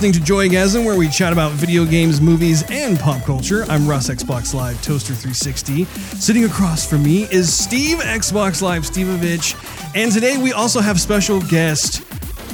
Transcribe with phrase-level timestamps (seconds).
[0.00, 3.66] listening to Joygasm, where we chat about video games, movies, and pop culture.
[3.68, 5.84] I'm Russ Xbox Live Toaster 360.
[6.18, 9.54] Sitting across from me is Steve Xbox Live Stevovich,
[9.94, 12.02] and today we also have special guest,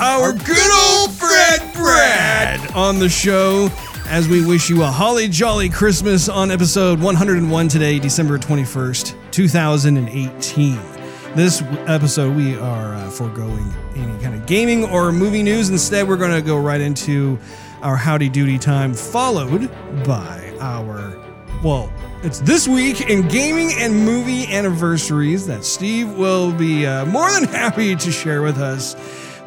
[0.01, 3.71] our good old friend Brad, on the show.
[4.07, 10.96] As we wish you a holly jolly Christmas on episode 101 today, December 21st, 2018.
[11.37, 15.69] This episode, we are uh, foregoing any kind of gaming or movie news.
[15.69, 17.39] Instead, we're going to go right into
[17.83, 19.71] our howdy doody time, followed
[20.07, 21.15] by our,
[21.63, 27.31] well, it's this week in gaming and movie anniversaries that Steve will be uh, more
[27.31, 28.97] than happy to share with us.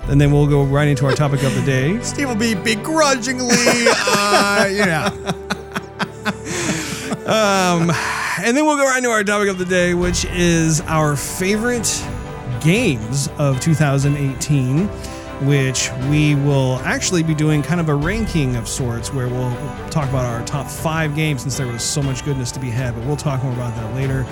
[0.03, 1.99] And then we'll go right into our topic of the day.
[2.03, 5.07] Steve will be begrudgingly, uh, you know.
[7.25, 7.91] Um,
[8.43, 12.05] and then we'll go right into our topic of the day, which is our favorite
[12.61, 14.87] games of 2018,
[15.47, 19.55] which we will actually be doing kind of a ranking of sorts where we'll
[19.89, 22.95] talk about our top five games since there was so much goodness to be had,
[22.95, 24.25] but we'll talk more about that later.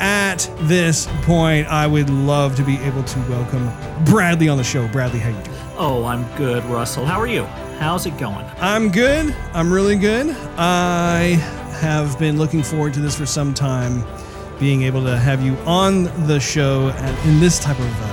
[0.00, 3.70] At this point, I would love to be able to welcome
[4.04, 4.88] Bradley on the show.
[4.88, 5.58] Bradley, how you doing?
[5.76, 7.06] Oh, I'm good, Russell.
[7.06, 7.44] How are you?
[7.78, 8.44] How's it going?
[8.58, 9.34] I'm good.
[9.52, 10.34] I'm really good.
[10.56, 11.36] I
[11.84, 14.02] have been looking forward to this for some time,
[14.58, 18.06] being able to have you on the show at, in this type of uh,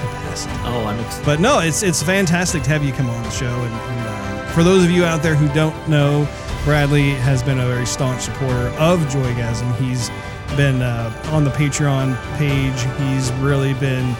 [0.00, 0.54] capacity.
[0.62, 1.26] Oh, I'm excited.
[1.26, 3.46] But no, it's it's fantastic to have you come on the show.
[3.46, 6.28] And, and uh, for those of you out there who don't know,
[6.64, 9.74] Bradley has been a very staunch supporter of Joygasm.
[9.76, 10.08] He's
[10.56, 12.80] been uh, on the Patreon page.
[13.00, 14.14] He's really been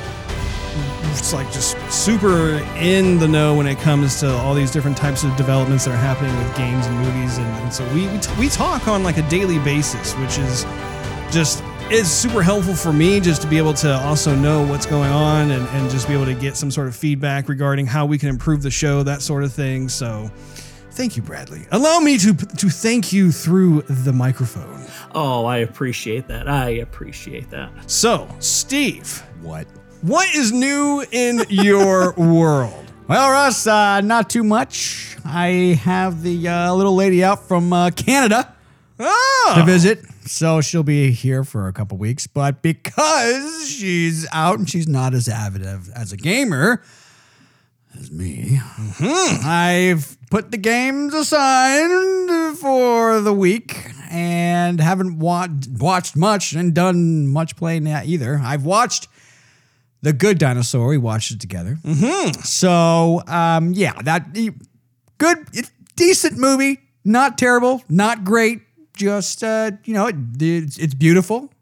[1.19, 5.25] it's like just super in the know when it comes to all these different types
[5.25, 8.33] of developments that are happening with games and movies and, and so we, we, t-
[8.39, 10.65] we talk on like a daily basis which is
[11.33, 15.11] just is super helpful for me just to be able to also know what's going
[15.11, 18.19] on and, and just be able to get some sort of feedback regarding how we
[18.19, 20.29] can improve the show that sort of thing so
[20.93, 24.83] thank you bradley allow me to to thank you through the microphone
[25.19, 26.47] Oh, I appreciate that.
[26.47, 27.71] I appreciate that.
[27.91, 29.67] so steve What?
[30.03, 35.17] What is new in your world Well, Russ, uh, not too much.
[35.25, 38.55] I have the uh, little lady out from uh, Canada
[39.01, 42.27] oh to visit, so she'll be here for a couple weeks.
[42.27, 46.83] But because she's out and she's not as avid of, as a gamer
[47.99, 48.61] as me,
[49.01, 57.27] I've put the games aside for the week and haven't wa- watched much and done
[57.29, 58.41] much playing either.
[58.43, 59.09] I've watched
[60.03, 60.89] The Good Dinosaur.
[60.89, 61.79] We watched it together.
[61.83, 62.41] Mm-hmm.
[62.43, 64.33] So, um, yeah, that
[65.19, 65.39] good,
[65.97, 66.81] decent movie.
[67.05, 68.63] Not terrible, not great.
[68.97, 71.53] Just uh, you know, it, it's, it's beautiful.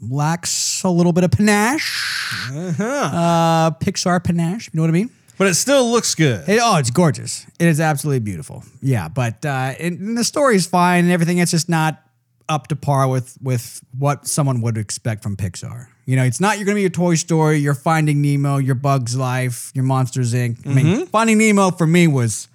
[0.00, 2.50] Lacks a little bit of panache.
[2.52, 3.70] Uh huh.
[3.80, 4.68] Pixar panache.
[4.72, 5.10] You know what I mean?
[5.38, 7.46] but it still looks good It- oh, it's gorgeous.
[7.60, 8.64] It is absolutely beautiful.
[8.82, 11.38] Yeah, but uh, and, and the story's fine and everything.
[11.38, 12.02] It's just not
[12.48, 15.86] up to par with with what someone would expect from Pixar.
[16.08, 19.14] You know, it's not you're gonna be your Toy Story, your Finding Nemo, your Bugs
[19.14, 20.66] Life, your Monsters Inc.
[20.66, 21.04] I mean, mm-hmm.
[21.04, 22.48] Finding Nemo for me was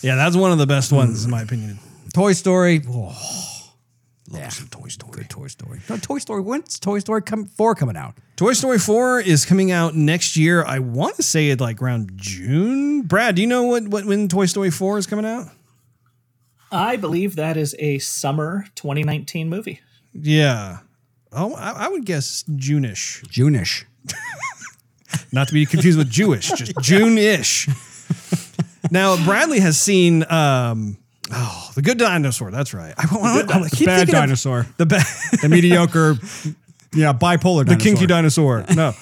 [0.00, 1.80] Yeah, that's one of the best ones in my opinion.
[2.12, 2.84] Toy Story.
[2.88, 3.72] Oh,
[4.30, 5.10] yeah, Toy Story.
[5.10, 5.80] Good Toy Story.
[5.90, 6.40] No, Toy Story.
[6.40, 8.14] When's Toy Story come, four coming out?
[8.36, 10.64] Toy Story 4 is coming out next year.
[10.64, 13.02] I want to say it like around June.
[13.02, 15.48] Brad, do you know what, what when Toy Story 4 is coming out?
[16.70, 19.80] I believe that is a summer 2019 movie.
[20.12, 20.78] Yeah.
[21.34, 23.22] Oh, I, I would guess June-ish.
[23.28, 23.86] June-ish.
[25.32, 27.68] Not to be confused with Jewish, just June-ish.
[28.90, 30.96] now, Bradley has seen um
[31.32, 32.50] oh, The Good Dinosaur.
[32.50, 32.94] That's right.
[32.96, 34.66] I, want I keep bad thinking of dinosaur.
[34.76, 35.06] The bad
[35.42, 36.16] The mediocre.
[36.94, 37.66] yeah, bipolar.
[37.66, 38.64] the kinky dinosaur.
[38.74, 38.92] No.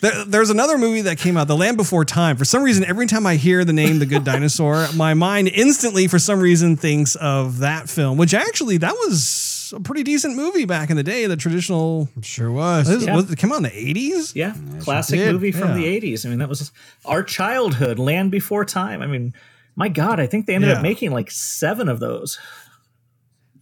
[0.00, 2.38] There, there's another movie that came out, The Land Before Time.
[2.38, 6.06] For some reason, every time I hear the name The Good Dinosaur, my mind instantly,
[6.08, 9.20] for some reason, thinks of that film, which actually, that was
[9.72, 11.26] a pretty decent movie back in the day.
[11.26, 12.08] The traditional.
[12.22, 12.88] Sure was.
[12.88, 13.16] Was, Yeah.
[13.16, 14.34] was it came out in the 80s?
[14.34, 15.74] Yeah, classic did, movie from yeah.
[15.74, 16.26] the 80s.
[16.26, 16.72] I mean, that was
[17.04, 19.02] our childhood, Land Before Time.
[19.02, 19.32] I mean,
[19.76, 20.76] my God, I think they ended Yeah.
[20.76, 22.38] up making like seven of those.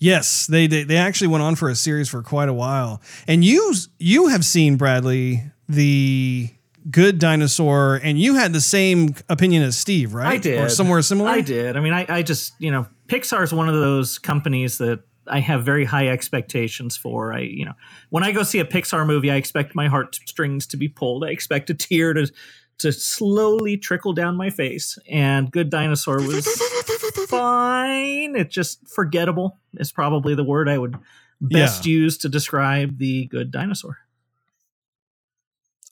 [0.00, 3.02] Yes, they, they they actually went on for a series for quite a while.
[3.26, 6.48] And you you have seen Bradley the
[6.90, 10.34] Good Dinosaur, and you had the same opinion as Steve, right?
[10.34, 10.60] I did.
[10.60, 11.28] or somewhere similar.
[11.30, 11.76] I did.
[11.76, 15.40] I mean, I, I just, you know, Pixar is one of those companies that I
[15.40, 17.32] have very high expectations for.
[17.32, 17.74] I, you know,
[18.10, 21.24] when I go see a Pixar movie, I expect my heartstrings to be pulled.
[21.24, 22.30] I expect a tear to
[22.78, 24.98] to slowly trickle down my face.
[25.10, 26.46] And Good Dinosaur was
[27.28, 28.36] fine.
[28.36, 29.58] It's just forgettable.
[29.74, 30.96] Is probably the word I would
[31.40, 33.98] best use to describe the Good Dinosaur.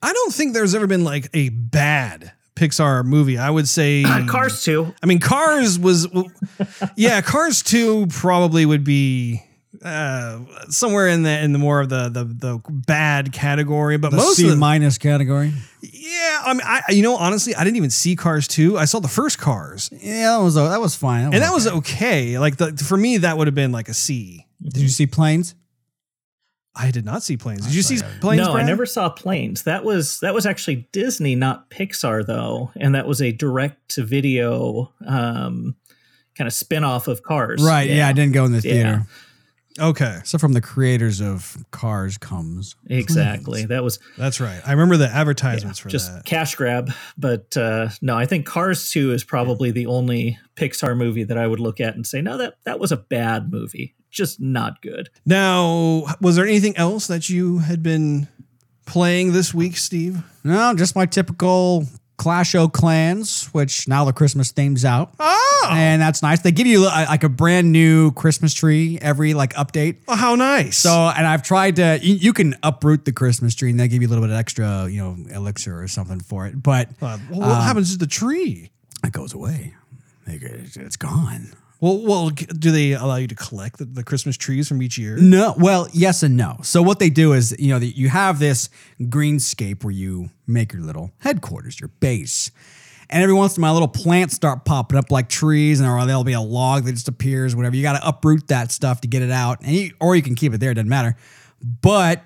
[0.02, 3.38] I don't think there's ever been like a bad Pixar movie.
[3.38, 4.94] I would say Cars 2.
[5.02, 6.08] I mean, Cars was,
[6.96, 9.42] yeah, Cars two probably would be
[9.84, 14.16] uh, somewhere in the in the more of the the, the bad category, but The
[14.16, 15.52] most C of the, minus category.
[15.82, 18.78] yeah, I mean, I you know honestly, I didn't even see Cars two.
[18.78, 21.24] I saw the first Cars, Yeah, that was that was fine.
[21.24, 22.38] and that was okay.
[22.38, 24.46] Like the for me, that would have been like a C.
[24.62, 25.54] Did you see planes?
[26.78, 27.64] I did not see planes.
[27.66, 28.46] Did you see planes?
[28.46, 29.62] no, I never saw planes.
[29.62, 34.04] That was that was actually Disney, not Pixar, though, and that was a direct to
[34.04, 35.74] video um,
[36.36, 37.62] kind of spin off of Cars.
[37.64, 37.88] Right.
[37.88, 38.06] Yeah.
[38.08, 38.72] I didn't go in the Yeah.
[38.72, 39.06] theater.
[39.78, 42.76] Okay, So from the creators of Cars comes.
[42.88, 43.66] exactly.
[43.66, 44.58] That was that's right.
[44.66, 45.92] I remember the advertisements for that.
[45.92, 46.24] just that.
[46.24, 46.92] cash grab.
[47.18, 51.46] But uh, no, I think Cars Two is probably the only Pixar movie that I
[51.46, 55.10] would look at and say, no, that that was a bad movie, just not good.
[55.24, 58.28] Now, was there anything else that you had been
[58.86, 60.22] playing this week, Steve?
[60.44, 61.86] No, just my typical
[62.16, 65.12] Clash of Clans, which now the Christmas theme's out.
[65.20, 66.40] Oh, And that's nice.
[66.40, 69.96] They give you uh, like a brand new Christmas tree every like update.
[70.08, 70.78] oh how nice.
[70.78, 74.00] So, and I've tried to, you, you can uproot the Christmas tree and they give
[74.00, 76.62] you a little bit of extra, you know, elixir or something for it.
[76.62, 78.70] But Uh, well, what happens to the tree?
[79.04, 79.74] it goes away.
[80.26, 81.52] It's it's gone.
[81.80, 85.16] Well, well, do they allow you to collect the, the Christmas trees from each year?
[85.18, 86.56] No, well, yes and no.
[86.62, 88.70] So what they do is, you know, the, you have this
[89.02, 92.50] greenscape where you make your little headquarters, your base.
[93.10, 96.04] And every once in a while, little plants start popping up like trees, and or
[96.06, 97.76] there'll be a log that just appears, whatever.
[97.76, 100.34] You got to uproot that stuff to get it out, and you, or you can
[100.34, 100.70] keep it there.
[100.72, 101.14] It doesn't matter.
[101.62, 102.24] But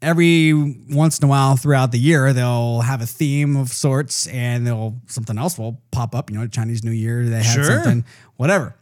[0.00, 0.54] every
[0.90, 4.98] once in a while throughout the year, they'll have a theme of sorts, and they'll
[5.08, 6.30] something else will pop up.
[6.30, 7.64] You know, Chinese New Year, they have Sure.
[7.64, 8.04] something,
[8.36, 8.76] whatever.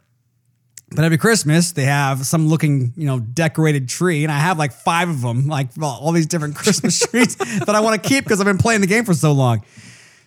[0.95, 4.71] But every Christmas, they have some looking, you know, decorated tree, and I have like
[4.73, 8.23] five of them, like all all these different Christmas trees that I want to keep
[8.23, 9.63] because I've been playing the game for so long.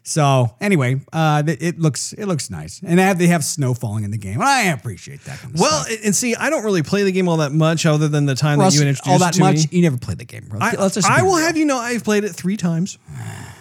[0.02, 4.04] So anyway, uh, it, looks it looks nice, and they have they have snow falling
[4.04, 5.40] in the game, and I appreciate that.
[5.40, 5.98] Kind of Well, stuff.
[6.04, 8.60] and see, I don't really play the game all that much, other than the time
[8.60, 9.78] Russ, that you introduced all that much, me.
[9.78, 10.60] you never played the game, bro.
[10.62, 11.46] I, Let's just I will real.
[11.46, 12.98] have you know I've played it three times.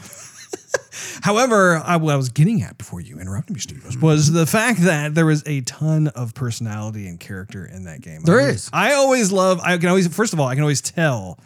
[1.21, 4.81] However, I, what I was getting at before you interrupted me, Steve, was the fact
[4.81, 8.21] that there was a ton of personality and character in that game.
[8.23, 8.69] There I, is.
[8.73, 9.59] I always love.
[9.61, 10.07] I can always.
[10.13, 11.39] First of all, I can always tell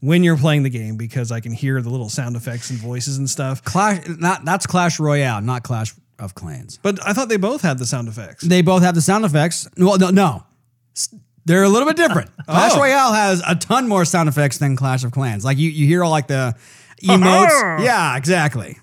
[0.00, 3.18] when you're playing the game because I can hear the little sound effects and voices
[3.18, 3.62] and stuff.
[3.64, 4.06] Clash.
[4.08, 6.78] Not that's Clash Royale, not Clash of Clans.
[6.82, 8.44] But I thought they both had the sound effects.
[8.44, 9.68] They both have the sound effects.
[9.76, 10.44] Well, no, no.
[11.46, 12.30] They're a little bit different.
[12.46, 12.78] Clash Oh.
[12.80, 15.44] Royale has a ton more sound effects than Clash of Clans.
[15.44, 16.54] Like you, you hear all like the
[17.02, 17.48] emotes.
[17.84, 18.78] yeah, exactly.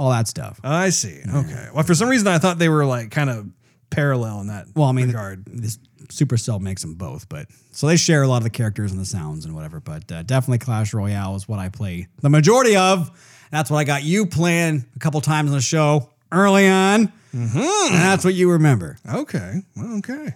[0.00, 0.58] All that stuff.
[0.64, 1.20] I see.
[1.30, 1.68] Okay.
[1.74, 3.46] Well, for some reason, I thought they were like kind of
[3.90, 5.44] parallel in that Well, I mean, regard.
[5.46, 9.00] this Supercell makes them both, but so they share a lot of the characters and
[9.00, 9.78] the sounds and whatever.
[9.78, 13.10] But uh, definitely Clash Royale is what I play the majority of.
[13.50, 17.58] That's what I got you playing a couple times on the show early on, Mm-hmm.
[17.58, 18.96] and that's what you remember.
[19.06, 19.60] Okay.
[19.76, 20.34] Well, okay.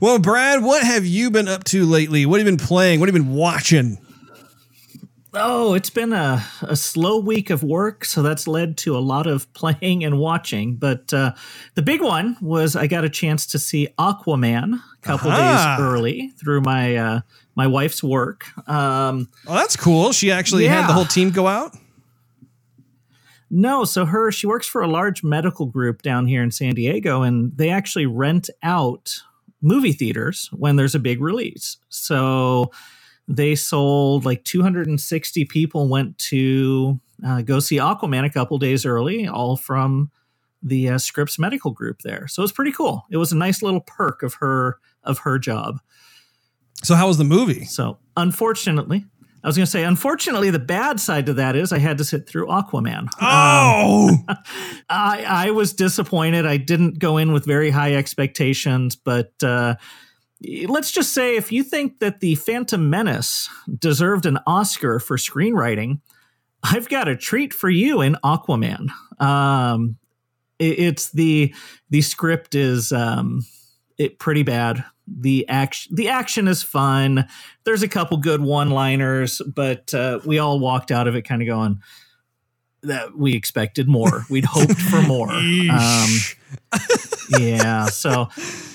[0.00, 2.26] Well, Brad, what have you been up to lately?
[2.26, 3.00] What have you been playing?
[3.00, 3.98] What have you been watching?
[5.32, 9.28] Oh, it's been a, a slow week of work, so that's led to a lot
[9.28, 10.74] of playing and watching.
[10.74, 11.34] But uh,
[11.74, 15.76] the big one was I got a chance to see Aquaman a couple Aha.
[15.76, 17.20] days early through my uh,
[17.54, 18.46] my wife's work.
[18.68, 20.12] Um, Oh, that's cool.
[20.12, 21.76] She actually had the whole team go out.
[23.48, 27.22] no, so her she works for a large medical group down here in San Diego,
[27.22, 29.22] and they actually rent out
[29.62, 31.76] movie theaters when there's a big release.
[31.88, 32.72] So
[33.30, 39.28] they sold like 260 people went to uh, go see Aquaman a couple days early,
[39.28, 40.10] all from
[40.62, 42.26] the uh, Scripps Medical Group there.
[42.26, 43.06] So it was pretty cool.
[43.08, 45.80] It was a nice little perk of her of her job.
[46.82, 47.64] So, how was the movie?
[47.66, 49.04] So unfortunately,
[49.44, 52.04] I was going to say, unfortunately, the bad side to that is I had to
[52.04, 53.08] sit through Aquaman.
[53.20, 54.16] Oh,
[54.88, 56.46] I, I was disappointed.
[56.46, 59.76] I didn't go in with very high expectations, but uh,
[60.68, 66.00] let's just say if you think that the Phantom Menace deserved an Oscar for screenwriting,
[66.62, 68.88] I've got a treat for you in Aquaman.
[69.20, 69.96] Um,
[70.58, 71.54] it- it's the
[71.90, 73.44] the script is um,
[73.98, 74.84] it pretty bad.
[75.06, 77.26] The action the action is fun.
[77.64, 81.42] There's a couple good one liners, but uh, we all walked out of it kind
[81.42, 81.80] of going
[82.82, 84.24] that we expected more.
[84.30, 85.30] We'd hoped for more.
[85.70, 86.08] Um,
[87.38, 87.86] yeah.
[87.86, 88.28] So,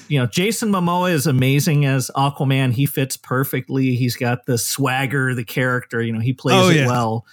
[0.07, 2.71] you know, Jason Momoa is amazing as Aquaman.
[2.73, 3.95] He fits perfectly.
[3.95, 6.01] He's got the swagger, the character.
[6.01, 7.25] You know, he plays Oh, it well.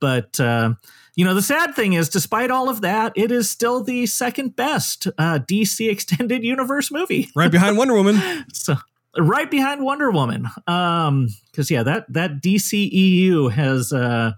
[0.00, 0.74] But uh,
[1.14, 4.56] you know, the sad thing is, despite all of that, it is still the second
[4.56, 7.28] best uh, DC extended universe movie.
[7.36, 8.44] right behind Wonder Woman.
[8.52, 8.76] So
[9.18, 10.46] right behind Wonder Woman.
[10.66, 14.32] Um, because yeah, that that DCEU has uh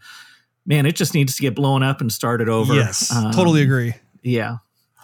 [0.69, 2.75] man, it just needs to get blown up and started over.
[2.75, 3.95] Yes, Um, totally agree.
[4.23, 4.59] Yeah.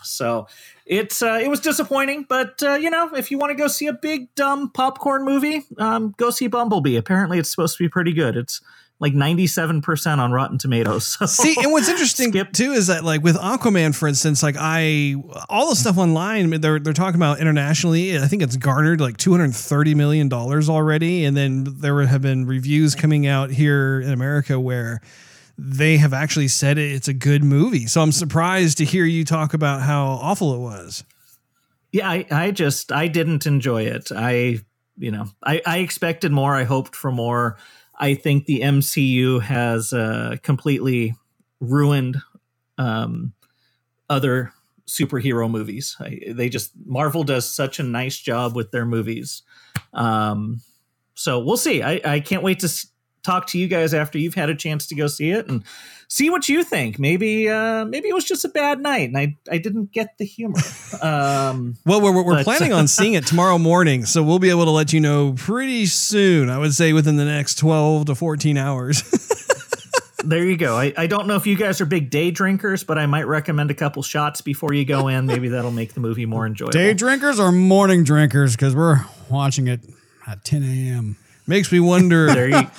[0.05, 0.47] So
[0.85, 3.87] it's uh, it was disappointing, but uh, you know, if you want to go see
[3.87, 6.97] a big dumb popcorn movie, um, go see Bumblebee.
[6.97, 8.37] Apparently, it's supposed to be pretty good.
[8.37, 8.61] It's
[9.01, 11.17] like ninety seven percent on Rotten Tomatoes.
[11.21, 12.53] So See, and what's interesting Skip.
[12.53, 15.15] too is that like with Aquaman, for instance, like I
[15.49, 18.19] all the stuff online they're they're talking about internationally.
[18.19, 22.21] I think it's garnered like two hundred thirty million dollars already, and then there have
[22.21, 25.01] been reviews coming out here in America where
[25.57, 27.87] they have actually said it's a good movie.
[27.87, 31.05] So I'm surprised to hear you talk about how awful it was.
[31.93, 34.11] yeah, I, I just I didn't enjoy it.
[34.13, 34.59] I
[34.97, 36.55] you know I, I expected more.
[36.55, 37.57] I hoped for more.
[37.97, 41.15] I think the MCU has uh, completely
[41.61, 42.17] ruined
[42.77, 43.33] um,
[44.11, 44.53] other
[44.87, 45.97] superhero movies.
[46.01, 49.43] I, they just Marvel does such a nice job with their movies.
[49.93, 50.61] Um,
[51.15, 51.83] so we'll see.
[51.83, 52.87] I, I can't wait to
[53.25, 55.65] talk to you guys after you've had a chance to go see it and
[56.09, 56.99] see what you think.
[56.99, 60.25] Maybe uh, maybe it was just a bad night and I I didn't get the
[60.25, 60.59] humor.
[61.03, 64.65] Um, Well, we're, we're But- planning on seeing it tomorrow morning, so we'll be able
[64.67, 66.49] to let you know pretty soon.
[66.49, 69.03] I would say within the next 12 to 14 hours.
[70.25, 70.77] there you go.
[70.79, 73.71] I, I don't know if you guys are big day drinkers, but I might recommend
[73.71, 75.27] a couple shots before you go in.
[75.27, 76.73] Maybe that'll make the movie more enjoyable.
[76.73, 78.55] Day drinkers or morning drinkers?
[78.57, 79.81] Because we're watching it
[80.27, 81.17] at 10 a.m.
[81.47, 82.71] Makes me wonder there you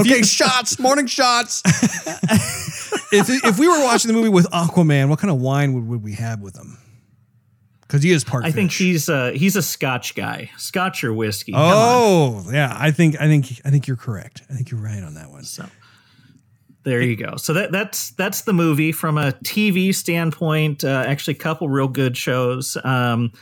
[0.00, 1.62] okay, you, shots, morning shots.
[3.12, 6.02] if if we were watching the movie with Aquaman, what kind of wine would, would
[6.02, 6.78] we have with him?
[7.82, 8.44] Because he is part.
[8.44, 11.52] I think he's uh he's a Scotch guy, Scotch or whiskey.
[11.54, 14.42] Oh yeah, I think I think I think you're correct.
[14.50, 15.44] I think you're right on that one.
[15.44, 15.66] So
[16.86, 17.36] there you go.
[17.36, 20.84] So that that's that's the movie from a TV standpoint.
[20.84, 22.76] Uh, actually, a couple real good shows.
[22.84, 23.32] Um,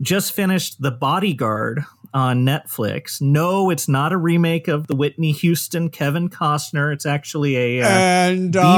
[0.00, 1.84] just finished The Bodyguard
[2.14, 3.20] on Netflix.
[3.20, 6.92] No, it's not a remake of the Whitney Houston Kevin Costner.
[6.92, 8.68] It's actually a uh, and I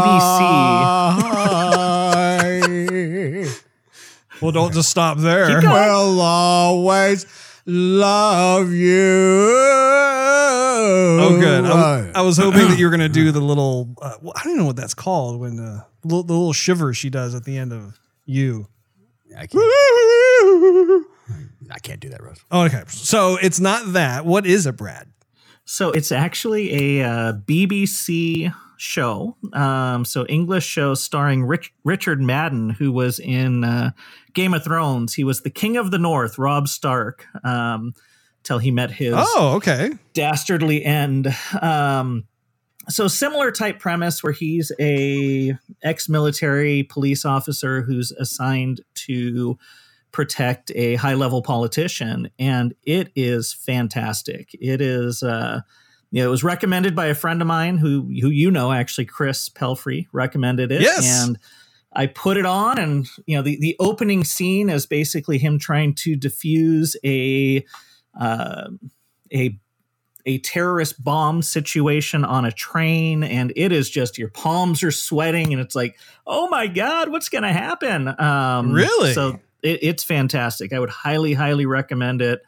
[4.40, 5.46] Well, don't just stop there.
[5.46, 5.74] Keep going.
[5.74, 7.26] will always
[7.66, 9.56] love you.
[11.22, 11.64] Oh, good.
[11.64, 13.94] I was, I was hoping that you were going to do the little.
[14.00, 15.38] Uh, well, I don't even know what that's called.
[15.40, 18.66] When uh, the, little, the little shiver she does at the end of you.
[19.36, 21.06] I can't,
[21.70, 22.44] I can't do that, Rose.
[22.50, 22.82] Oh, okay.
[22.88, 24.24] So it's not that.
[24.24, 25.08] What is it, Brad?
[25.64, 29.36] So it's actually a uh, BBC show.
[29.52, 33.90] Um, so English show starring Rich- Richard Madden, who was in uh,
[34.32, 35.14] Game of Thrones.
[35.14, 37.92] He was the King of the North, Robb Stark, um,
[38.42, 39.92] till he met his Oh, okay.
[40.14, 41.28] dastardly end.
[41.60, 42.24] Um,
[42.88, 49.58] so similar type premise where he's a ex-military police officer who's assigned to
[50.12, 54.50] protect a high-level politician, and it is fantastic.
[54.60, 55.22] It is.
[55.22, 55.60] Uh,
[56.12, 59.04] you know, it was recommended by a friend of mine who who you know actually
[59.04, 61.24] Chris Pelfrey recommended it Yes.
[61.24, 61.38] and
[61.92, 65.94] I put it on and you know the the opening scene is basically him trying
[65.96, 67.64] to defuse a
[68.20, 68.70] uh,
[69.32, 69.58] a
[70.26, 75.52] a terrorist bomb situation on a train and it is just your palms are sweating
[75.52, 79.14] and it's like oh my god what's gonna happen um Really?
[79.14, 82.40] so it, it's fantastic i would highly highly recommend it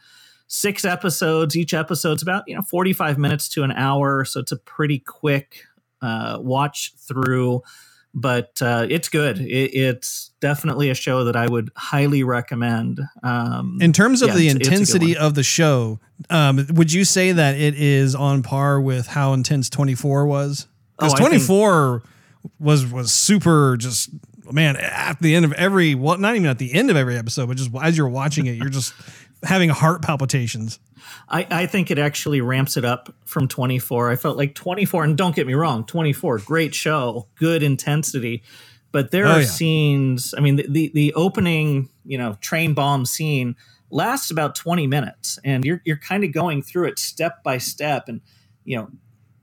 [0.49, 4.57] six episodes each episode's about you know 45 minutes to an hour so it's a
[4.57, 5.65] pretty quick
[6.03, 7.63] uh watch through
[8.15, 9.39] but uh, it's good.
[9.39, 13.01] It, it's definitely a show that I would highly recommend.
[13.23, 15.25] Um, In terms of yeah, the it's- it's intensity one.
[15.25, 19.71] of the show, um, would you say that it is on par with how intense
[19.71, 20.67] 24 was?
[20.99, 22.03] Because Oh, think- 24
[22.61, 24.11] was was super just
[24.53, 27.47] man at the end of every well not even at the end of every episode
[27.49, 28.95] but just as you're watching it you're just
[29.43, 30.79] having heart palpitations
[31.29, 34.11] I, I think it actually ramps it up from 24.
[34.11, 38.43] I felt like 24, and don't get me wrong, 24, great show, good intensity.
[38.93, 39.47] But there Oh, are yeah.
[39.47, 43.57] scenes, I mean, the, the, the opening, you know, train bomb scene
[43.91, 48.09] lasts about 20 minutes, and you're, you're kind of going through it step by step.
[48.09, 48.21] And,
[48.65, 48.89] you know,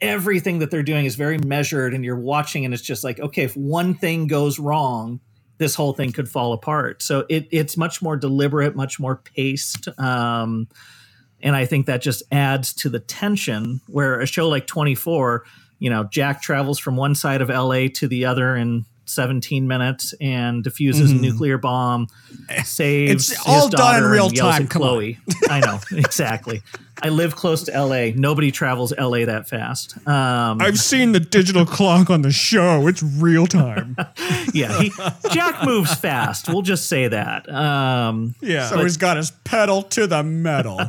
[0.01, 3.43] everything that they're doing is very measured, and you're watching, and it's just like, okay,
[3.43, 5.19] if one thing goes wrong,
[5.57, 7.01] this whole thing could fall apart.
[7.01, 9.87] So it, it's much more deliberate, much more paced.
[9.99, 10.67] Um,
[11.41, 15.45] and I think that just adds to the tension where a show like 24,
[15.79, 20.13] you know, Jack travels from one side of LA to the other in 17 minutes
[20.21, 22.07] and diffuses a nuclear bomb,
[22.63, 24.67] saves It's all his done in real time.
[24.67, 25.17] Chloe.
[25.49, 26.61] I know, exactly.
[27.01, 28.11] I live close to LA.
[28.15, 29.95] Nobody travels LA that fast.
[30.07, 33.95] Um, I've seen the digital clock on the show it's real time
[34.53, 34.91] yeah, he,
[35.31, 36.47] Jack moves fast.
[36.49, 37.49] We'll just say that.
[37.49, 40.79] Um, yeah So he's got his pedal to the metal.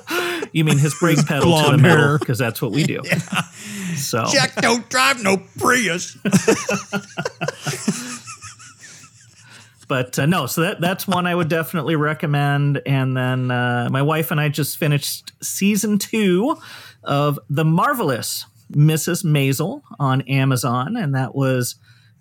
[0.52, 3.00] you mean his brake pedal to the blonde metal because that's what we do.
[3.94, 6.16] So Jack don't drive no Prius.
[9.92, 12.80] But uh, no, so that that's one I would definitely recommend.
[12.86, 16.56] And then uh, my wife and I just finished season two
[17.04, 19.22] of The Marvelous Mrs.
[19.22, 21.74] Maisel on Amazon, and that was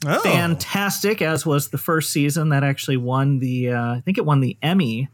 [0.06, 0.20] Oh.
[0.20, 1.22] fantastic.
[1.22, 4.58] As was the first season that actually won the uh, I think it won the
[4.62, 5.08] Emmy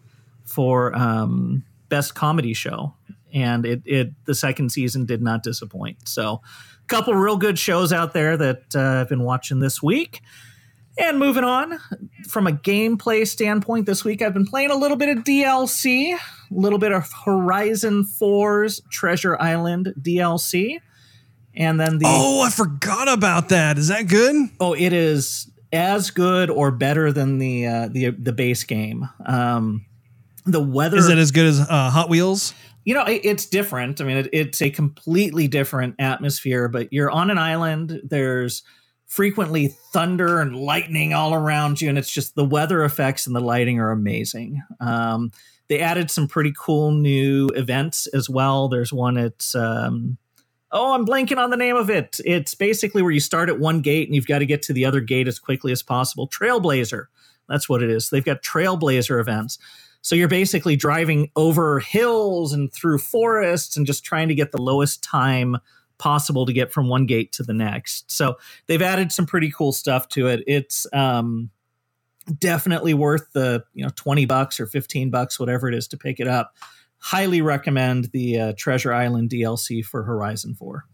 [0.46, 2.96] for um, best comedy show,
[3.32, 6.08] and it it the second season did not disappoint.
[6.08, 6.42] So,
[6.84, 10.22] a couple real good shows out there that uh, I've been watching this week.
[11.00, 11.80] And moving on
[12.28, 16.20] from a gameplay standpoint, this week I've been playing a little bit of DLC, a
[16.52, 20.80] little bit of Horizon 4's Treasure Island DLC.
[21.56, 23.78] And then the Oh, I forgot about that.
[23.78, 24.36] Is that good?
[24.60, 29.08] Oh, it is as good or better than the uh, the the base game.
[29.26, 29.86] Um,
[30.46, 32.54] the weather Is it as good as uh, Hot Wheels?
[32.86, 34.00] you know it, it's different.
[34.00, 36.68] I mean, it, it's a completely different atmosphere.
[36.70, 38.02] But you're on an island.
[38.04, 38.64] There's
[39.08, 43.42] frequently thunder and lightning all around you, and it's just the weather effects and the
[43.42, 44.62] lighting are amazing.
[44.80, 45.32] Um,
[45.70, 48.70] they added some pretty cool new events as well.
[48.70, 50.18] There's one at um,
[50.72, 52.20] oh, I'm blanking on the name of it.
[52.26, 54.86] It's basically where you start at one gate and you've got to get to the
[54.86, 56.28] other gate as quickly as possible.
[56.28, 57.06] Trailblazer.
[57.50, 58.10] That's what it is.
[58.10, 59.58] They've got Trailblazer events.
[60.02, 64.62] So you're basically driving over hills and through forests and just trying to get the
[64.62, 65.58] lowest time
[65.98, 68.12] possible to get from one gate to the next.
[68.12, 68.38] So
[68.68, 70.44] they've added some pretty cool stuff to it.
[70.48, 71.50] It's um,
[72.40, 76.20] definitely worth the you know 20 bucks or 15 bucks, whatever it is, to pick
[76.20, 76.54] it up
[77.00, 80.86] highly recommend the uh, Treasure Island DLC for Horizon 4.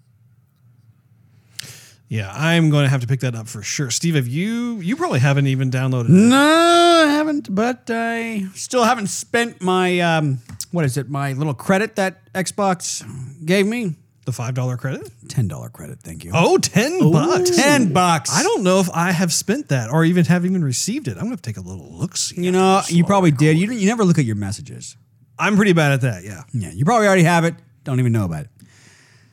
[2.10, 3.90] Yeah, I'm going to have to pick that up for sure.
[3.90, 4.80] Steve, have you?
[4.82, 6.12] You probably haven't even downloaded it.
[6.12, 10.40] No, I haven't, but I still haven't spent my um,
[10.72, 11.10] what is it?
[11.10, 13.04] My little credit that Xbox
[13.44, 13.96] gave me.
[14.26, 15.10] The five dollar credit.
[15.28, 16.32] Ten dollar credit, thank you.
[16.34, 17.56] Oh, 10 bucks.
[17.56, 18.32] Ten bucks.
[18.34, 21.18] I don't know if I have spent that or even have even received it.
[21.18, 22.16] I'm going to take a little look.
[22.36, 23.58] You know, you probably did.
[23.58, 24.96] You, you never look at your messages.
[25.38, 26.24] I'm pretty bad at that.
[26.24, 26.44] Yeah.
[26.54, 27.56] Yeah, you probably already have it.
[27.84, 28.50] Don't even know about it.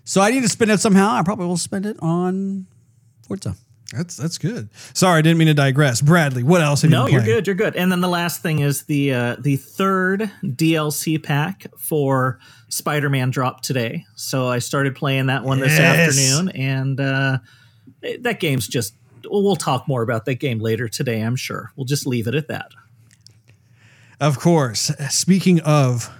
[0.05, 1.11] So I need to spend it somehow.
[1.13, 2.67] I probably will spend it on
[3.23, 3.55] Forza.
[3.93, 4.69] That's that's good.
[4.95, 6.01] Sorry, I didn't mean to digress.
[6.01, 7.47] Bradley, what else have No, you you're good.
[7.47, 7.75] You're good.
[7.75, 12.39] And then the last thing is the uh, the third DLC pack for
[12.71, 14.07] Spider-Man dropped today.
[14.17, 16.19] So I started playing that one this Yes.
[16.19, 17.39] afternoon, and uh,
[18.21, 18.95] that game's just.
[19.31, 21.21] Well, we'll talk more about that game later today.
[21.21, 21.73] I'm sure.
[21.77, 22.73] We'll just leave it at that.
[24.19, 24.91] Of course.
[25.11, 26.11] Speaking of,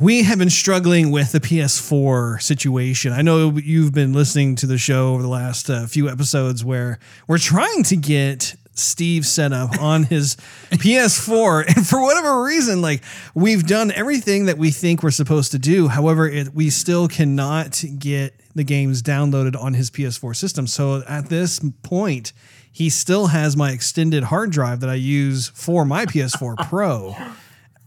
[0.00, 3.12] we have been struggling with the PS4 situation.
[3.12, 6.98] I know you've been listening to the show over the last uh, few episodes where
[7.26, 10.36] we're trying to get Steve set up on his
[10.70, 13.02] PS4, and for whatever reason, like
[13.34, 15.88] we've done everything that we think we're supposed to do.
[15.88, 20.66] However, it, we still cannot get the games downloaded on his PS4 system.
[20.66, 22.32] So at this point,
[22.70, 27.16] he still has my extended hard drive that I use for my PS4 Pro.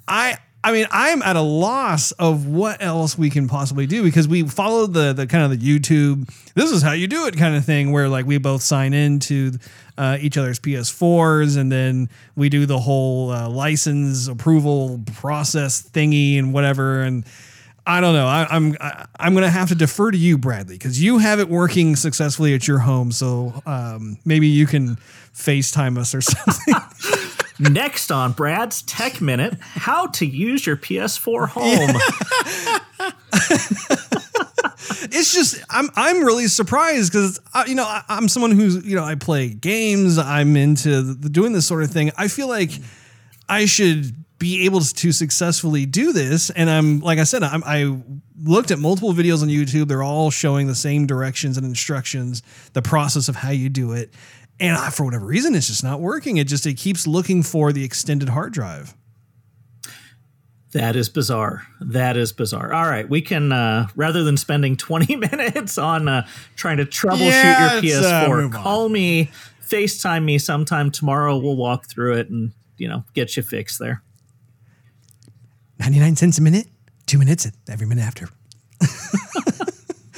[0.07, 4.27] I I mean I'm at a loss of what else we can possibly do because
[4.27, 7.55] we followed the the kind of the YouTube this is how you do it kind
[7.55, 9.53] of thing where like we both sign into
[9.97, 16.37] uh, each other's PS4s and then we do the whole uh, license approval process thingy
[16.37, 17.25] and whatever and
[17.85, 18.27] I don't know.
[18.27, 21.49] I, I'm I, I'm gonna have to defer to you, Bradley, because you have it
[21.49, 23.11] working successfully at your home.
[23.11, 24.97] So um, maybe you can
[25.33, 26.75] FaceTime us or something.
[27.69, 31.91] Next on Brad's Tech Minute, how to use your PS4 home.
[35.11, 38.95] it's just I'm I'm really surprised because uh, you know I, I'm someone who's you
[38.95, 40.17] know I play games.
[40.17, 42.11] I'm into the, doing this sort of thing.
[42.17, 42.71] I feel like
[43.47, 46.49] I should be able to successfully do this.
[46.49, 47.95] And I'm like I said, I'm, I
[48.43, 49.87] looked at multiple videos on YouTube.
[49.87, 52.41] They're all showing the same directions and instructions,
[52.73, 54.11] the process of how you do it.
[54.61, 56.37] And I, for whatever reason, it's just not working.
[56.37, 58.93] It just it keeps looking for the extended hard drive.
[60.73, 61.63] That is bizarre.
[61.81, 62.71] That is bizarre.
[62.71, 67.19] All right, we can uh, rather than spending 20 minutes on uh, trying to troubleshoot
[67.19, 68.63] Yeah, your uh, PS4, move on.
[68.63, 69.31] call me,
[69.67, 71.37] FaceTime me sometime tomorrow.
[71.37, 74.03] We'll walk through it and you know get you fixed there.
[75.79, 76.67] 99 cents a minute,
[77.07, 78.29] two minutes every minute after.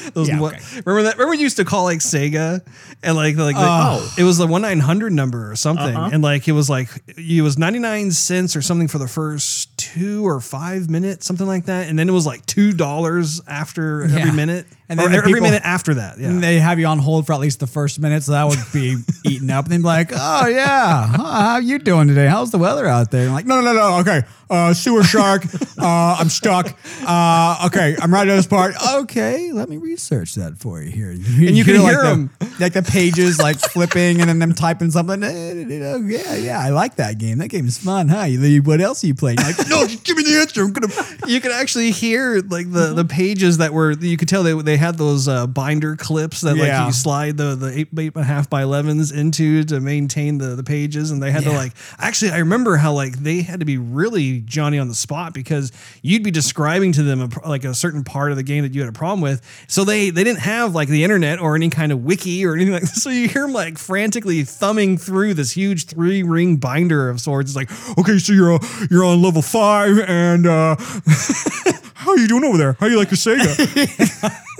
[0.13, 0.81] Those Yeah, what- okay.
[0.85, 1.15] Remember that?
[1.15, 2.61] Remember we used to call like Sega
[3.01, 4.13] and like like, like Oh.
[4.17, 6.09] it was the one nine hundred number or something, Uh-huh.
[6.11, 9.75] and like it was like it was ninety nine cents or something for the first
[9.77, 14.05] two or five minutes, something like that, and then it was like two dollars after
[14.07, 14.19] Yeah.
[14.19, 16.19] every minute, And then every people- minute after that.
[16.19, 18.47] Yeah, And they have you on hold for at least the first minute, so that
[18.47, 18.95] would be
[19.33, 19.65] eaten up.
[19.65, 22.27] And they'd be like, "Oh yeah, huh, how you doing today?
[22.27, 23.97] How's the weather out there?" I'm like, "No, no, no, no.
[23.99, 25.45] Okay, uh, sewer shark.
[25.77, 26.77] Uh, I'm stuck.
[27.05, 28.75] Uh, okay, I'm right at this part.
[28.95, 31.09] Okay, let me research that for you here.
[31.11, 34.91] And you can like hear the, like the pages like flipping, and then them typing
[34.91, 35.23] something.
[35.23, 35.65] Eh,
[35.99, 37.39] Yeah, yeah, I like that game.
[37.39, 38.27] That game is fun, huh?
[38.63, 39.37] What else are you playing?
[39.37, 40.61] Like, no, just give me the answer.
[40.63, 40.93] I'm gonna.
[41.27, 44.77] you could actually hear like the, the pages that were you could tell they they
[44.77, 46.87] had those uh, binder clips that like Yeah.
[46.87, 50.55] you slide the the eight, eight and a half by elevens into to maintain the
[50.55, 53.65] the pages and they had to like actually I remember how like they had to
[53.65, 57.73] be really Johnny on the spot because you'd be describing to them a, like a
[57.73, 60.41] certain part of the game that you had a problem with so they they didn't
[60.41, 63.27] have like the internet or any kind of wiki or anything like that so you
[63.27, 67.71] hear them like frantically thumbing through this huge three ring binder of sorts it's like
[67.97, 68.59] okay so you're uh,
[68.91, 70.75] you're on level five and uh
[72.03, 72.73] how are you doing over there?
[72.79, 74.39] How you like your Sega?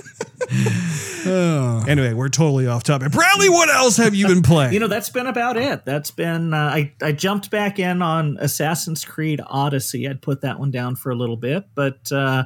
[1.88, 3.12] Anyway, we're totally off topic.
[3.12, 4.72] Bradley, what else have you been playing?
[4.72, 5.84] You know, that's been about it.
[5.84, 10.08] That's been uh, I I jumped back in on Assassin's Creed Odyssey.
[10.08, 12.44] I'd put that one down for a little bit, but uh,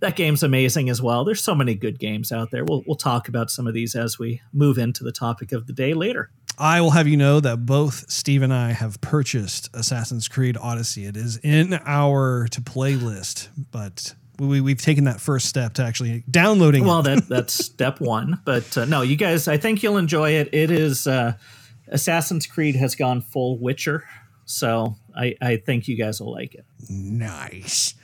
[0.00, 1.24] that game's amazing as well.
[1.24, 2.64] There's so many good games out there.
[2.64, 5.72] We'll we'll talk about some of these as we move into the topic of the
[5.72, 6.30] day later.
[6.58, 11.06] I will have you know that both Steve and I have purchased Assassin's Creed Odyssey.
[11.06, 15.82] It is in our to play list, but we, we've taken that first step to
[15.84, 17.04] actually downloading Well, it.
[17.04, 18.40] that that's step one.
[18.44, 20.48] But uh, no, you guys, I think you'll enjoy it.
[20.52, 21.34] It is uh,
[21.88, 24.04] Assassin's Creed has gone full Witcher,
[24.44, 26.64] so I I think you guys will like it.
[26.88, 27.94] Nice.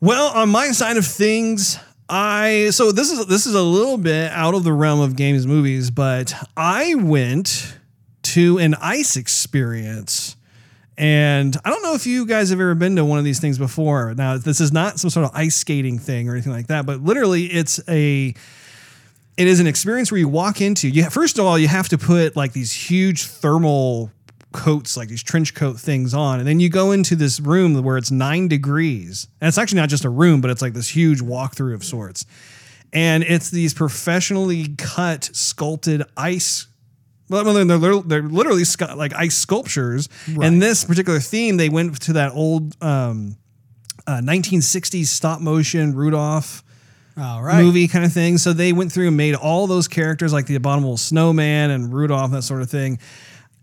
[0.00, 4.30] Well, on my side of things, I so this is this is a little bit
[4.32, 7.78] out of the realm of games movies, but I went
[8.22, 10.36] to an ice experience.
[10.98, 13.56] And I don't know if you guys have ever been to one of these things
[13.56, 14.14] before.
[14.14, 17.00] Now, this is not some sort of ice skating thing or anything like that, but
[17.00, 18.34] literally it's a
[19.36, 21.96] it is an experience where you walk into you first of all you have to
[21.96, 24.10] put like these huge thermal
[24.52, 27.96] coats like these trench coat things on and then you go into this room where
[27.96, 31.20] it's nine degrees and it's actually not just a room but it's like this huge
[31.20, 32.26] walkthrough of sorts
[32.92, 36.66] and it's these professionally cut sculpted ice
[37.28, 38.64] well, they're, they're, they're literally
[38.96, 40.08] like ice sculptures.
[40.42, 43.36] And this particular theme, they went to that old um,
[44.06, 46.64] uh, 1960s stop motion Rudolph
[47.42, 47.62] right.
[47.62, 48.38] movie kind of thing.
[48.38, 52.30] So they went through and made all those characters like the abominable snowman and Rudolph,
[52.30, 52.98] that sort of thing.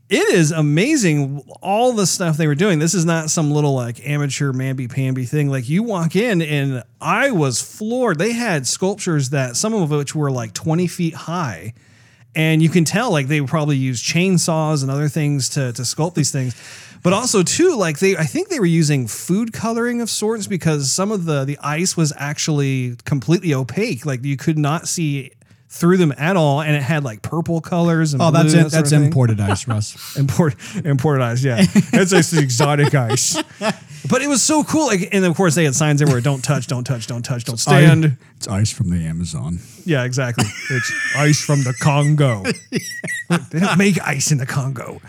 [0.07, 2.77] It is amazing all the stuff they were doing.
[2.77, 5.49] This is not some little like amateur mamby pamby thing.
[5.49, 8.19] Like you walk in and I was floored.
[8.19, 11.73] They had sculptures that some of which were like 20 feet high.
[12.35, 16.15] And you can tell like they probably used chainsaws and other things to, to sculpt
[16.15, 16.53] these things.
[17.01, 20.91] But also too, like they I think they were using food coloring of sorts because
[20.91, 24.05] some of the the ice was actually completely opaque.
[24.05, 25.31] Like you could not see
[25.69, 28.63] through them at all, and it had like purple colors and Oh, that's blue, it.
[28.63, 29.05] that That's thing.
[29.05, 30.15] imported ice, Russ.
[30.17, 31.57] Import, imported ice, yeah.
[31.59, 33.35] It's just exotic ice.
[34.09, 34.87] But it was so cool.
[34.87, 37.57] Like, and of course they had signs everywhere: "Don't touch, don't touch, don't touch, don't
[37.57, 39.59] stand." It's ice from the Amazon.
[39.85, 40.45] Yeah, exactly.
[40.69, 42.43] It's ice from the Congo.
[43.51, 45.01] they don't make ice in the Congo.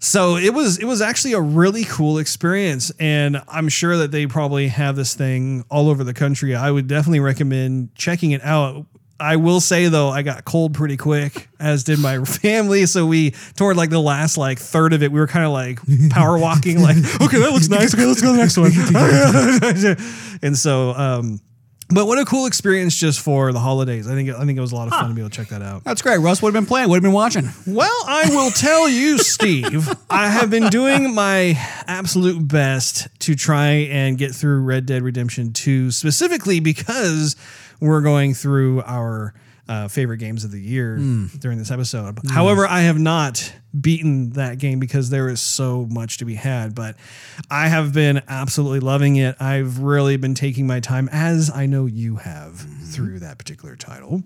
[0.00, 4.26] So it was it was actually a really cool experience, and I'm sure that they
[4.26, 6.54] probably have this thing all over the country.
[6.54, 8.86] I would definitely recommend checking it out.
[9.20, 12.86] I will say though, I got cold pretty quick, as did my family.
[12.86, 15.78] So we toward like the last like third of it, we were kind of like
[16.10, 17.94] power walking, like okay, that looks nice.
[17.94, 18.72] Okay, let's go to the next one.
[20.42, 21.40] and so, um,
[21.90, 24.08] but what a cool experience just for the holidays.
[24.08, 25.48] I think I think it was a lot of fun to be able to check
[25.48, 25.84] that out.
[25.84, 26.18] That's great.
[26.18, 26.88] Russ would have been playing.
[26.88, 27.48] Would have been watching.
[27.66, 33.68] Well, I will tell you, Steve, I have been doing my absolute best to try
[33.68, 37.36] and get through Red Dead Redemption 2, specifically because
[37.80, 39.34] we're going through our
[39.66, 40.96] uh, favorite games of the year
[41.38, 42.18] during this episode.
[42.30, 46.74] However, I have not beaten that game because there is so much to be had,
[46.74, 46.96] but
[47.50, 49.36] I have been absolutely loving it.
[49.40, 52.56] I've really been taking my time, as I know you have,
[52.92, 54.22] through that particular title.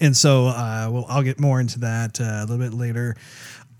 [0.00, 3.16] And so, uh, well, I'll get more into that uh, a little bit later.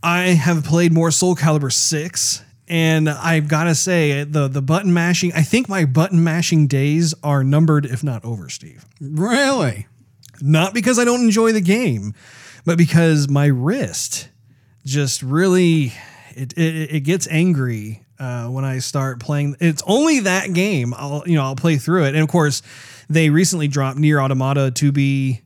[0.02, 4.92] I have played more Soul Calibur 6, and I've got to say, the, the button
[4.92, 8.84] mashing, I think my button mashing days are numbered, if not over, Steve.
[9.00, 9.86] Really?
[10.40, 12.14] Not because I don't enjoy the game,
[12.64, 14.28] but because my wrist
[14.84, 15.92] just really
[16.36, 19.56] it it, it gets angry uh, when I start playing.
[19.60, 20.94] It's only that game.
[20.96, 22.62] I'll you know I'll play through it, and of course
[23.08, 25.42] they recently dropped Nier Automata to be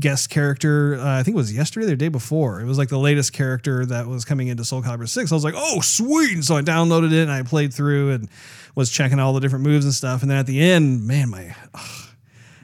[0.00, 0.96] guest character.
[0.98, 2.60] Uh, I think it was yesterday or the day before.
[2.60, 5.30] It was like the latest character that was coming into Soul Calibur 6.
[5.30, 6.32] I was like, oh, sweet.
[6.34, 8.28] And so I downloaded it and I played through and
[8.74, 10.22] was checking all the different moves and stuff.
[10.22, 12.08] And then at the end, man, my, ugh,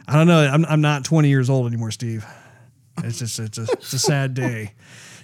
[0.09, 0.39] I don't know.
[0.41, 2.25] I'm, I'm not 20 years old anymore, Steve.
[3.05, 4.73] It's just, it's a, it's a sad day.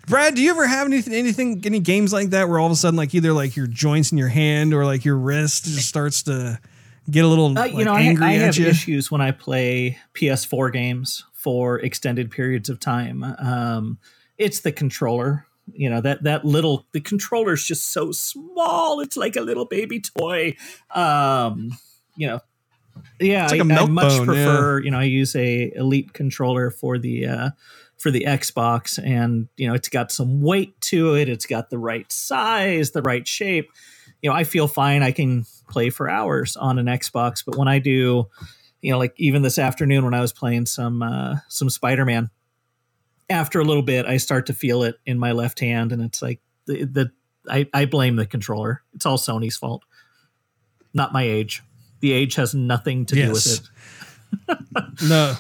[0.07, 2.77] Brad, do you ever have anything, anything, any games like that where all of a
[2.77, 6.25] sudden, like either like your joints in your hand or like your wrist just starts
[6.25, 6.59] to
[7.11, 8.67] get a little Uh, like, you know, I, I have you?
[8.67, 13.25] issues when I play PS4 games for extended periods of time.
[13.39, 13.99] Um,
[14.39, 15.47] it's the controller.
[15.73, 19.01] You know that that little the controller's just so small.
[19.01, 20.57] It's like a little baby toy.
[20.93, 21.79] Um,
[22.17, 22.41] you know,
[23.21, 24.81] yeah, like I, I much bone, prefer.
[24.81, 27.51] You know, I use a elite controller for the uh,
[27.97, 31.29] for the Xbox, and you know, it's got some weight to it.
[31.29, 33.71] It's got the right size, the right shape.
[34.21, 35.03] You know, I feel fine.
[35.03, 38.29] I can play for hours on an Xbox, but when I do,
[38.83, 42.31] you know, like even this afternoon when I was playing some uh, some Spider Man,
[43.31, 46.21] after a little bit, I start to feel it in my left hand, and it's
[46.21, 47.13] like the, the
[47.49, 48.83] I, I blame the controller.
[48.93, 49.85] It's all Sony's fault,
[50.93, 51.63] not my age.
[52.01, 53.69] The age has nothing to do with it.
[55.09, 55.35] No.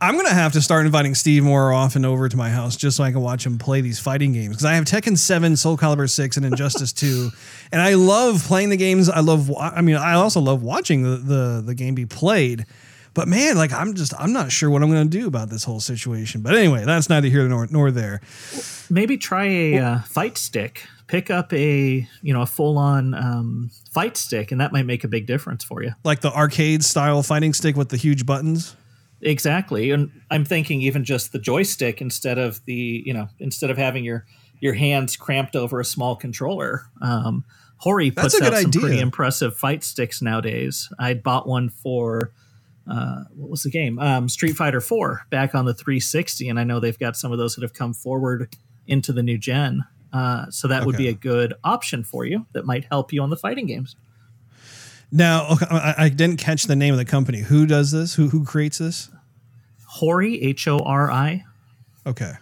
[0.00, 3.04] I'm gonna have to start inviting Steve more often over to my house just so
[3.04, 6.10] I can watch him play these fighting games because I have Tekken 7, Soul Calibur
[6.10, 7.30] 6, and Injustice 2,
[7.72, 9.08] and I love playing the games.
[9.08, 9.52] I love.
[9.56, 12.66] I mean, I also love watching the the, the game be played.
[13.14, 15.80] But man, like I'm just I'm not sure what I'm gonna do about this whole
[15.80, 16.40] situation.
[16.40, 18.20] But anyway, that's neither here nor nor there.
[18.90, 20.86] Maybe try a uh, fight stick.
[21.06, 25.04] Pick up a you know a full on um, fight stick, and that might make
[25.04, 25.92] a big difference for you.
[26.04, 28.76] Like the arcade style fighting stick with the huge buttons.
[29.20, 33.76] Exactly, and I'm thinking even just the joystick instead of the you know instead of
[33.76, 34.26] having your
[34.60, 36.82] your hands cramped over a small controller.
[37.00, 37.44] Um,
[37.78, 38.80] Hori That's puts out some idea.
[38.80, 40.88] pretty impressive fight sticks nowadays.
[40.98, 42.32] I bought one for
[42.90, 43.98] uh, what was the game?
[43.98, 47.38] Um, Street Fighter Four back on the 360, and I know they've got some of
[47.38, 49.84] those that have come forward into the new gen.
[50.12, 53.28] Uh, so that would be a good option for you that might help you on
[53.28, 53.94] the fighting games.
[55.10, 57.38] Now, I, I didn't catch the name of the company.
[57.38, 58.14] Who does this?
[58.14, 59.10] Who who creates this?
[59.86, 61.44] Hori, H O R I.
[62.06, 62.32] Okay.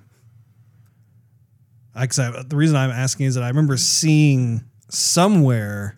[1.95, 5.97] I, 'cause I- the reason I'm asking is that I remember seeing somewhere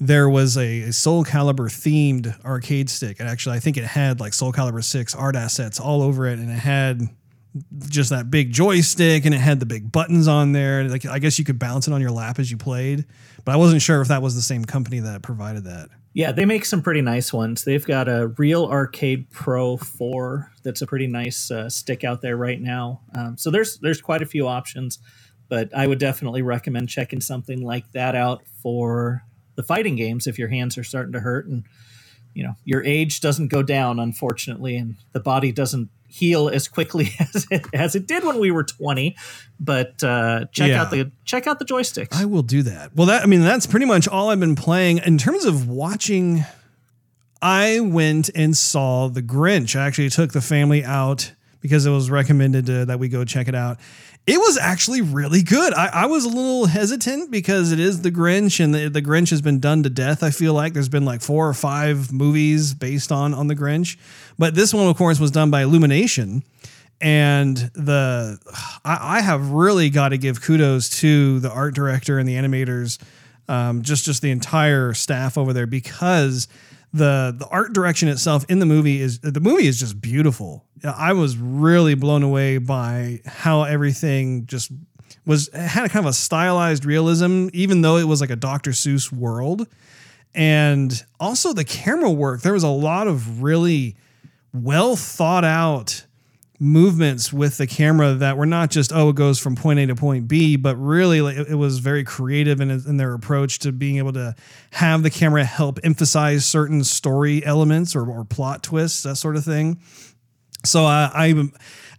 [0.00, 4.20] there was a, a Soul Calibur themed arcade stick, and actually I think it had
[4.20, 7.08] like Soul Calibur six art assets all over it, and it had
[7.88, 10.84] just that big joystick, and it had the big buttons on there.
[10.84, 13.04] Like I guess you could bounce it on your lap as you played,
[13.44, 15.88] but I wasn't sure if that was the same company that provided that.
[16.14, 17.64] Yeah, they make some pretty nice ones.
[17.64, 22.36] They've got a Real Arcade Pro 4 that's a pretty nice uh, stick out there
[22.36, 23.00] right now.
[23.16, 25.00] Um, so there's there's quite a few options,
[25.48, 29.24] but I would definitely recommend checking something like that out for
[29.56, 31.64] the fighting games if your hands are starting to hurt and
[32.32, 37.10] you know your age doesn't go down unfortunately and the body doesn't heal as quickly
[37.34, 39.16] as it, as it did when we were 20
[39.58, 40.82] but uh, check Yeah.
[40.82, 42.94] out the check out the joysticks I will do that.
[42.94, 46.44] Well, that I mean, that's pretty much all I've been playing in terms of watching.
[47.42, 49.76] I went and saw The Grinch.
[49.78, 53.48] I actually took the family out because it was recommended to, that we go check
[53.48, 53.78] it out.
[54.26, 55.74] It was actually really good.
[55.74, 59.28] I, I was a little hesitant because it is The Grinch, and the, the Grinch
[59.30, 60.22] has been done to death.
[60.22, 63.96] I feel like there's been like four or five movies based on on The Grinch,
[64.38, 66.42] but this one, of course, was done by Illumination
[67.00, 68.38] and the
[68.84, 72.98] I, I have really got to give kudos to the art director and the animators,
[73.48, 76.48] um, just just the entire staff over there because
[76.92, 80.64] the the art direction itself in the movie is the movie is just beautiful.
[80.82, 84.70] I was really blown away by how everything just
[85.26, 88.70] was had a kind of a stylized realism, even though it was like a Dr.
[88.70, 89.66] Seuss world.
[90.36, 93.96] And also the camera work, there was a lot of really
[94.54, 96.06] well thought out
[96.60, 99.94] movements with the camera that were not just oh it goes from point A to
[99.94, 103.98] point B, but really like, it, was very creative in, in their approach to being
[103.98, 104.34] able to
[104.70, 109.44] have the camera help emphasize certain story elements or, or plot twists, that sort of
[109.44, 109.80] thing.
[110.64, 111.34] So uh, I,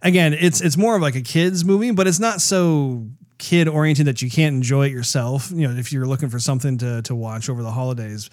[0.02, 3.06] again, it's it's more of like a kids movie, but it's not so
[3.38, 5.50] kid oriented that you can't enjoy it yourself.
[5.52, 8.30] You know, if you're looking for something to to watch over the holidays.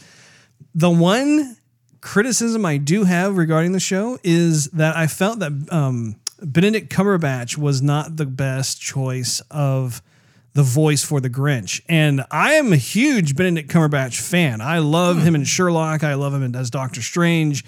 [0.73, 1.57] The one
[2.03, 7.57] criticism I do have regarding the show is that I felt that um, Benedict Cumberbatch
[7.57, 10.01] was not the best choice of
[10.53, 11.81] the voice for the Grinch.
[11.87, 14.59] And I am a huge Benedict Cumberbatch fan.
[14.59, 16.03] I love him in Sherlock.
[16.03, 17.63] I love him as Doctor Strange.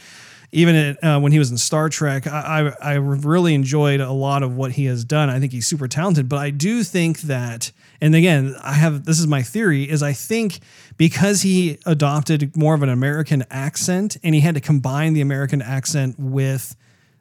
[0.56, 4.14] Even at, uh, when he was in Star Trek, I, I, I really enjoyed a
[4.14, 5.30] lot of what he has done.
[5.30, 9.20] I think he's super talented, but I do think that, and again, I have this
[9.20, 10.60] is my theory: is I think
[10.96, 15.62] because he adopted more of an American accent and he had to combine the American
[15.62, 16.78] accent with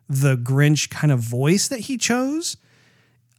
[0.08, 2.56] the Grinch kind of voice that he chose.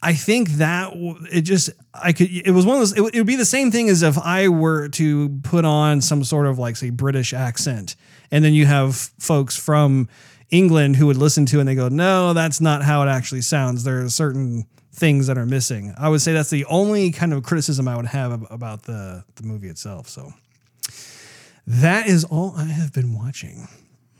[0.02, 0.92] I think that
[1.32, 3.46] it just I could it was one of those it, would- it would be the
[3.46, 7.34] same thing as if I were to put on some sort of like say British
[7.34, 7.96] accent
[8.32, 10.08] and then you have folks from
[10.50, 13.42] England who would listen to it and they go no that's not how it actually
[13.42, 15.94] sounds there are certain things that are missing.
[15.98, 19.44] I would say that's the only kind of criticism I would have about the the
[19.44, 20.08] movie itself.
[20.08, 20.34] So
[21.68, 23.68] that is all I have been watching.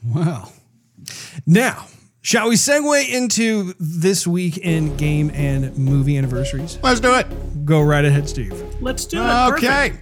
[0.06, 0.52] Wow.
[1.46, 1.88] Now,
[2.22, 6.78] shall we segue into this week in game and movie anniversaries?
[6.84, 7.66] Let's do it.
[7.66, 8.54] Go right ahead, Steve.
[8.82, 9.54] Let's do it.
[9.54, 9.94] Okay.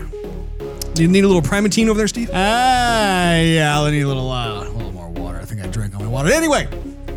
[1.00, 2.28] Do you need a little Primatene over there, Steve?
[2.30, 5.38] Ah, yeah, I need a little, uh, a little more water.
[5.38, 6.30] I think I drank all my water.
[6.30, 6.68] Anyway,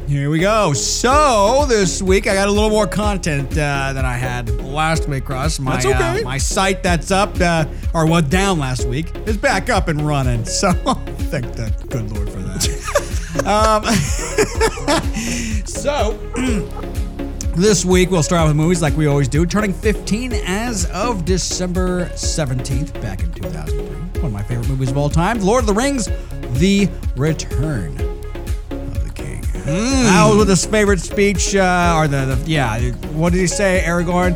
[0.08, 0.72] here we go.
[0.72, 5.28] So this week I got a little more content uh, than I had last week.
[5.28, 6.22] Russ, my That's okay.
[6.22, 10.00] uh, my site that's up uh, or was down last week is back up and
[10.00, 10.46] running.
[10.54, 12.64] So thank the good Lord for that.
[14.96, 16.18] um, so.
[17.56, 22.06] This week, we'll start with movies like we always do, turning 15 as of December
[22.08, 24.22] 17th, back in 2003.
[24.22, 26.10] One of my favorite movies of all time Lord of the Rings
[26.60, 27.92] The Return
[28.72, 29.42] of the King.
[29.66, 32.80] That was with his favorite speech, uh, or the, the, yeah,
[33.14, 34.36] what did he say, Aragorn?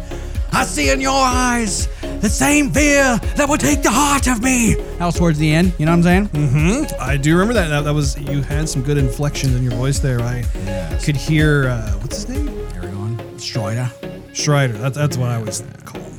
[0.54, 1.88] I see in your eyes
[2.22, 4.76] the same fear that would take the heart of me.
[5.00, 6.28] That was towards the end, you know what I'm saying?
[6.30, 7.02] Mm-hmm.
[7.02, 7.68] I do remember that.
[7.70, 7.82] that.
[7.84, 10.22] That was you had some good inflections in your voice there.
[10.22, 11.04] I Yes.
[11.06, 12.48] could hear uh, what's his name,
[13.38, 13.92] Strider.
[14.34, 14.74] Strider.
[14.74, 16.14] That's that's what I was call him.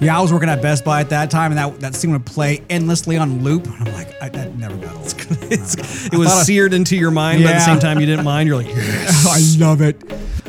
[0.00, 2.24] Yeah, I was working at Best Buy at that time, and that, that scene would
[2.24, 3.66] play endlessly on loop.
[3.66, 5.14] And I'm like, I, that never got old.
[5.52, 8.46] It was seared into your mind, but at the same time you didn't mind.
[8.48, 9.26] You're like, yes.
[9.26, 10.02] I love it.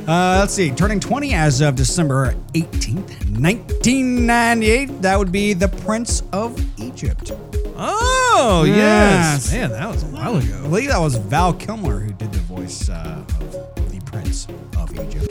[0.07, 5.01] Uh, let's see, turning 20 as of December 18th, 1998.
[5.01, 7.31] That would be The Prince of Egypt.
[7.75, 8.77] oh yes.
[8.77, 9.51] Yes.
[9.51, 10.59] man, that was a while ago.
[10.59, 13.51] I believe that was Val Kilmer who did the voice uh, of
[13.91, 15.31] the Prince of Egypt.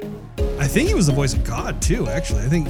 [0.70, 2.06] I think he was the voice of God too.
[2.06, 2.68] Actually, I think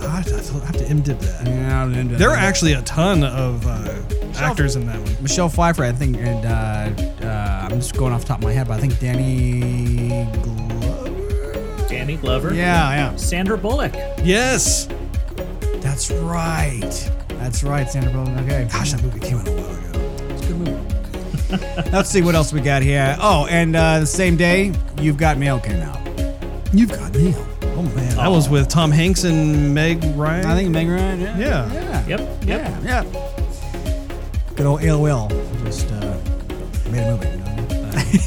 [0.00, 1.46] I have to, I have to imdib that.
[1.46, 3.94] Yeah, and, uh, There are actually a ton of uh,
[4.34, 5.22] actors in that one.
[5.22, 8.52] Michelle Pfeiffer, I think, and uh, uh, I'm just going off the top of my
[8.52, 11.86] head, but I think Danny Glover.
[11.88, 12.54] Danny Glover.
[12.54, 13.14] Yeah, yeah.
[13.14, 13.92] Sandra Bullock.
[14.24, 14.88] Yes.
[15.76, 17.10] That's right.
[17.28, 18.36] That's right, Sandra Bullock.
[18.40, 18.66] Okay.
[18.72, 20.16] Gosh, that movie came out a while ago.
[20.30, 21.90] It's a good movie.
[21.92, 23.16] Let's see what else we got here.
[23.20, 26.02] Oh, and uh, the same day, You've Got Mail came out.
[26.72, 27.46] You've Got Mail.
[27.62, 30.46] Oh man, that was with Tom Hanks and Meg Ryan.
[30.46, 31.20] I think Meg Ryan.
[31.20, 31.38] Yeah.
[31.38, 31.72] Yeah.
[31.72, 32.06] Yeah.
[32.06, 32.20] Yep.
[32.20, 32.44] Yep.
[32.46, 32.80] Yeah.
[32.82, 34.54] Yeah.
[34.54, 35.30] Good old AOL
[35.64, 36.18] just uh,
[36.90, 37.28] made a movie.
[37.28, 37.52] You know?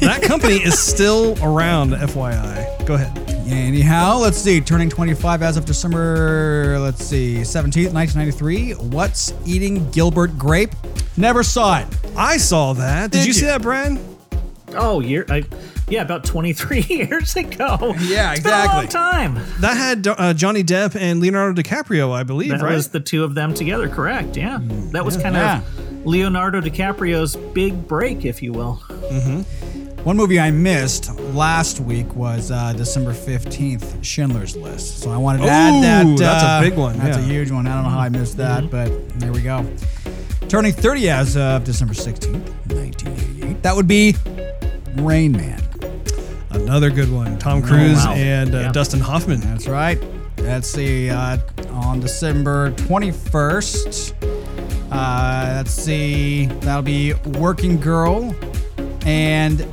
[0.00, 1.90] that company is still around.
[1.92, 2.86] FYI.
[2.86, 3.16] Go ahead.
[3.48, 4.60] Anyhow, let's see.
[4.60, 8.72] Turning 25 as of December, let's see, 17th, 1993.
[8.72, 10.72] What's Eating Gilbert Grape?
[11.16, 11.86] Never saw it.
[12.16, 13.12] I saw that.
[13.12, 13.98] Did, Did you see that, Brad?
[14.70, 15.24] Oh, year.
[15.28, 15.44] I,
[15.88, 17.94] yeah, about 23 years ago.
[18.00, 18.86] Yeah, It's been a long exactly.
[18.88, 19.34] time.
[19.60, 22.74] That had uh, Johnny Depp and Leonardo DiCaprio, I believe, That right?
[22.74, 24.36] was the two of them together, correct?
[24.36, 24.58] Yeah.
[24.92, 25.58] That was kind Yeah.
[25.62, 28.74] of Leonardo DiCaprio's big break, if you will.
[30.04, 35.00] One movie I missed last week was uh, December 15th, Schindler's List.
[35.00, 36.06] So I wanted to add that.
[36.06, 37.66] Ooh, that's a uh, big one, That's a huge one.
[37.66, 39.66] I don't know how I missed that, but there we go.
[40.48, 42.34] Turning 30 as of December 16th,
[42.72, 43.62] 1988.
[43.64, 44.14] That would be
[44.94, 45.60] Rain Man.
[46.56, 47.38] Another good one.
[47.38, 48.14] Tom Cruise wow.
[48.14, 48.72] and uh, Yeah.
[48.72, 49.40] Dustin Hoffman.
[49.40, 50.02] That's right.
[50.38, 51.10] Let's see.
[51.10, 51.38] Uh,
[51.70, 54.12] on December 21st,
[54.92, 56.46] uh, let's see.
[56.46, 58.34] That'll be Working Girl
[59.04, 59.64] and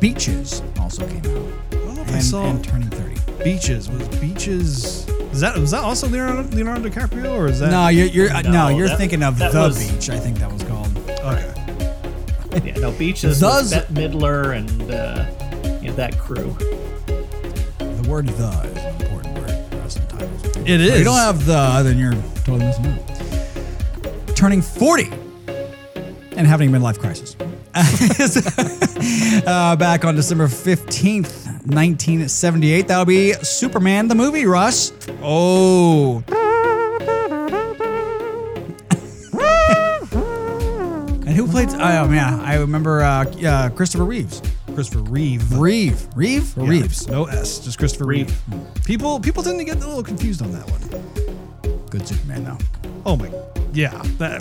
[0.00, 1.26] Beaches also came out.
[1.72, 3.44] I don't know if I saw and Turning 30.
[3.44, 3.88] Beaches.
[3.88, 5.08] Was Beaches?
[5.32, 7.70] Is that was that also Leonardo, Leonardo DiCaprio or is that?
[7.70, 10.10] No, you're, you're uh, no, No, you're that- thinking of The was- Beach.
[10.10, 10.96] I think that was called.
[11.08, 11.54] Okay.
[12.64, 15.26] Yeah, no, Beaches, Does- was Bette Midler and uh,
[15.88, 16.56] you know, that crew.
[17.78, 20.44] The word "the" is an important word for us in titles.
[20.56, 22.12] It If you don't have "the," then you're
[22.44, 24.36] totally missing out.
[24.36, 25.10] Turning 40
[26.36, 27.36] and having a midlife crisis.
[29.46, 32.88] uh, back on December 15th, 1978.
[32.88, 34.92] That'll be Superman the movie, Russ.
[35.22, 36.22] Oh,
[41.26, 41.68] And who played?
[41.70, 42.40] Oh, yeah.
[42.42, 44.40] I remember uh, uh, Christopher Reeves.
[44.78, 45.58] Christopher Reeve.
[45.58, 46.06] Reeve.
[46.14, 46.56] Reeve?
[46.56, 47.08] Or Yeah, Reeves?
[47.08, 48.32] No S, just Christopher Reeve.
[48.84, 51.82] People people tend to get a little confused on that one.
[51.90, 52.58] Good Superman, though.
[53.04, 53.28] Oh my,
[53.72, 54.00] yeah.
[54.18, 54.40] That,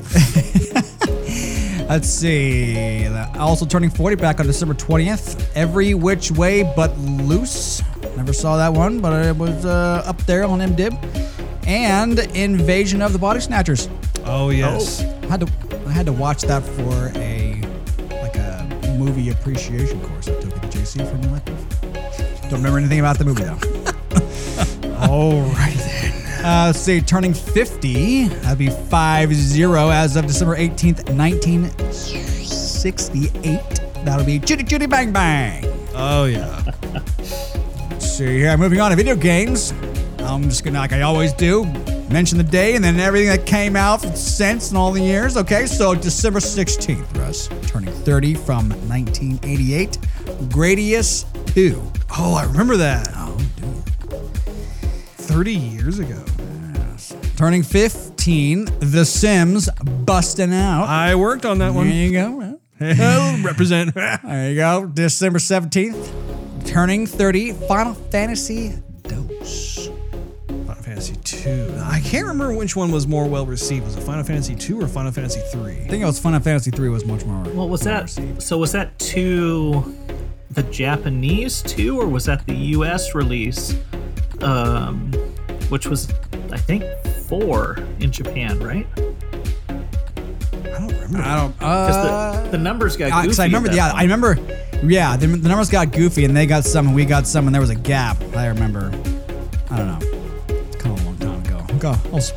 [1.90, 3.08] Let's see.
[3.36, 5.44] Also turning 40 back on December 20th.
[5.56, 7.82] Every Which Way But Loose.
[8.16, 10.94] Never saw that one, but it was uh, up there on MDib.
[11.66, 13.90] And Invasion of the Body Snatchers.
[14.26, 15.02] oh yes.
[15.02, 15.52] I had to
[15.88, 17.47] I had to watch that for a
[18.98, 21.58] movie appreciation course I took it at JC from elective.
[22.44, 23.58] Don't remember anything about the movie though.
[25.08, 26.14] All right then.
[26.46, 28.28] Uh, let's see, turning 50.
[28.28, 33.60] That'd be 5 0 as of December 18th, 1968.
[34.06, 35.66] That'll be Chitty Chitty Bang Bang.
[35.94, 36.64] Oh yeah.
[37.90, 39.74] Let's see here, moving on to video games.
[40.20, 41.66] I'm just gonna, like I always do,
[42.10, 45.38] mention the day and then everything that came out since and all the years.
[45.38, 49.98] Okay, so December 16th, Russ, turning 30 from 1988.
[50.50, 51.82] Gradius 2.
[52.18, 53.10] Oh, I remember that.
[53.16, 53.84] Oh, dude.
[55.18, 56.24] 30 years ago.
[56.76, 57.16] Yes.
[57.36, 59.70] Turning 15, The Sims
[60.06, 60.86] busting out.
[60.88, 61.88] I worked on that one.
[61.90, 62.60] There you go.
[62.80, 63.94] Oh, represent.
[63.96, 64.86] There you go.
[64.86, 68.74] December 17th, turning 30, Final Fantasy
[72.08, 73.86] can't remember which one was more well received.
[73.86, 75.74] Was it Final Fantasy 2 or Final Fantasy 3?
[75.74, 77.44] I think it was Final Fantasy 3 was much more.
[77.54, 78.02] What was well that?
[78.04, 78.42] received.
[78.44, 79.96] So was that to
[80.52, 83.14] the Japanese two, or was that the U.S.
[83.14, 83.76] release?
[84.42, 85.12] Um,
[85.70, 86.12] which was,
[86.52, 86.84] I think,
[87.28, 88.88] four in Japan, right?
[89.68, 91.18] I don't remember.
[91.20, 91.52] I don't.
[91.58, 93.22] Because Uh, the, the numbers got goofy.
[93.24, 94.38] because I remember, at that yeah, I remember,
[94.84, 97.54] yeah, the, the numbers got goofy and they got some and we got some and
[97.54, 98.18] there was a gap.
[98.36, 98.92] I remember.
[99.70, 100.17] I don't know.
[101.78, 102.34] God, I was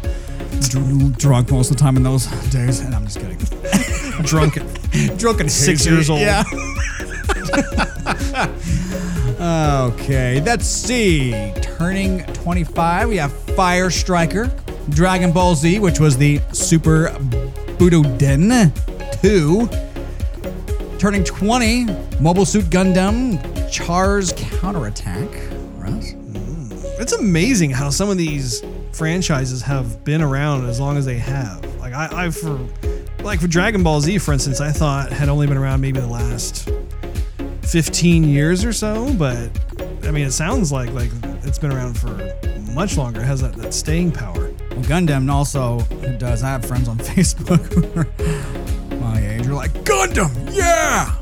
[0.69, 3.39] dr- drunk most of the time in those days, and I'm just kidding.
[4.25, 4.59] Drunk.
[5.19, 6.21] drunk and Six years old.
[6.21, 6.45] Yeah.
[9.95, 11.53] okay, let's see.
[11.63, 14.53] Turning 25, we have Firestriker,
[14.91, 17.09] Dragon Ball Z, which was the Super
[17.79, 18.71] Butoden
[19.23, 19.69] 2.
[20.99, 21.87] Turning 20,
[22.21, 23.41] Mobile Suit Gundam,
[23.73, 25.31] Char's Counterattack.
[25.79, 26.13] Russ?
[26.13, 27.01] Mm.
[27.01, 28.63] It's amazing how some of these
[28.93, 31.65] franchises have been around as long as they have.
[31.79, 32.59] Like I, I for
[33.23, 36.07] like for Dragon Ball Z, for instance, I thought had only been around maybe the
[36.07, 36.69] last
[37.63, 39.49] 15 years or so, but
[40.05, 41.11] I mean, it sounds like like
[41.45, 42.33] it's been around for
[42.73, 43.21] much longer.
[43.21, 44.53] It has that, that staying power.
[44.71, 45.81] Well, Gundam also
[46.19, 46.43] does.
[46.43, 49.47] I have friends on Facebook who are my age.
[49.47, 51.15] Are like Gundam, yeah.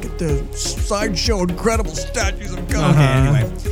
[0.00, 2.90] Get the sideshow incredible statues of Gundam.
[2.90, 3.36] Okay, Uh-huh.
[3.36, 3.65] anyway.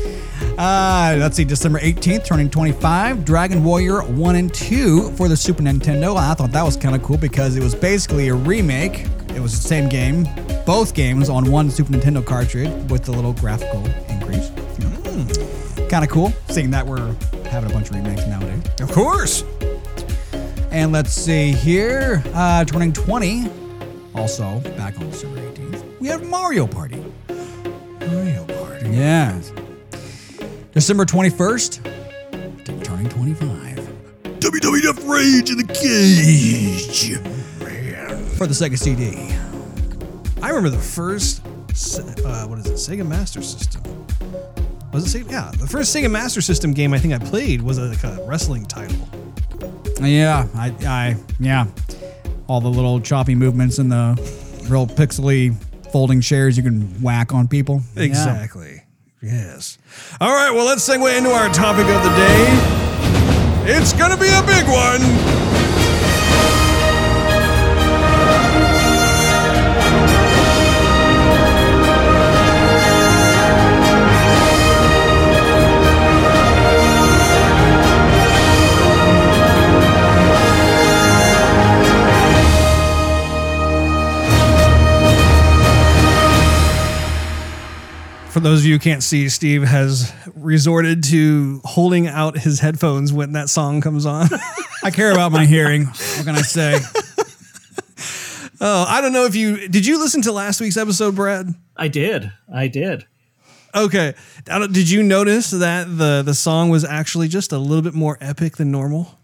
[0.58, 5.62] Uh, let's see, December 18th, turning 25, Dragon Warrior 1 and 2 for the Super
[5.62, 6.16] Nintendo.
[6.16, 9.06] I thought that was kind of cool because it was basically a remake.
[9.34, 10.28] It was the same game,
[10.64, 14.50] both games on one Super Nintendo cartridge with a little graphical increase.
[15.90, 17.14] Kind of cool, seeing that we're
[17.46, 18.62] having a bunch of remakes nowadays.
[18.80, 19.42] Of course.
[20.70, 23.48] And let's see here, uh, turning 20,
[24.14, 27.04] also back on December 18th, we have Mario Party.
[28.00, 28.90] Mario Party.
[28.90, 29.52] Yes.
[30.74, 33.78] December 21st, turning 25.
[34.40, 37.16] WWF Rage in the Cage.
[38.36, 39.32] For the Sega CD.
[40.42, 43.82] I remember the first, uh, what is it, Sega Master System.
[44.92, 45.30] Was it Sega?
[45.30, 48.18] Yeah, the first Sega Master System game I think I played was a, like a
[48.26, 49.08] wrestling title.
[50.00, 51.66] Yeah, I, I, yeah.
[52.48, 54.16] All the little choppy movements and the
[54.68, 55.54] real pixely
[55.92, 57.80] folding chairs you can whack on people.
[57.94, 58.73] Exactly.
[59.24, 59.78] Yes.
[60.20, 62.44] All right, well, let's segue into our topic of the day.
[63.72, 65.00] It's going to be a big one.
[88.34, 93.12] For those of you who can't see, Steve has resorted to holding out his headphones
[93.12, 94.26] when that song comes on.
[94.82, 95.84] I care about my hearing.
[95.84, 96.80] What can I say?
[98.60, 101.54] oh, I don't know if you did you listen to last week's episode, Brad?
[101.76, 102.32] I did.
[102.52, 103.06] I did.
[103.72, 104.14] Okay.
[104.46, 108.56] Did you notice that the the song was actually just a little bit more epic
[108.56, 109.16] than normal?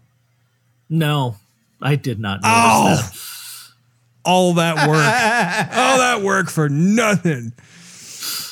[0.89, 1.35] No,
[1.81, 2.95] I did not notice Oh.
[2.95, 3.17] that.
[4.23, 7.51] All that work, all that work for nothing.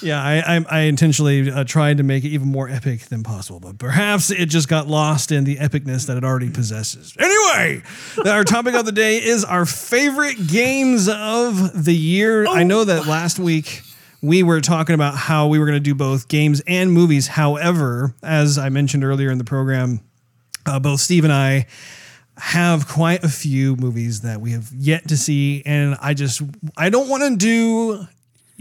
[0.01, 3.59] Yeah, I I, I intentionally uh, tried to make it even more epic than possible,
[3.59, 7.15] but perhaps it just got lost in the epicness that it already possesses.
[7.19, 7.81] Anyway,
[8.25, 12.47] our topic of the day is our favorite games of the year.
[12.47, 13.81] I know that last week
[14.21, 17.27] we were talking about how we were going to do both games and movies.
[17.27, 20.01] However, as I mentioned earlier in the program,
[20.65, 21.67] uh, both Steve and I
[22.37, 26.41] have quite a few movies that we have yet to see, and I just
[26.77, 28.07] I don't want to do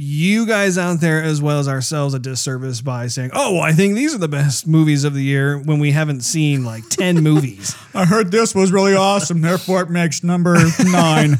[0.00, 3.72] you guys out there as well as ourselves a disservice by saying, "Oh, well, I
[3.72, 7.16] think these are the best movies of the year" when we haven't seen like ten
[7.22, 7.74] movies.
[7.94, 11.38] I heard this was really awesome, therefore it makes number nine.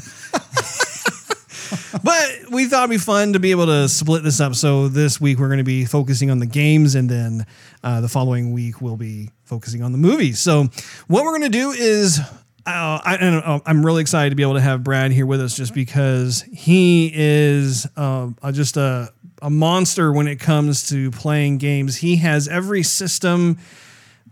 [2.03, 4.55] but we thought it'd be fun to be able to split this up.
[4.55, 7.45] So this week we're going to be focusing on the games, and then
[7.81, 10.39] uh, the following week we'll be focusing on the movies.
[10.39, 10.65] So
[11.07, 12.19] what we're going to do is.
[12.65, 15.55] Uh, I, know, I'm really excited to be able to have Brad here with us
[15.55, 21.97] just because he is uh, just a, a monster when it comes to playing games.
[21.97, 23.57] He has every system.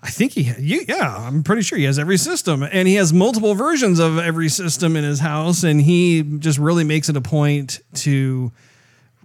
[0.03, 3.11] I think he, you, yeah, I'm pretty sure he has every system, and he has
[3.11, 7.21] multiple versions of every system in his house, and he just really makes it a
[7.21, 8.51] point to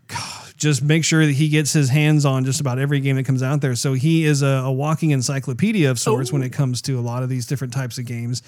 [0.57, 3.43] just make sure that he gets his hands on just about every game that comes
[3.43, 3.75] out there.
[3.75, 6.35] So he is a, a walking encyclopedia of sorts Ooh.
[6.35, 8.43] when it comes to a lot of these different types of games.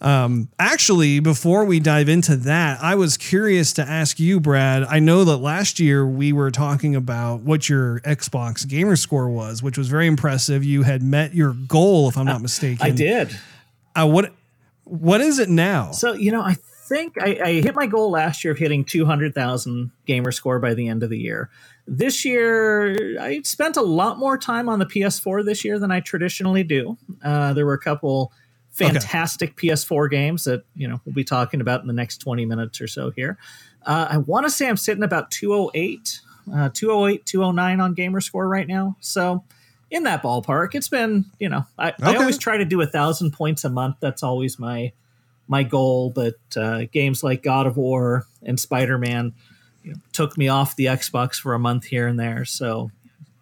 [0.00, 4.84] Um, actually, before we dive into that, I was curious to ask you, Brad.
[4.84, 9.62] I know that last year we were talking about what your Xbox gamer score was,
[9.62, 10.64] which was very impressive.
[10.64, 12.84] You had met your goal, if I'm not mistaken.
[12.84, 13.34] I did.
[13.96, 14.32] Uh, what
[14.84, 15.92] What is it now?
[15.92, 16.56] So you know, I
[16.88, 20.88] think I, I hit my goal last year of hitting 200,000 gamer score by the
[20.88, 21.50] end of the year.
[21.86, 26.00] This year, I spent a lot more time on the PS4 this year than I
[26.00, 26.96] traditionally do.
[27.22, 28.32] Uh, there were a couple
[28.74, 29.68] fantastic okay.
[29.68, 32.88] PS4 games that you know we'll be talking about in the next 20 minutes or
[32.88, 33.38] so here.
[33.86, 36.20] Uh, I want to say I'm sitting about 208,
[36.52, 38.96] uh, 208, 209 on Gamerscore right now.
[39.00, 39.44] So
[39.90, 42.02] in that ballpark, it's been you know I, okay.
[42.02, 43.96] I always try to do a thousand points a month.
[44.00, 44.92] That's always my
[45.46, 46.10] my goal.
[46.10, 49.32] But uh, games like God of War and Spider Man
[49.84, 52.44] you know, took me off the Xbox for a month here and there.
[52.44, 52.90] So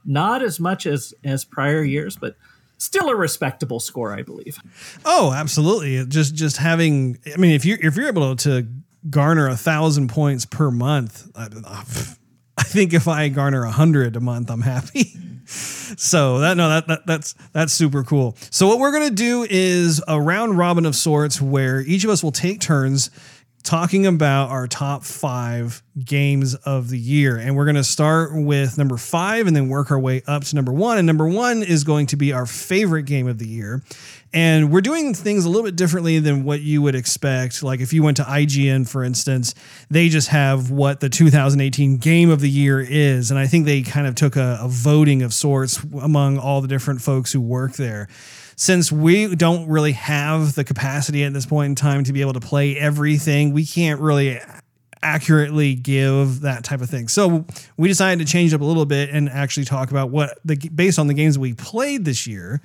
[0.05, 2.37] not as much as as prior years, but
[2.83, 4.59] still a respectable score, I believe.
[5.05, 6.05] Oh, absolutely.
[6.07, 8.67] Just just having, I mean, if you if you're able to
[9.09, 11.49] garner a thousand points per month, I,
[12.59, 15.15] I think if I garner a hundred a month, I'm happy.
[15.47, 18.37] so that no that, that that's that's super cool.
[18.51, 22.23] So what we're gonna do is a round robin of sorts where each of us
[22.23, 23.11] will take turns
[23.63, 27.37] talking about our top five games of the year.
[27.37, 30.57] And we're going to start with number five and then work our way up to
[30.57, 30.99] number one.
[30.99, 33.83] And number one is going to be our favorite game of the year.
[34.33, 37.63] And we're doing things a little bit differently than what you would expect.
[37.63, 39.55] Like if you went to IGN, for instance,
[39.91, 43.31] they just have what the 2018 game of the year is.
[43.31, 46.69] And I think they kind of took a, a voting of sorts among all the
[46.69, 48.09] different folks who work there
[48.57, 52.35] since we don't really have the capacity at this point in time to be able
[52.35, 54.41] to play everything, we can't really
[55.03, 57.09] accurately give that type of thing.
[57.09, 57.45] So
[57.77, 60.99] we decided to change up a little bit and actually talk about what the based
[60.99, 62.63] on the games we played this year,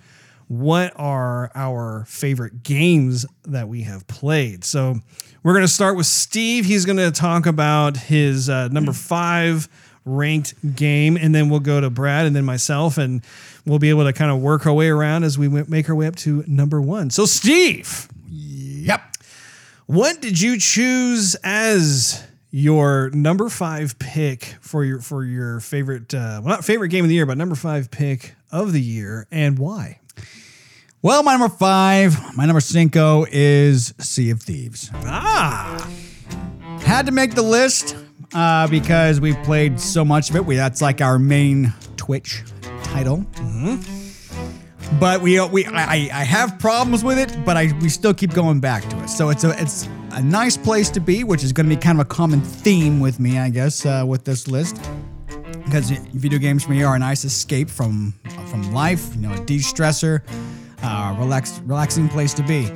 [0.48, 4.64] what are our favorite games that we have played.
[4.64, 4.96] So
[5.44, 6.66] we're going to start with Steve.
[6.66, 9.68] He's going to talk about his uh, number five
[10.06, 13.24] ranked game, and then we'll go to Brad and then myself, and
[13.68, 16.07] we'll be able to kind of work our way around as we make our way
[16.07, 17.09] up to number one.
[17.09, 18.07] So, Steve.
[18.30, 19.01] Yep.
[19.86, 26.41] What did you choose as your number five pick for your for your favorite uh,
[26.43, 29.59] well not favorite game of the year, but number five pick of the year, and
[29.59, 29.99] why?
[31.01, 34.89] Well, my number five, my number cinco is Sea of Thieves.
[34.93, 35.89] Ah.
[36.82, 37.95] Had to make the list
[38.34, 40.45] uh, because we've played so much of it.
[40.45, 42.43] We that's like our main Twitch
[42.94, 43.18] title.
[43.18, 45.00] Mm-hmm.
[45.00, 48.60] But we we I, I have problems with it, but I we still keep going
[48.60, 49.10] back to it.
[49.10, 52.00] So it's a it's a nice place to be, which is going to be kind
[52.00, 54.80] of a common theme with me, I guess, uh, with this list.
[55.66, 58.14] Because video games for me are a nice escape from
[58.50, 60.22] from life, you know, a de-stressor,
[60.82, 62.72] uh, relax, relaxing place to be.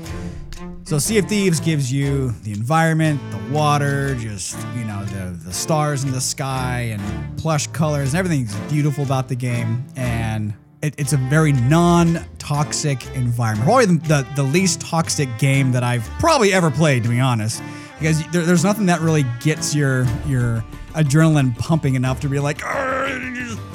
[0.91, 5.53] So Sea of Thieves gives you the environment, the water, just you know the the
[5.53, 9.85] stars in the sky and plush colors and everything's beautiful about the game.
[9.95, 13.65] And it, it's a very non-toxic environment.
[13.65, 17.63] Probably the, the, the least toxic game that I've probably ever played, to be honest.
[17.97, 22.59] Because there, there's nothing that really gets your your adrenaline pumping enough to be like,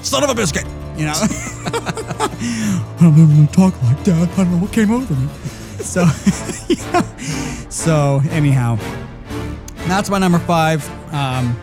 [0.02, 0.66] son of a biscuit,
[0.98, 1.14] you know.
[1.16, 4.28] I don't even talk like that.
[4.34, 5.30] I don't know what came over me.
[5.80, 6.02] So,
[6.68, 7.00] yeah.
[7.68, 8.76] so anyhow,
[9.86, 10.88] that's my number five.
[11.12, 11.60] Um,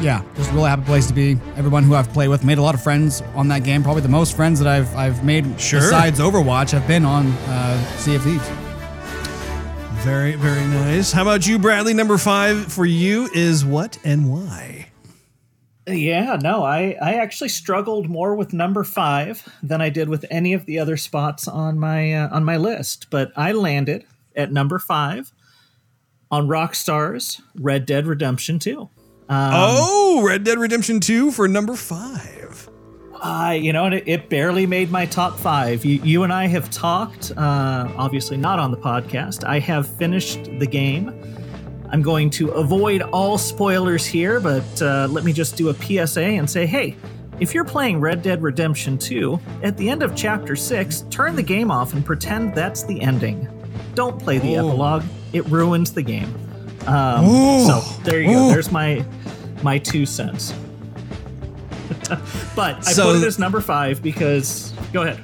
[0.00, 1.38] yeah, just a really happy place to be.
[1.56, 3.82] Everyone who I've played with made a lot of friends on that game.
[3.82, 5.80] Probably the most friends that I've I've made sure.
[5.80, 8.48] besides Overwatch I've been on uh, Sea of Thieves.
[10.04, 11.12] Very very nice.
[11.12, 11.94] How about you, Bradley?
[11.94, 14.85] Number five for you is what and why?
[15.88, 20.52] Yeah, no, I, I actually struggled more with number five than I did with any
[20.52, 24.80] of the other spots on my uh, on my list, but I landed at number
[24.80, 25.32] five
[26.28, 28.88] on Rockstar's Red Dead Redemption Two.
[29.28, 32.68] Um, oh, Red Dead Redemption Two for number five.
[33.22, 35.84] I, uh, you know, it, it, barely made my top five.
[35.84, 39.42] You, you and I have talked, uh, obviously not on the podcast.
[39.44, 41.08] I have finished the game
[41.90, 46.22] I'm going to avoid all spoilers here, but uh, let me just do a PSA
[46.22, 46.96] and say hey,
[47.38, 51.42] if you're playing Red Dead Redemption 2, at the end of Chapter 6, turn the
[51.42, 53.46] game off and pretend that's the ending.
[53.94, 54.68] Don't play the Oh.
[54.68, 56.34] epilogue, it ruins the game.
[56.86, 57.66] Um, Oh.
[57.82, 58.48] so there you Oh.
[58.48, 58.48] go.
[58.50, 59.04] There's my
[59.62, 60.52] my two cents.
[62.54, 65.18] but I So- put it as number five because go ahead.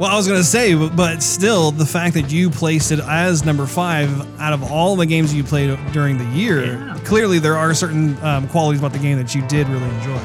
[0.00, 3.44] Well, I was going to say, but, still, the fact that you placed it as
[3.44, 4.08] number five
[4.40, 6.98] out of all the games you played during the year, Yeah.
[7.04, 10.16] clearly there are certain um, qualities about the game that you did really enjoy.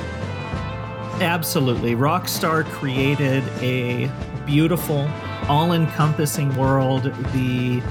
[1.21, 1.93] Absolutely.
[1.93, 4.09] Rockstar created a
[4.45, 5.09] beautiful,
[5.49, 7.03] all encompassing world.
[7.33, 7.81] The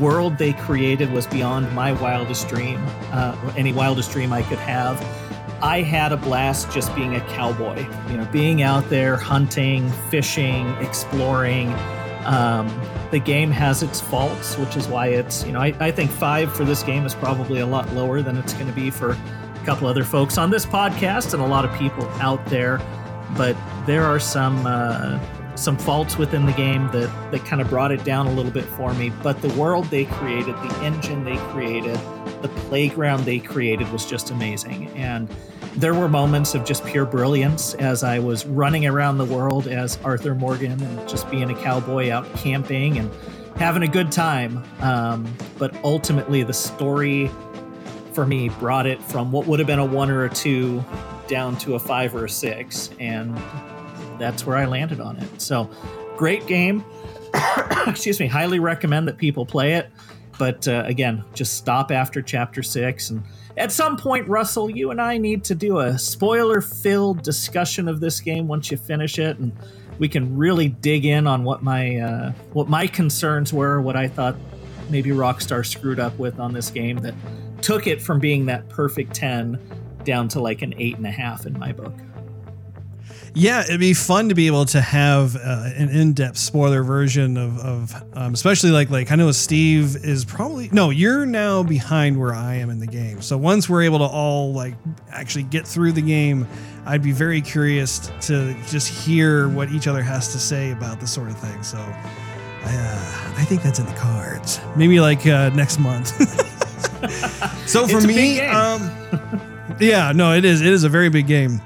[0.00, 5.00] world they created was beyond my wildest dream, uh, any wildest dream I could have.
[5.60, 10.68] I had a blast just being a cowboy, you know, being out there hunting, fishing,
[10.76, 11.74] exploring.
[12.24, 12.68] Um,
[13.10, 16.52] the game has its faults, which is why it's, you know, I, I think five
[16.54, 19.62] for this game is probably a lot lower than it's going to be for a
[19.64, 22.80] couple other folks on this podcast and a lot of people out there.
[23.36, 23.56] But
[23.86, 25.18] there are some uh,
[25.56, 28.64] some faults within the game that that kind of brought it down a little bit
[28.64, 29.10] for me.
[29.10, 31.98] But the world they created, the engine they created,
[32.42, 34.88] the playground they created was just amazing.
[34.88, 35.28] And
[35.76, 39.98] there were moments of just pure brilliance as I was running around the world as
[40.04, 43.10] Arthur Morgan and just being a cowboy out camping and
[43.56, 44.64] having a good time.
[44.80, 47.30] Um, but ultimately, the story
[48.12, 50.84] for me brought it from what would have been a one or a two
[51.28, 52.90] down to a five or a six.
[52.98, 53.36] And
[54.18, 55.40] that's where I landed on it.
[55.40, 55.70] So,
[56.16, 56.84] great game.
[57.86, 58.26] Excuse me.
[58.26, 59.90] Highly recommend that people play it.
[60.38, 63.10] But uh, again, just stop after chapter six.
[63.10, 63.22] And
[63.56, 68.00] at some point, Russell, you and I need to do a spoiler filled discussion of
[68.00, 69.38] this game once you finish it.
[69.38, 69.52] And
[69.98, 74.08] we can really dig in on what my uh, what my concerns were, what I
[74.08, 74.36] thought
[74.90, 77.14] maybe Rockstar screwed up with on this game that
[77.60, 79.58] took it from being that perfect 10
[80.04, 81.92] down to like an eight and a half in my book.
[83.38, 87.56] Yeah, it'd be fun to be able to have uh, an in-depth spoiler version of,
[87.60, 92.34] of um, especially like like I know Steve is probably no, you're now behind where
[92.34, 93.22] I am in the game.
[93.22, 94.74] So once we're able to all like
[95.12, 96.48] actually get through the game,
[96.84, 101.12] I'd be very curious to just hear what each other has to say about this
[101.12, 101.62] sort of thing.
[101.62, 104.60] So I, uh, I think that's in the cards.
[104.74, 106.08] Maybe like uh, next month.
[107.68, 108.90] so for me, um,
[109.78, 110.60] yeah, no, it is.
[110.60, 111.62] It is a very big game.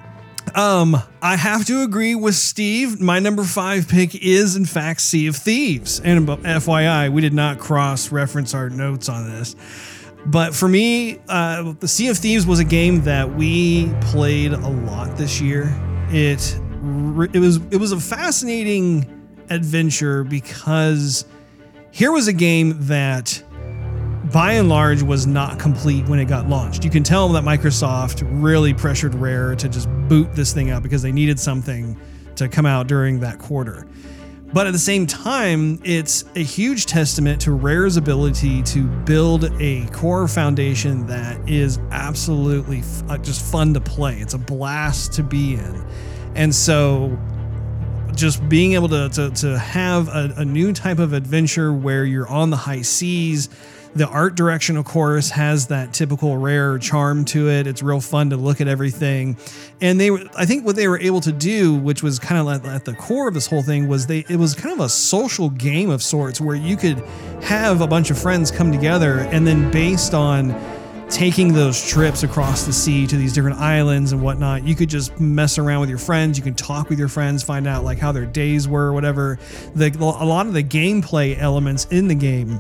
[0.55, 3.01] Um, I have to agree with Steve.
[3.01, 6.01] My number five pick is, in fact, Sea of Thieves.
[6.01, 9.57] And FYI, we did not cross reference our notes on this.
[10.27, 14.69] But for me, uh, the Sea of Thieves was a game that we played a
[14.69, 15.75] lot this year.
[16.11, 16.59] It
[17.33, 19.07] it was it was a fascinating
[19.51, 21.25] adventure because
[21.91, 23.43] here was a game that
[24.33, 26.85] by and large was not complete when it got launched.
[26.85, 31.03] You can tell that Microsoft really pressured Rare to just boot this thing out because
[31.03, 32.01] they needed something
[32.37, 33.87] to come out during that quarter.
[34.53, 39.87] But at the same time, it's a huge testament to Rare's ability to build a
[39.89, 44.19] core foundation that is absolutely f- uh, just fun to play.
[44.19, 45.87] It's a blast to be in.
[46.35, 47.19] And so
[48.15, 52.29] just being able to, to, to have a, a new type of adventure where you're
[52.29, 53.49] on the high seas.
[53.95, 57.67] The art direction, of course, has that typical rare charm to it.
[57.67, 59.37] It's real fun to look at everything,
[59.83, 62.87] and they, I think, what they were able to do, which was kind of at,
[62.87, 65.91] the core of this whole thing, was they, it was kind of a social game
[65.91, 67.01] of sorts where you could
[67.43, 70.59] have a bunch of friends come together, and then based on
[71.11, 75.21] taking those trips across the sea to these different islands and whatnot, you could just
[75.21, 76.39] mess around with your friends.
[76.39, 79.39] You can talk with your friends, find out like how their days were, or whatever.
[79.75, 82.59] The, a lot of the gameplay elements in the game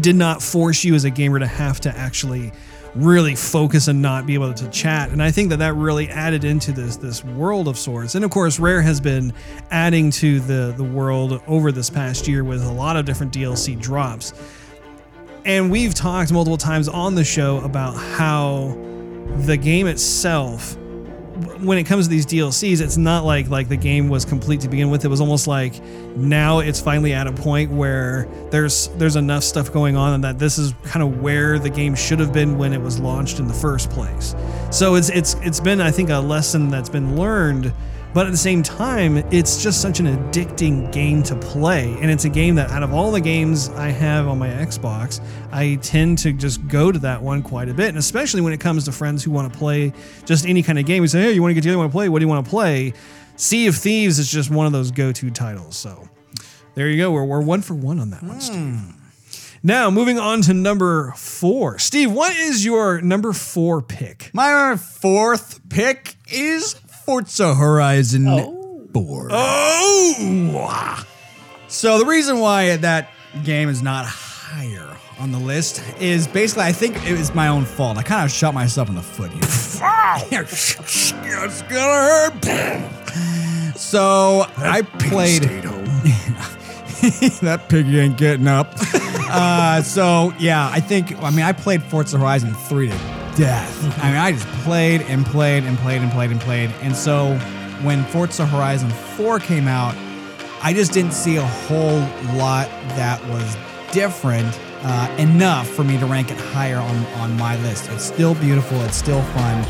[0.00, 2.52] did not force you as a gamer to have to actually
[2.94, 5.10] really focus and not be able to chat.
[5.10, 8.14] And i think that that really added into this this world of sorts.
[8.14, 9.32] And of course rare has been
[9.70, 13.80] adding to the the world over this past year with a lot of different dlc
[13.80, 14.32] drops.
[15.44, 18.76] And we've talked multiple times on the show about how
[19.44, 20.76] the game itself
[21.36, 24.68] when it comes to these DLCs, it's not like like the game was complete to
[24.68, 25.04] begin with.
[25.04, 25.82] It was almost like
[26.16, 30.38] now it's finally at a point where there's there's enough stuff going on and that
[30.38, 33.46] this is kind of where the game should have been when it was launched in
[33.46, 34.34] the first place.
[34.70, 37.72] So it's it's it's been I think a lesson that's been learned,
[38.16, 42.24] but at the same time, it's just such an addicting game to play, and it's
[42.24, 45.20] a game that out of all the games I have on my Xbox,
[45.52, 48.58] I tend to just go to that one quite a bit, and especially when it
[48.58, 49.92] comes to friends who want to play
[50.24, 51.02] just any kind of game.
[51.02, 51.76] We say, "Hey, you want to get together?
[51.76, 52.08] Want to play?
[52.08, 52.94] What do you want to play?"
[53.36, 55.76] Sea of Thieves is just one of those go-to titles.
[55.76, 56.08] So
[56.74, 57.12] there you go.
[57.12, 58.56] We're, we're one for one on that one, Steve.
[58.56, 58.90] Hmm.
[59.62, 61.78] Now, moving on to number four.
[61.78, 64.30] Steve, what is your number four pick?
[64.32, 66.76] My fourth pick is
[67.06, 68.88] Forza Horizon Oh.
[68.92, 69.28] 4.
[69.30, 71.04] Oh!
[71.68, 73.10] So the reason why that
[73.44, 77.64] game is not higher on the list is basically I think it was my own
[77.64, 77.96] fault.
[77.98, 79.40] I kind of shot myself in the foot here.
[80.40, 83.78] it's gonna hurt.
[83.78, 85.42] So I played.
[87.42, 88.74] that piggy ain't getting up.
[89.30, 91.12] uh, so yeah, I think.
[91.22, 93.98] I mean, I played Forza Horizon three to death.
[94.02, 96.70] I mean, I just played and played and played and played and played.
[96.82, 97.36] And so
[97.82, 99.94] when Forza Horizon four came out,
[100.62, 102.00] I just didn't see a whole
[102.36, 103.56] lot that was
[103.92, 107.88] different uh, enough for me to rank it higher on, on my list.
[107.90, 108.80] It's still beautiful.
[108.82, 109.64] It's still fun.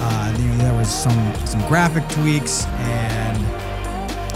[0.00, 3.27] Uh, you know, there was some some graphic tweaks and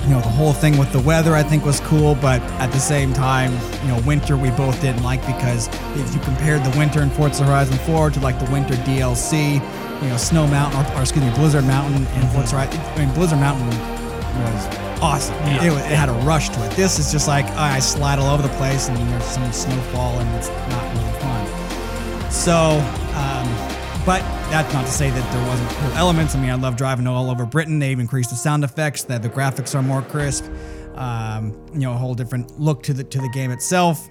[0.04, 2.80] you know the whole thing with the weather I think was cool, but at the
[2.80, 7.02] same time, you know, winter we both didn't like because if you compared the winter
[7.02, 9.54] in Forza Horizon 4 to like the winter DLC,
[10.02, 13.14] you know, Snow Mountain or, or excuse me, Blizzard Mountain in Forza Horizon, I mean
[13.14, 14.66] Blizzard Mountain was
[15.00, 15.34] awesome.
[15.44, 16.72] It, it had a rush to it.
[16.72, 20.28] This is just like I slide all over the place and there's some snowfall and
[20.36, 22.30] it's not really fun.
[22.30, 22.80] So,
[23.14, 23.71] um,
[24.04, 26.34] but that's not to say that there wasn't cool elements.
[26.34, 27.78] I mean, I love driving all over Britain.
[27.78, 29.04] They've increased the sound effects.
[29.04, 30.44] That the graphics are more crisp.
[30.94, 34.08] Um, you know, a whole different look to the to the game itself.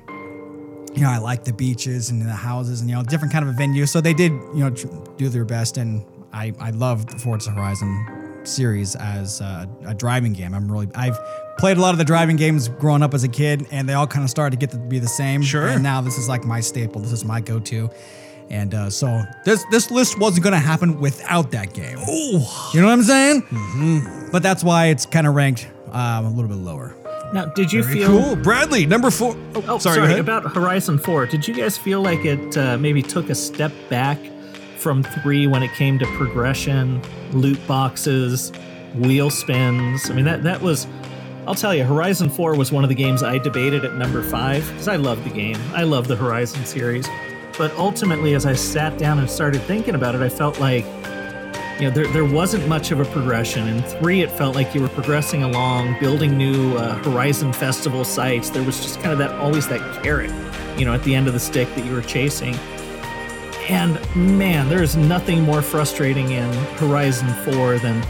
[0.93, 3.53] You know, I like the beaches and the houses and you know different kind of
[3.53, 3.85] a venue.
[3.85, 4.87] So they did you know tr-
[5.17, 10.33] do their best, and I I love the Forza Horizon series as a, a driving
[10.33, 10.53] game.
[10.53, 11.19] I'm really I've
[11.57, 14.07] played a lot of the driving games growing up as a kid, and they all
[14.07, 15.41] kind of started to get to be the same.
[15.41, 15.67] Sure.
[15.67, 17.01] And now this is like my staple.
[17.01, 17.89] This is my go-to.
[18.51, 21.97] And uh, so this this list wasn't going to happen without that game.
[22.05, 23.41] Oh, you know what I'm saying?
[23.43, 24.29] Mm-hmm.
[24.29, 26.93] But that's why it's kind of ranked um, a little bit lower.
[27.33, 28.35] Now, did you Very feel cool.
[28.35, 29.37] Bradley, number four.
[29.55, 29.95] Oh, Oh, sorry.
[29.95, 31.27] sorry, about Horizon 4.
[31.27, 34.19] Did you guys feel like it uh, maybe took a step back
[34.77, 38.51] from 3 when it came to progression, loot boxes,
[38.95, 40.09] wheel spins?
[40.09, 40.87] I mean, that, that was.
[41.47, 44.67] I'll tell you, Horizon 4 was one of the games I debated at number 5
[44.67, 45.57] because I love the game.
[45.73, 47.07] I love the Horizon series.
[47.61, 50.83] But ultimately, as I sat down and started thinking about it, I felt like
[51.79, 53.67] you know, there, there wasn't much of a progression.
[53.67, 58.49] In three, it felt like you were progressing along, building new uh, Horizon Festival sites.
[58.49, 60.31] There was just kind of that always that carrot,
[60.75, 62.55] you know, at the end of the stick that you were chasing.
[63.69, 68.01] And man, there is nothing more frustrating in Horizon 4 than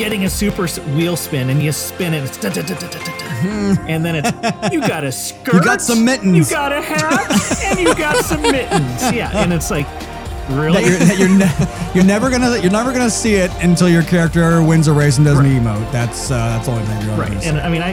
[0.00, 2.98] getting a super wheel spin and you spin it, it's da, da, da, da, da,
[3.04, 3.82] da, da.
[3.86, 6.48] and then it's you got a skirt, You got some mittens.
[6.50, 9.02] you got a hat, and you got some mittens.
[9.14, 9.86] Yeah, and it's like,
[10.48, 10.82] really?
[10.84, 14.02] That you're, that you're, ne- you're never gonna you're never gonna see it until your
[14.02, 15.92] character wins a race and does an emote.
[15.92, 17.92] That's uh, that's the only thing you're Right, and I mean, I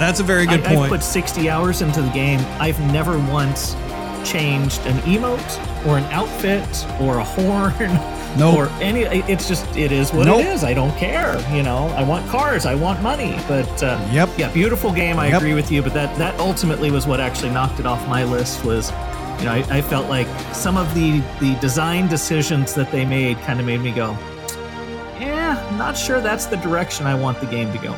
[0.00, 0.90] That's a very good I, point.
[0.90, 2.40] put 60 hours into the game.
[2.58, 3.76] I've never once
[4.24, 6.66] changed an emote or an outfit
[7.00, 7.72] or a horn
[8.36, 8.56] Nope.
[8.56, 9.02] or any.
[9.02, 10.40] It's just it is what Nope.
[10.40, 10.62] it is.
[10.64, 11.38] I don't care.
[11.54, 12.66] You know, I want cars.
[12.66, 13.38] I want money.
[13.48, 14.28] But uh, Yep.
[14.36, 15.18] yeah, beautiful game.
[15.18, 15.36] I Yep.
[15.38, 15.82] agree with you.
[15.82, 18.64] But that that ultimately was what actually knocked it off my list.
[18.64, 18.90] Was
[19.38, 23.38] you know I, I felt like some of the the design decisions that they made
[23.42, 24.16] kind of made me go.
[25.18, 27.94] Yeah, not sure that's the direction I want the game to go.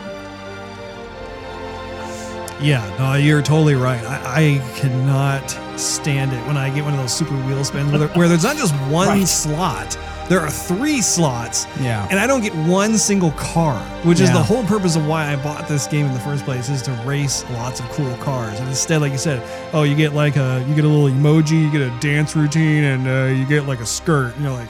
[2.61, 4.05] Yeah, no, you're totally right.
[4.05, 5.49] I, I cannot
[5.81, 8.43] stand it when I get one of those super wheel spins where, there- where there's
[8.45, 9.26] not just one Right.
[9.26, 9.97] slot.
[10.31, 11.66] There are three slots.
[11.81, 12.07] Yeah.
[12.09, 15.35] And I don't get one single car, which is the whole purpose of why I
[15.35, 18.57] bought this game in the first place is to race lots of cool cars.
[18.61, 19.43] And instead, like you said,
[19.74, 22.85] oh, you get like a you get a little emoji, you get a dance routine,
[22.85, 24.33] and uh, you get like a skirt.
[24.37, 24.68] And you're like,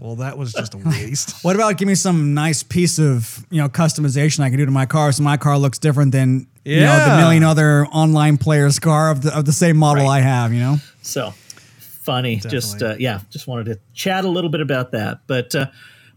[0.00, 1.44] well, that was just a waste.
[1.44, 4.72] What about give me some nice piece of you know customization I can do to
[4.72, 8.80] my car so my car looks different than you know the million other online players'
[8.80, 10.18] car of the of the same model Right.
[10.18, 10.52] I have.
[10.52, 10.76] You know.
[11.02, 11.34] So
[12.00, 12.36] funny.
[12.36, 15.20] Just uh, yeah, just wanted to chat a little bit about that.
[15.26, 15.66] But uh,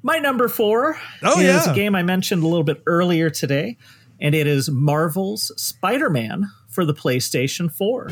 [0.02, 1.72] my number four Oh, is yeah.
[1.72, 3.78] a game I mentioned a little bit earlier today,
[4.20, 8.10] and it is Marvel's Spider-Man for the PlayStation 4.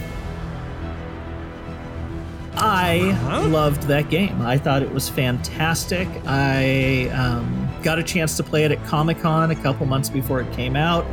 [2.54, 3.48] I Uh-huh.
[3.48, 4.42] loved that game.
[4.42, 6.08] I thought it was fantastic.
[6.28, 10.42] I um, got a chance to play it at Comic Con a couple months before
[10.42, 11.06] it came out,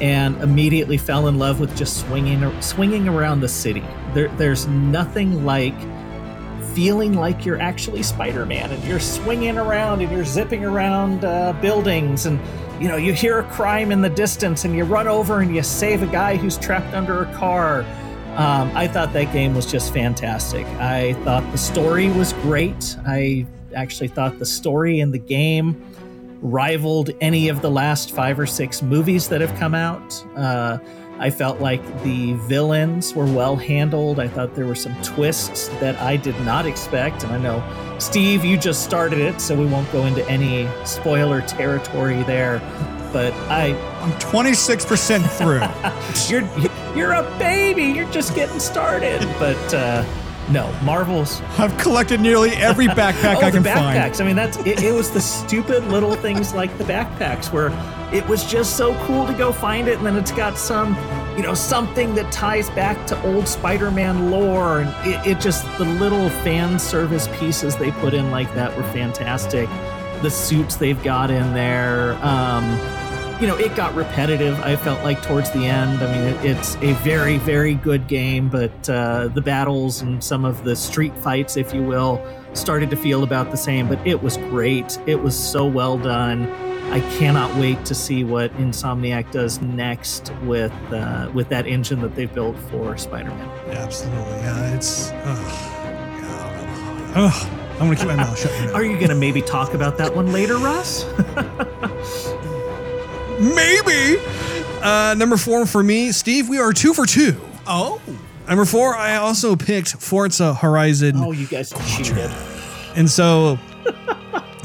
[0.00, 3.84] and immediately fell in love with just swinging swinging around the city.
[4.14, 5.74] There, there's nothing like
[6.74, 12.26] feeling like you're actually Spider-Man and you're swinging around and you're zipping around uh, buildings
[12.26, 12.40] and
[12.80, 15.62] you know you hear a crime in the distance and you run over and you
[15.62, 17.80] save a guy who's trapped under a car.
[18.36, 20.64] Um, I thought that game was just fantastic.
[20.78, 22.96] I thought the story was great.
[23.04, 25.89] I actually thought the story in the game
[26.42, 30.24] rivaled any of the last five or six movies that have come out.
[30.36, 30.78] Uh,
[31.18, 34.18] I felt like the villains were well handled.
[34.18, 37.24] I thought there were some twists that I did not expect.
[37.24, 41.42] And I know, Steve, you just started it, so we won't go into any spoiler
[41.42, 42.60] territory there.
[43.12, 45.60] But I, I'm 26% through.
[46.30, 47.84] you're you're a baby.
[47.84, 49.20] You're just getting started.
[49.38, 50.04] But uh,
[50.50, 53.96] no, Marvel's I've collected nearly every backpack oh, I can the find.
[53.96, 54.20] backpacks.
[54.20, 54.92] I mean, that's it, it.
[54.92, 57.68] was the stupid little things like the backpacks where
[58.12, 60.96] it was just so cool to go find it, and then it's got some,
[61.36, 65.84] you know, something that ties back to old Spider-Man lore, and it, it just the
[65.84, 69.68] little fan service pieces they put in like that were fantastic.
[70.22, 72.14] The suits they've got in there.
[72.24, 72.78] Um,
[73.40, 74.60] you know, it got repetitive.
[74.60, 76.02] I felt like towards the end.
[76.02, 80.44] I mean, it, it's a very, very good game, but uh, the battles and some
[80.44, 82.22] of the street fights, if you will,
[82.52, 83.88] started to feel about the same.
[83.88, 84.98] But it was great.
[85.06, 86.50] It was so well done.
[86.92, 92.14] I cannot wait to see what Insomniac does next with uh, with that engine that
[92.14, 93.48] they've built for Spider-Man.
[93.68, 94.20] Absolutely.
[94.20, 95.12] Yeah, it's.
[95.12, 95.76] Ugh.
[97.16, 97.50] Ugh.
[97.80, 98.74] I'm gonna keep my mouth shut.
[98.74, 101.04] Are you going to maybe talk about that one later, Russ?
[103.40, 104.20] Maybe.
[104.82, 106.48] Uh, number four for me, Steve.
[106.48, 107.40] We are two for two.
[107.66, 108.00] Oh.
[108.48, 112.30] Number four, I also picked Forza Horizon, oh, you guys cheated.
[112.96, 113.58] and so.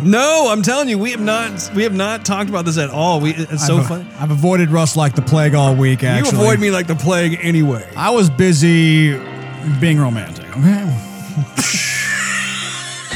[0.03, 3.21] No, I'm telling you, we have not we have not talked about this at all.
[3.21, 4.05] We it's so I've, fun.
[4.19, 6.36] I've avoided Russ like the plague all week, actually.
[6.38, 7.89] You avoid me like the plague anyway.
[7.95, 9.17] I was busy
[9.80, 10.84] being romantic, okay?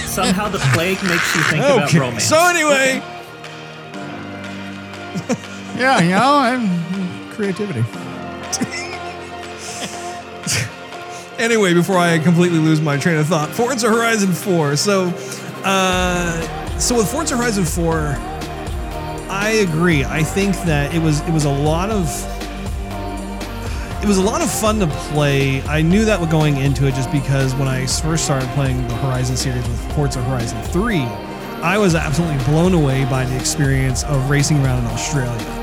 [0.07, 1.99] Somehow the plague makes you think about Okay.
[1.99, 2.24] romance.
[2.24, 3.01] So anyway,
[5.78, 7.84] Yeah, you know, creativity.
[11.40, 14.76] anyway, before I completely lose my train of thought, Forza Horizon 4.
[14.76, 15.14] So,
[15.64, 18.16] uh, so with Forza Horizon 4,
[19.30, 20.04] I agree.
[20.04, 22.08] I think that it was it was a lot of
[24.02, 25.62] it was a lot of fun to play.
[25.64, 29.38] I knew that going into it just because when I first started playing the Horizon
[29.38, 31.00] series with Forza Horizon 3,
[31.62, 35.59] I was absolutely blown away by the experience of racing around in Australia.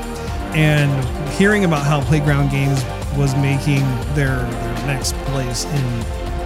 [0.55, 2.83] And hearing about how Playground Games
[3.15, 3.81] was making
[4.13, 5.83] their, their next place in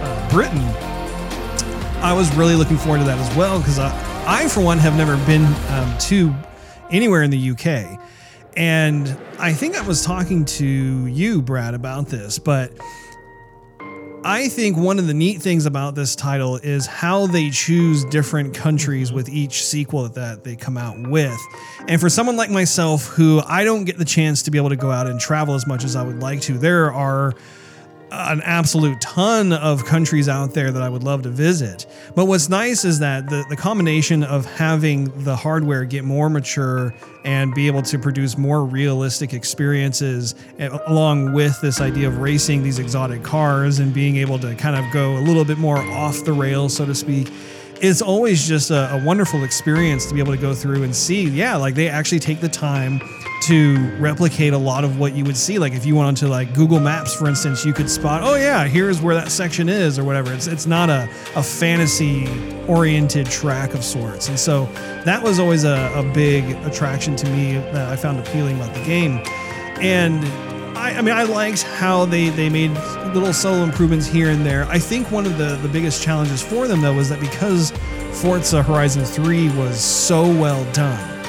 [0.00, 0.60] uh, Britain,
[2.02, 3.90] I was really looking forward to that as well because I,
[4.26, 6.34] I, for one, have never been um, to
[6.90, 7.98] anywhere in the UK.
[8.56, 12.72] And I think I was talking to you, Brad, about this, but
[14.24, 18.54] I think one of the neat things about this title is how they choose different
[18.54, 21.36] countries with each sequel that they come out with.
[21.88, 24.76] And for someone like myself, who I don't get the chance to be able to
[24.76, 27.34] go out and travel as much as I would like to, there are
[28.12, 31.86] an absolute ton of countries out there that I would love to visit.
[32.14, 36.94] But what's nice is that the, the combination of having the hardware get more mature
[37.24, 42.62] and be able to produce more realistic experiences eh, along with this idea of racing
[42.62, 46.24] these exotic cars and being able to kind of go a little bit more off
[46.24, 47.32] the rails, so to speak.
[47.82, 51.24] It's always just a, a wonderful experience to be able to go through and see,
[51.24, 53.00] yeah, like they actually take the time
[53.42, 55.58] to replicate a lot of what you would see.
[55.58, 58.68] Like if you went onto like Google Maps, for instance, you could spot, oh yeah,
[58.68, 60.32] here's where that section is or whatever.
[60.32, 62.28] It's it's not a, a fantasy
[62.68, 64.28] oriented track of sorts.
[64.28, 64.66] And so
[65.04, 68.84] that was always a, a big attraction to me that I found appealing about the
[68.84, 69.20] game.
[69.80, 70.22] And
[70.74, 72.70] I, I mean, I liked how they, they made
[73.14, 74.64] little subtle improvements here and there.
[74.66, 77.72] I think one of the, the biggest challenges for them, though, was that because
[78.12, 81.26] Forza Horizon 3 was so well done,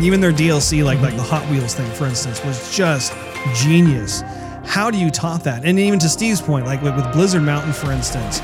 [0.00, 3.14] even their DLC, like like the Hot Wheels thing, for instance, was just
[3.54, 4.22] genius.
[4.64, 5.64] How do you top that?
[5.64, 8.40] And even to Steve's point, like with, with Blizzard Mountain, for instance,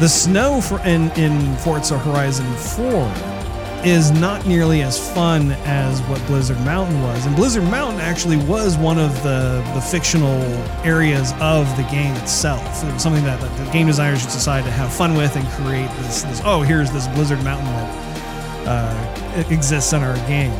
[0.00, 3.33] the snow for in in Forza Horizon 4
[3.84, 7.26] is not nearly as fun as what Blizzard Mountain was.
[7.26, 10.40] And Blizzard Mountain actually was one of the, the fictional
[10.84, 12.82] areas of the game itself.
[12.82, 15.46] It was something that the, the game designers just decided to have fun with and
[15.48, 20.52] create this, this oh, here's this Blizzard Mountain that uh, exists in our game.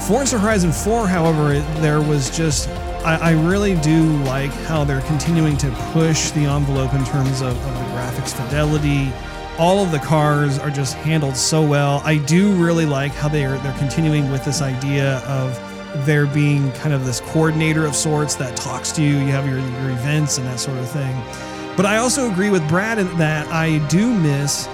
[0.00, 2.68] Forza Horizon 4, however, it, there was just.
[3.04, 7.48] I, I really do like how they're continuing to push the envelope in terms of,
[7.48, 9.12] of the graphics fidelity.
[9.58, 12.02] All of the cars are just handled so well.
[12.04, 15.56] I do really like how they are they're continuing with this idea of
[16.04, 19.18] there being kind of this coordinator of sorts that talks to you.
[19.18, 21.14] You have your, your events and that sort of thing.
[21.76, 24.66] But I also agree with Brad that I do miss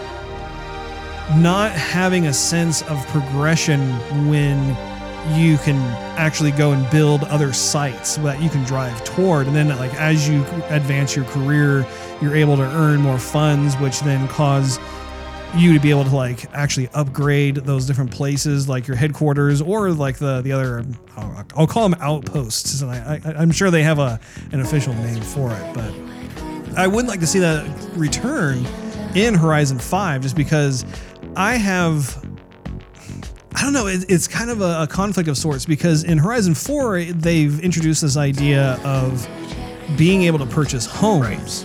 [1.37, 3.81] not having a sense of progression
[4.29, 4.75] when
[5.29, 5.77] you can
[6.19, 10.29] actually go and build other sites that you can drive toward and then like as
[10.29, 11.87] you advance your career
[12.23, 14.79] you're able to earn more funds which then cause
[15.55, 19.91] you to be able to like actually upgrade those different places, like your headquarters or
[19.91, 20.85] like the the other.
[21.17, 24.21] I'll, I'll call them outposts, and I, I, I'm sure they have a
[24.53, 25.93] an official name for it, but
[26.77, 27.67] I would like to see that
[27.97, 28.65] return
[29.15, 30.85] in Horizon Five, just because
[31.37, 32.25] I have.
[33.55, 33.87] I don't know.
[33.87, 38.03] It, it's kind of a, a conflict of sorts because in Horizon 4, they've introduced
[38.03, 39.29] this idea of
[39.97, 41.65] being able to purchase homes,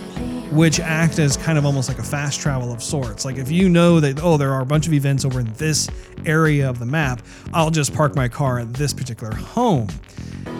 [0.50, 3.24] which act as kind of almost like a fast travel of sorts.
[3.24, 5.88] Like if you know that, oh, there are a bunch of events over in this
[6.24, 7.22] area of the map,
[7.52, 9.88] I'll just park my car at this particular home.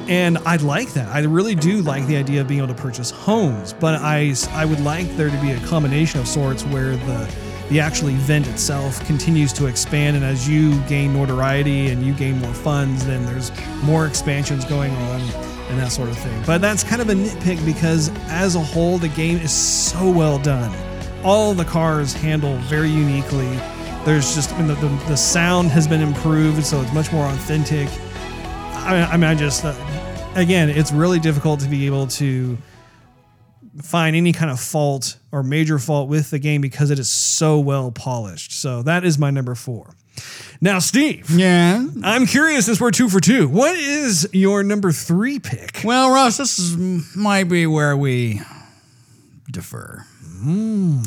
[0.09, 1.09] And I like that.
[1.09, 4.64] I really do like the idea of being able to purchase homes, but I, I
[4.64, 7.35] would like there to be a combination of sorts where the
[7.69, 12.39] the actual event itself continues to expand and as you gain notoriety and you gain
[12.39, 13.51] more funds then there's
[13.83, 15.21] more expansions going on
[15.69, 16.43] and that sort of thing.
[16.47, 20.39] But that's kind of a nitpick because as a whole the game is so well
[20.39, 20.75] done.
[21.25, 23.49] All the cars handle very uniquely.
[24.05, 27.27] There's just I mean, the, the, the sound has been improved so it's much more
[27.27, 27.89] authentic.
[28.87, 29.75] I, I mean i just uh,
[30.37, 32.57] again it's really difficult to be able to
[33.83, 37.59] find any kind of fault or major fault with the game because it is so
[37.59, 38.53] well polished.
[38.53, 39.95] So that is my number four.
[40.61, 41.87] Now, Steve, Yeah.
[42.03, 43.49] I'm curious since we're two for two.
[43.49, 45.83] What is your number three pick?
[45.85, 48.41] Well, Ross, this is, might be where we
[49.51, 50.05] defer.
[50.41, 51.03] Hmm.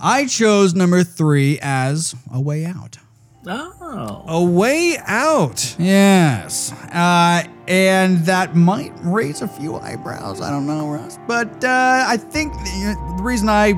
[0.00, 2.98] I chose number three as a way out.
[3.46, 4.24] Oh.
[4.26, 5.76] A Way Out.
[5.78, 6.72] Yes.
[6.92, 10.40] Uh, and that might raise a few eyebrows.
[10.40, 11.18] I don't know, Russ.
[11.26, 13.74] But uh, I think the, the reason I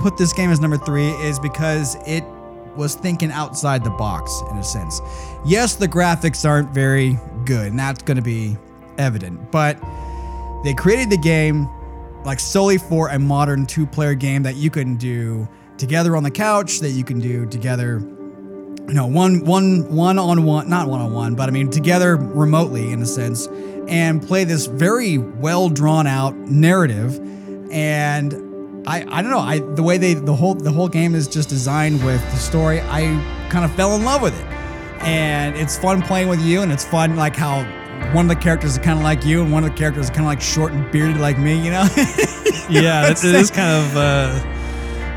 [0.00, 2.24] put this game as number three is because it
[2.76, 5.00] was thinking outside the box in a sense.
[5.44, 8.56] Yes, the graphics aren't very good, and that's going to be
[8.98, 9.50] evident.
[9.50, 9.78] But
[10.64, 11.68] they created the game
[12.24, 16.30] like solely for a modern two player game that you can do together on the
[16.30, 18.00] couch, that you can do together
[18.88, 22.16] you know, one one one on one, not one on one, but I mean together
[22.16, 23.46] remotely in a sense,
[23.88, 27.18] and play this very well drawn out narrative.
[27.70, 28.34] And
[28.86, 31.48] I I don't know, I the way they the whole the whole game is just
[31.48, 33.02] designed with the story, I
[33.50, 34.46] kind of fell in love with it.
[35.02, 37.64] And it's fun playing with you, and it's fun like how
[38.12, 40.10] one of the characters is kind of like you, and one of the characters is
[40.10, 41.86] kind of like short and bearded like me, you know?
[42.70, 44.61] Yeah, it, it is kind of, uh,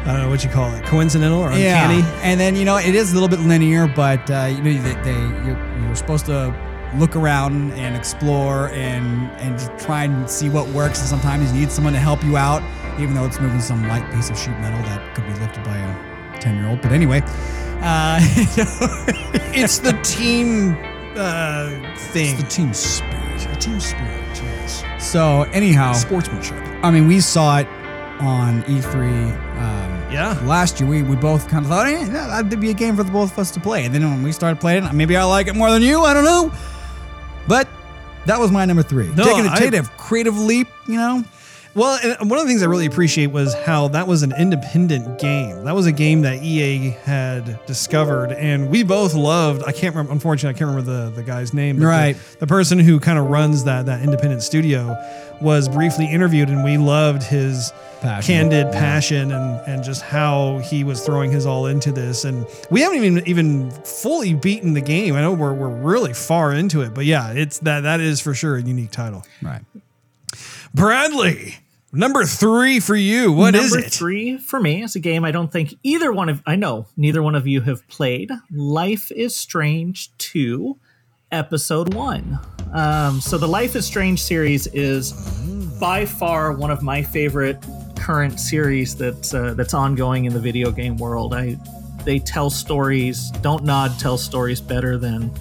[0.06, 2.00] I don't know what you call it, coincidental or uncanny.
[2.00, 4.82] Yeah, and then you know it is a little bit linear, but uh, you know
[4.82, 6.54] they, they you're, you're supposed to
[6.96, 11.00] look around and explore and and just try and see what works.
[11.00, 12.62] And sometimes you need someone to help you out,
[13.00, 15.76] even though it's moving some light piece of sheet metal that could be lifted by
[15.78, 16.82] a ten year old.
[16.82, 17.22] But anyway,
[17.82, 18.20] uh,
[19.58, 20.78] It's the team
[21.16, 22.36] uh, thing.
[22.36, 23.40] it's the team spirit.
[23.54, 24.84] The team spirit, yes.
[25.00, 26.58] So anyhow, Sportsmanship.
[26.84, 27.68] I mean we saw it
[28.20, 29.32] on E3.
[29.60, 30.40] Um, Yeah.
[30.46, 33.12] last year we, we both kind of thought, eh, that'd be a game for the
[33.12, 33.86] both of us to play.
[33.86, 36.02] And then when we started playing it, maybe I like it more than you.
[36.02, 36.52] I don't know.
[37.48, 37.68] But
[38.26, 39.10] that was my number three.
[39.14, 41.24] No, Taking a I- creative, leap, you know?
[41.76, 45.20] Well, and one of the things I really appreciate was how that was an independent
[45.20, 45.66] game.
[45.66, 49.62] That was a game that EA had discovered, and we both loved.
[49.68, 51.76] I can't remember, unfortunately, I can't remember the, the guy's name.
[51.76, 52.18] but the- Right.
[52.40, 54.96] The, person who kind of runs that that independent studio
[55.42, 57.72] was briefly interviewed, and we loved his
[58.02, 58.34] Passion.
[58.50, 62.24] candid passion and and just how he was throwing his all into this.
[62.26, 65.16] And we haven't even even fully beaten the game.
[65.16, 68.34] I know we're we're really far into it, but yeah, it's that that is for
[68.34, 69.24] sure a unique title.
[69.42, 69.62] Right.
[70.74, 71.56] Bradley,
[71.94, 73.32] number three for you.
[73.32, 73.94] What is Number it?
[73.94, 77.24] three for me is a game I don't think either one of I know neither
[77.24, 78.30] one of you have played.
[78.52, 80.78] Life is Strange two,
[81.32, 82.40] episode one.
[82.76, 85.14] Um, so the Life is Strange series is
[85.80, 87.58] by far one of my favorite
[87.98, 91.34] current series that's uh, that's ongoing in the video game world.
[91.34, 91.58] I
[92.04, 93.32] they tell stories.
[93.36, 95.32] Dontnod tell stories better than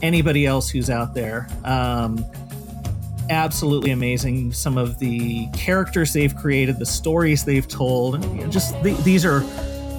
[0.00, 1.46] anybody else who's out there.
[1.62, 2.24] Um,
[3.28, 4.54] absolutely amazing.
[4.54, 8.94] Some of the characters they've created, the stories they've told, and, you know, just the,
[9.04, 9.42] these are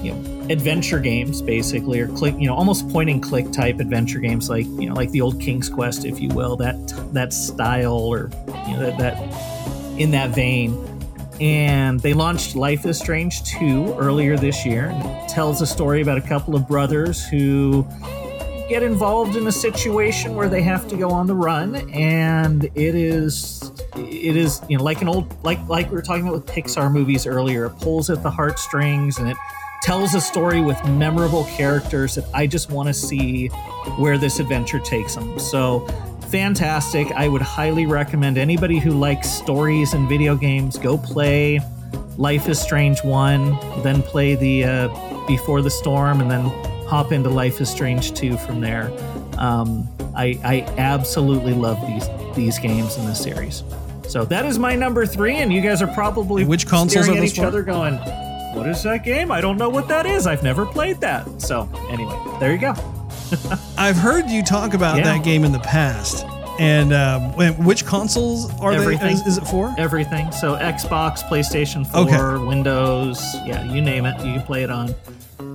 [0.01, 4.20] you know adventure games basically, or click you know almost point and click type adventure
[4.20, 6.76] games like you know like the old King's Quest, if you will, that
[7.14, 8.32] that style or
[8.68, 10.86] you know that, that in that vein.
[11.39, 14.88] And they launched Life is Strange 2 earlier this year.
[14.88, 17.88] And tells a story about a couple of brothers who
[18.68, 22.93] get involved in a situation where they have to go on the run and it
[22.93, 26.45] is it is you know like an old like like we were talking about with
[26.45, 29.38] pixar movies earlier it pulls at the heartstrings and it
[29.82, 33.47] tells a story with memorable characters that i just want to see
[33.97, 35.80] where this adventure takes them so
[36.30, 41.59] fantastic i would highly recommend anybody who likes stories and video games go play
[42.19, 46.41] Life is Strange 1, then play the uh, Before the Storm, and then
[46.86, 48.91] hop into Life is Strange 2 from there.
[49.38, 53.63] Um, I, I absolutely love these these games in this series.
[54.09, 57.19] So that is my number three, and you guys are probably Which consoles are at
[57.19, 57.45] those each for?
[57.45, 57.95] other going,
[58.54, 59.32] "What is that game?
[59.32, 60.26] I don't know what that is.
[60.28, 62.74] I've never played that." So anyway, there you go.
[63.78, 65.04] I've heard you talk about Yeah.
[65.04, 66.26] that game in the past.
[66.60, 67.32] And um,
[67.64, 69.08] which consoles are Everything.
[69.08, 69.14] they?
[69.14, 69.74] Is, is it for?
[69.78, 70.30] Everything.
[70.34, 72.45] So Xbox, PlayStation 4, Okay.
[72.45, 74.93] Windows, yeah, you name it, you can play it on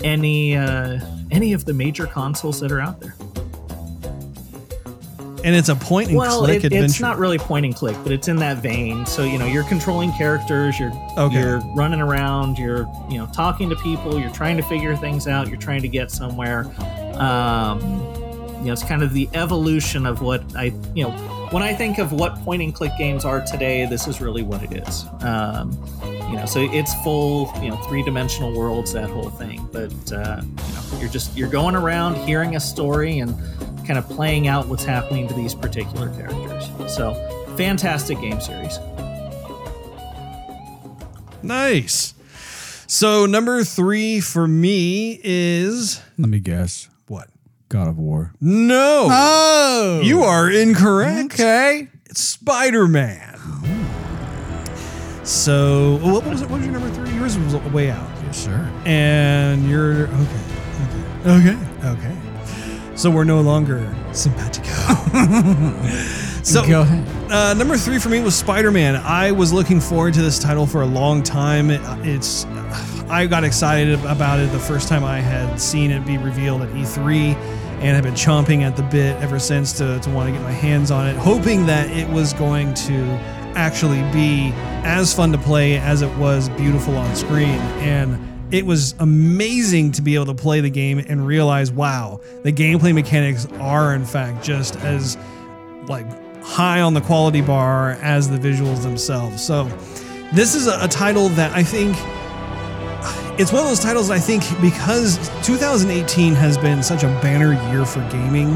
[0.02, 3.14] any uh, any of the major consoles that are out there.
[5.44, 6.84] And it's a point and well, click it, adventure.
[6.86, 9.04] it's not really point and click, but it's in that vein.
[9.04, 11.38] So you know, you're controlling characters, you're Okay.
[11.38, 15.48] you're running around, you're you know talking to people, you're trying to figure things out,
[15.48, 16.64] you're trying to get somewhere.
[17.18, 17.80] Um,
[18.60, 21.10] you know, it's kind of the evolution of what I you know
[21.50, 23.84] when I think of what point and click games are today.
[23.84, 25.04] This is really what it is.
[25.20, 25.72] Um,
[26.30, 29.68] you know, so it's full you know three dimensional worlds, that whole thing.
[29.70, 33.36] But uh, you know, you're just you're going around hearing a story and
[33.86, 36.68] kind of playing out what's happening to these particular characters.
[36.94, 37.14] So,
[37.56, 38.78] fantastic game series.
[41.42, 42.14] nice.
[42.86, 46.88] So number three for me is Let me guess.
[47.08, 47.28] what?
[47.68, 48.32] God of War.
[48.40, 51.34] No, Oh, you are incorrect.
[51.34, 51.88] okay.
[52.06, 53.32] It's Spider Man.
[55.24, 56.50] So what was it?
[56.50, 57.10] What was your number three?
[57.16, 58.08] Yours was way out.
[58.24, 58.70] Yes, sir.
[58.84, 60.44] And you're okay.
[61.26, 61.56] Okay.
[61.56, 61.88] Okay.
[61.88, 62.16] Okay.
[62.96, 64.70] So we're no longer simpatico.
[66.44, 67.32] so Go ahead.
[67.32, 68.94] uh, number three for me was Spider Man.
[68.96, 71.70] I was looking forward to this title for a long time.
[71.70, 72.44] It- it's
[73.10, 76.70] I got excited about it the first time I had seen it be revealed at
[76.70, 77.34] E3
[77.80, 80.52] and have been chomping at the bit ever since to, to want to get my
[80.52, 83.02] hands on it, hoping that it was going to
[83.56, 84.52] actually be
[84.84, 87.60] as fun to play as it was beautiful on screen.
[87.82, 88.18] And
[88.54, 92.94] it was amazing to be able to play the game and realize, wow, the gameplay
[92.94, 95.18] mechanics are in fact just as
[95.88, 96.06] like
[96.40, 99.44] high on the quality bar as the visuals themselves.
[99.44, 99.64] So
[100.32, 101.96] this is a, a title that I think
[103.40, 107.84] it's one of those titles I think because 2018 has been such a banner year
[107.84, 108.50] for gaming.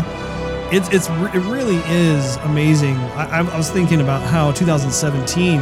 [0.70, 2.94] It's it's it really is amazing.
[3.16, 5.58] I, I was thinking about how 2017,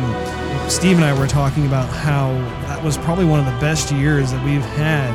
[0.69, 2.33] Steve and I were talking about how
[2.67, 5.15] that was probably one of the best years that we've had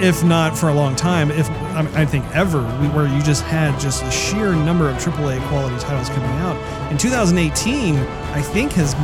[0.00, 4.04] if not for a long time, if I think ever, where you just had just
[4.04, 6.56] a sheer number of AAA quality titles coming out.
[6.92, 8.94] In 2018, I think has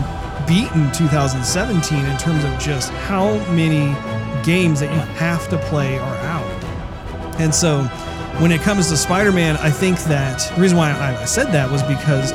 [0.46, 3.92] beaten 2017 in terms of just how many
[4.44, 6.64] games that you have to play are out.
[7.40, 7.82] And so
[8.38, 11.70] when it comes to Spider Man, I think that the reason why I said that
[11.70, 12.32] was because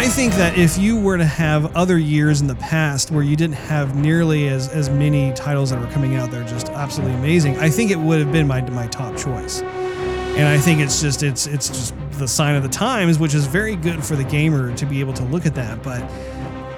[0.00, 3.36] I think that if you were to have other years in the past where you
[3.36, 7.14] didn't have nearly as, as many titles that were coming out that are just absolutely
[7.18, 9.60] amazing, I think it would have been my, my top choice.
[9.60, 13.44] And I think it's just it's it's just the sign of the times, which is
[13.44, 15.82] very good for the gamer to be able to look at that.
[15.82, 16.02] But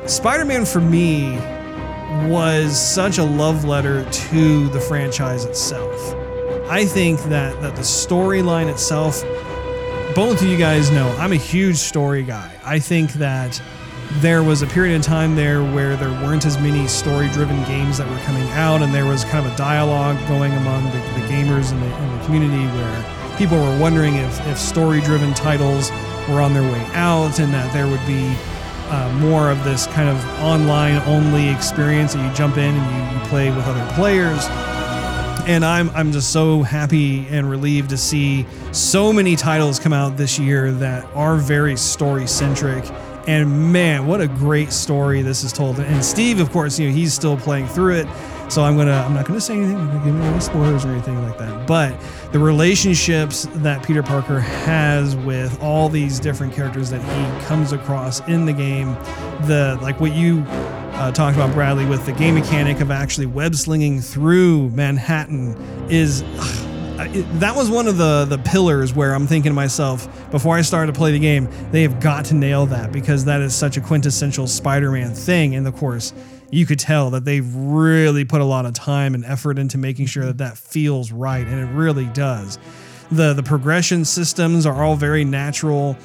[0.09, 1.37] Spider-Man for me
[2.29, 6.13] was such a love letter to the franchise itself.
[6.69, 9.23] I think that that the storyline itself,
[10.15, 12.55] both of you guys know, I'm a huge story guy.
[12.65, 13.61] I think that
[14.21, 18.09] there was a period of time there where there weren't as many story-driven games that
[18.09, 21.73] were coming out, and there was kind of a dialogue going among the, the gamers
[21.73, 25.91] in the, in the community where people were wondering if, if story-driven titles
[26.29, 28.37] were on their way out, and that there would be
[28.91, 33.19] uh, more of this kind of online only experience that you jump in and you,
[33.19, 34.47] you play with other players.
[35.47, 40.17] And I'm I'm just so happy and relieved to see so many titles come out
[40.17, 42.85] this year that are very story centric.
[43.27, 45.81] And man, what a great story this is told.
[45.81, 48.09] And Steve, of course, you know he's still playing through it.
[48.49, 51.21] So I'm gonna I'm not gonna say anything, I'm not give any spoilers or anything
[51.23, 51.67] like that.
[51.67, 51.99] But
[52.33, 58.21] the relationships that Peter Parker has with all these different characters that he comes across
[58.29, 58.95] in the game,
[59.47, 60.45] the like what you
[60.93, 65.57] uh, talked about Bradley with the game mechanic of actually web slinging through Manhattan
[65.91, 66.23] is
[67.01, 70.63] it, that was one of the the pillars where I'm thinking to myself before I
[70.63, 73.77] started to play the game, they have got to nail that because that is such
[73.77, 75.55] a quintessential Spider-Man thing.
[75.55, 76.13] And of course,
[76.51, 80.07] you could tell that they've really put a lot of time and effort into making
[80.07, 82.59] sure that that feels right, and it really does.
[83.11, 85.97] the The progression systems are all very natural.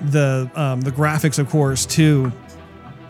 [0.00, 2.32] The um, the graphics, of course, too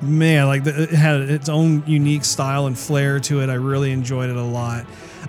[0.03, 3.49] man, like the, it had its own unique style and flair to it.
[3.49, 4.87] I really enjoyed it a lot.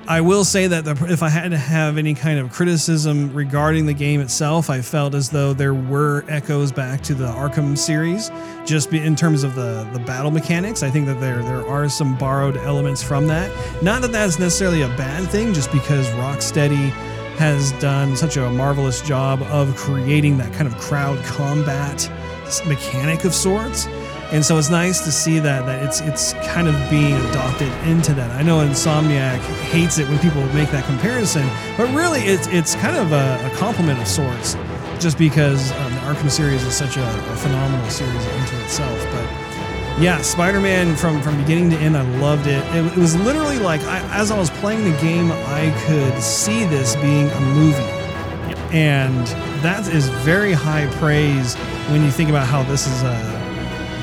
[0.07, 3.85] I will say that the, if I had to have any kind of criticism regarding
[3.85, 8.29] the game itself, I felt as though there were echoes back to the Arkham series,
[8.65, 10.83] just be, in terms of the the battle mechanics.
[10.83, 13.49] I think that there there are some borrowed elements from that.
[13.81, 16.89] Not that that's necessarily a bad thing, just because Rocksteady
[17.37, 22.11] has done such a marvelous job of creating that kind of crowd combat
[22.67, 23.87] mechanic of sorts.
[24.33, 28.15] And so it's nice to see that that it's it's kind of being adopted into
[28.15, 28.31] that.
[28.31, 29.37] I know Insomniac
[29.69, 31.47] hates it when people make that comparison,
[31.77, 34.57] but really it's it's kind of a, a compliment of sorts,
[34.99, 38.97] just because um, the Arkham series is such a, a phenomenal series unto itself.
[39.11, 42.63] But yeah, Spider-Man from from beginning to end, I loved it.
[42.75, 46.65] It, it was literally like I, as I was playing the game, I could see
[46.65, 47.77] this being a movie,
[48.75, 49.27] and
[49.61, 51.53] that is very high praise
[51.91, 53.32] when you think about how this is a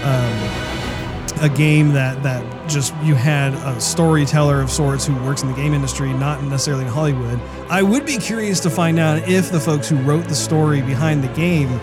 [0.02, 5.48] um, a game that that just you had a storyteller of sorts who works in
[5.48, 7.40] the game industry, not necessarily in Hollywood.
[7.68, 11.24] I would be curious to find out if the folks who wrote the story behind
[11.24, 11.80] the game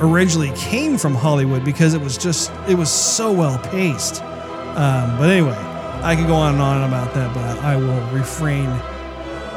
[0.00, 4.22] originally came from Hollywood because it was just it was so well paced.
[4.22, 5.56] Um, but anyway,
[6.02, 8.66] I could go on and on about that, but I will refrain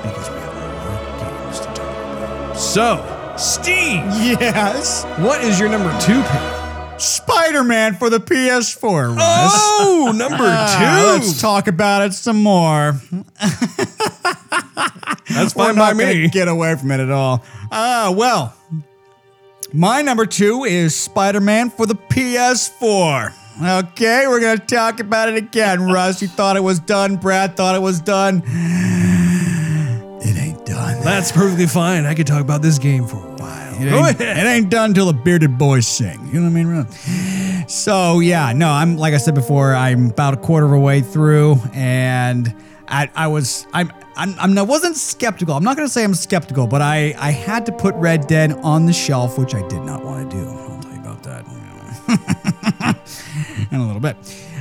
[0.01, 2.57] because we have more games to talk about.
[2.57, 4.01] So, Steve,
[4.39, 5.03] Yes.
[5.19, 6.60] what is your number two pick?
[7.01, 9.51] Spider Man for the PS4, Russ.
[9.81, 10.77] Oh, number Ah,
[11.17, 11.25] two.
[11.25, 12.93] let's talk about it some more.
[15.29, 16.27] That's fine by me.
[16.29, 17.43] Get away from it at all.
[17.71, 18.53] Ah, well,
[19.73, 23.33] my number two is Spider Man for the PS4.
[23.63, 25.83] Okay, we're gonna talk about it again.
[25.91, 27.15] Russ, you thought it was done.
[27.15, 28.43] Brad thought it was done.
[30.23, 31.01] It ain't done.
[31.03, 32.05] That's perfectly fine.
[32.05, 33.60] I could talk about this game for a while.
[33.81, 36.27] It ain't, it ain't done till the bearded boys sing.
[36.31, 36.67] You know what I mean?
[36.67, 37.67] Really?
[37.67, 41.01] So yeah, no, I'm like I said before, I'm about a quarter of a way
[41.01, 42.53] through, and
[42.87, 45.55] I, I was I'm, I'm I'm I wasn't skeptical.
[45.55, 48.85] I'm not gonna say I'm skeptical, but I I had to put Red Dead on
[48.85, 50.49] the shelf, which I did not want to do.
[50.49, 51.45] I'll tell you about that
[53.71, 54.17] in a little bit.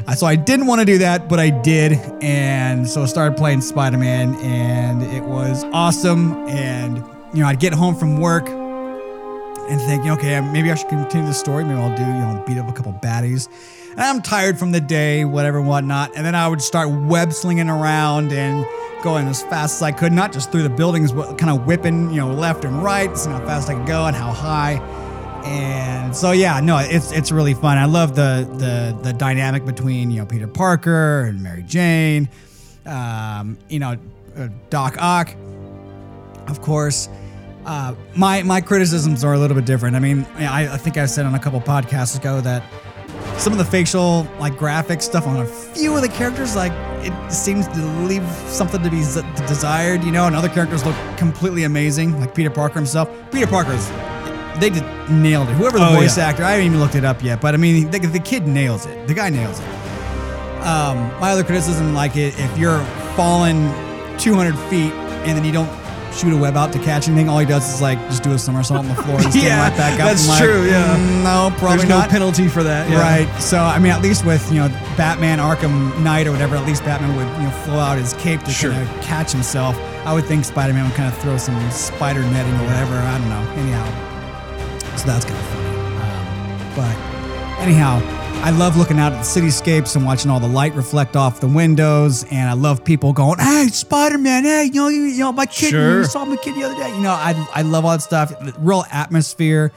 [0.07, 1.93] Uh, So I didn't want to do that, but I did,
[2.23, 6.33] and so I started playing Spider Man, and it was awesome.
[6.49, 6.99] And
[7.35, 8.47] you know, I'd get home from work
[9.71, 11.65] and thinking, okay, maybe I should continue the story.
[11.65, 13.49] Maybe I'll do, you know, beat up a couple baddies.
[13.93, 16.17] And I'm tired from the day, whatever, whatnot.
[16.17, 18.67] And then I would start web slinging around and
[19.03, 22.11] going as fast as I could, not just through the buildings, but kind of whipping,
[22.11, 24.75] you know, left and right, seeing how fast I could go and how high.
[25.45, 27.79] And so yeah, no, it's it's really fun.
[27.79, 32.29] I love the the the dynamic between you know Peter Parker and Mary Jane,
[32.85, 33.97] um, you know,
[34.37, 35.35] uh, Doc Ock
[36.51, 37.09] of course.
[37.67, 39.95] Uh, my my criticisms are a little bit different.
[39.97, 42.63] I mean, I, I think I said on a couple podcasts ago that
[43.39, 46.73] some of the facial like graphic stuff on a few of the characters like
[47.05, 50.27] it seems to leave something to be z- desired, you know.
[50.27, 53.09] And other characters look completely amazing, like Peter Parker himself.
[53.31, 53.87] Peter Parker's
[54.59, 55.53] they did nailed it.
[55.55, 56.29] Whoever the Oh, voice yeah.
[56.29, 58.85] actor, I haven't even looked it up yet, but I mean, the, the kid nails
[58.85, 59.07] it.
[59.07, 59.67] The guy nails it.
[60.67, 62.83] Um, my other criticism, like it, if you're
[63.17, 63.69] falling
[64.19, 65.69] 200 feet and then you don't
[66.13, 68.39] shoot a web out to catch anything, all he does is like just do a
[68.39, 70.09] somersault on the floor and stand Yeah, right back up.
[70.09, 70.97] that's like, true, yeah.
[70.97, 72.11] "Mm, no, probably There's no not.
[72.11, 72.91] penalty for that.
[72.91, 73.01] yeah.
[73.01, 73.41] Right.
[73.41, 76.85] So I mean, at least with you know Batman Arkham Knight or whatever, at least
[76.85, 78.73] Batman would you know flow out his cape to Sure.
[78.73, 79.77] kind of catch himself.
[80.05, 82.95] I would think Spider-Man would kind of throw some spider netting or whatever.
[82.97, 83.51] I don't know.
[83.63, 85.67] Anyhow, so that's kind of funny.
[86.01, 86.97] Um, but
[87.63, 88.01] anyhow,
[88.43, 91.47] I love looking out at the cityscapes and watching all the light reflect off the
[91.47, 94.45] windows, and I love people going, "Hey, Spider-Man!
[94.45, 95.99] Hey, you know, you, you know, my kid, Sure.
[95.99, 98.31] you saw my kid the other day." You know, I I love all that stuff.
[98.41, 99.73] The Real atmosphere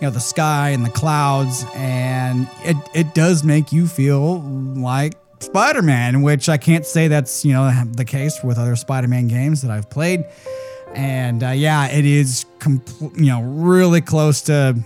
[0.00, 5.14] you know the sky and the clouds and it, it does make you feel like
[5.40, 9.72] spider-man which i can't say that's you know the case with other spider-man games that
[9.72, 10.24] i've played
[10.94, 14.76] and uh, yeah it is compl- you know really close to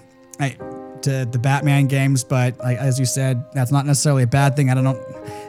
[1.03, 4.71] to the batman games but like, as you said that's not necessarily a bad thing
[4.71, 5.01] i don't know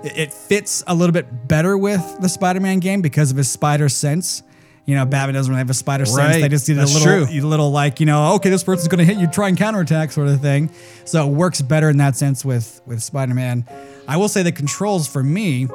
[0.03, 3.89] it, it fits a little bit better with the spider-man game because of his spider
[3.89, 4.43] sense
[4.85, 6.17] you know, Batman doesn't really have a spider sense.
[6.17, 6.41] Right.
[6.41, 7.41] They just did a little, true.
[7.47, 10.27] little like you know, okay, this person's going to hit you, try and counterattack, sort
[10.27, 10.69] of thing.
[11.05, 13.65] So it works better in that sense with with Spider-Man.
[14.07, 15.67] I will say the controls for me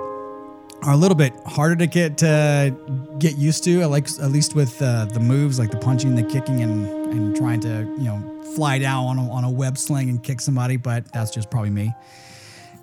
[0.82, 2.76] are a little bit harder to get to
[3.18, 3.82] get used to.
[3.82, 7.36] I like at least with uh, the moves, like the punching, the kicking, and and
[7.36, 10.76] trying to you know fly down on a, on a web sling and kick somebody.
[10.76, 11.93] But that's just probably me.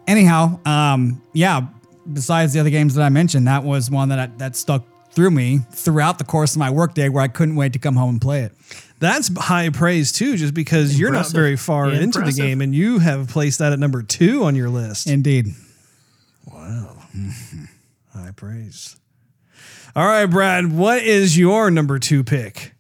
[0.07, 1.67] Anyhow, um, yeah.
[2.11, 5.31] Besides the other games that I mentioned, that was one that I, that stuck through
[5.31, 8.21] me throughout the course of my workday, where I couldn't wait to come home and
[8.21, 8.51] play it.
[8.99, 12.99] That's high praise too, just because you're not very far into the game, and you
[12.99, 15.07] have placed that at number two on your list.
[15.07, 15.47] Indeed.
[16.45, 16.97] Wow.
[18.13, 18.97] high praise.
[19.95, 22.74] All right, Brad, what is your number two pick?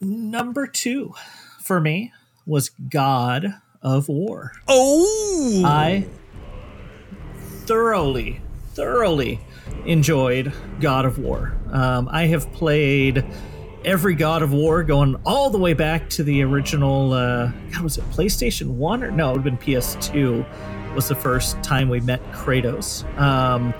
[0.00, 1.14] Number two
[1.60, 2.12] for me
[2.46, 4.52] was God of War.
[4.66, 6.06] Oh, I
[7.66, 8.40] thoroughly,
[8.72, 9.40] thoroughly
[9.84, 11.54] enjoyed God of War.
[11.70, 13.24] Um, I have played
[13.84, 17.12] every God of War, going all the way back to the original.
[17.12, 19.30] Uh, God, was it PlayStation One or no?
[19.30, 20.94] It would have been PS2.
[20.94, 23.04] Was the first time we met Kratos.
[23.18, 23.72] Um,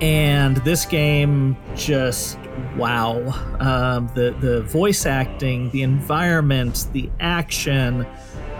[0.00, 2.38] and this game just
[2.76, 3.16] wow.
[3.60, 8.06] Um, the the voice acting the environment the action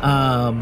[0.01, 0.61] um,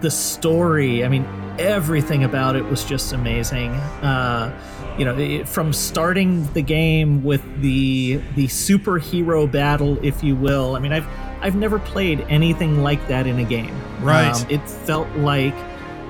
[0.00, 1.24] the story i mean
[1.58, 3.70] everything about it was just amazing.
[4.02, 4.52] Uh,
[4.98, 10.76] you know it, from starting the game with the the superhero battle if you will
[10.76, 11.06] i mean i've
[11.40, 13.74] i've never played anything like that in a game.
[14.00, 14.32] Right.
[14.32, 15.54] Um, it felt like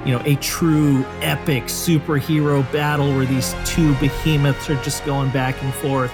[0.05, 5.63] you know a true epic superhero battle where these two behemoths are just going back
[5.63, 6.13] and forth.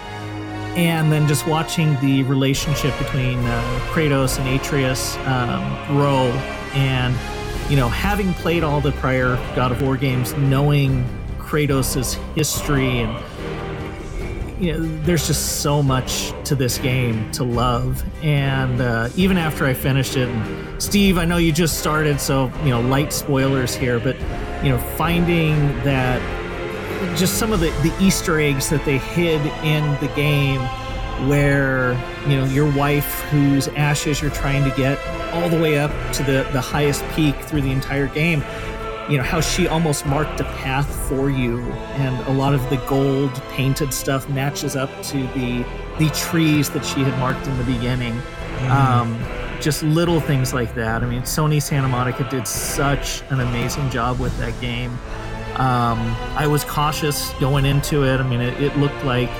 [0.76, 6.30] And then just watching the relationship between uh, Kratos and Atreus um, grow
[6.74, 7.16] and
[7.70, 11.04] you know having played all the prior God of War games knowing
[11.38, 13.24] Kratos' history and
[14.60, 18.04] you know there's just so much to this game to love.
[18.24, 20.28] And uh, even after i finished it
[20.80, 24.16] steve i know you just started so you know light spoilers here but
[24.62, 26.20] you know finding that
[27.16, 30.60] just some of the, the easter eggs that they hid in the game
[31.28, 31.92] where
[32.28, 34.98] you know your wife whose ashes you're trying to get
[35.32, 38.40] all the way up to the, the highest peak through the entire game
[39.08, 41.60] you know how she almost marked a path for you
[41.96, 45.64] and a lot of the gold painted stuff matches up to the
[45.98, 48.20] the trees that she had marked in the beginning.
[48.70, 49.18] Um,
[49.60, 51.02] just little things like that.
[51.02, 54.92] I mean sony santa monica did such an amazing job with that game.
[55.56, 55.98] Um,
[56.36, 58.20] i was cautious going into it.
[58.20, 59.30] I mean it, it looked like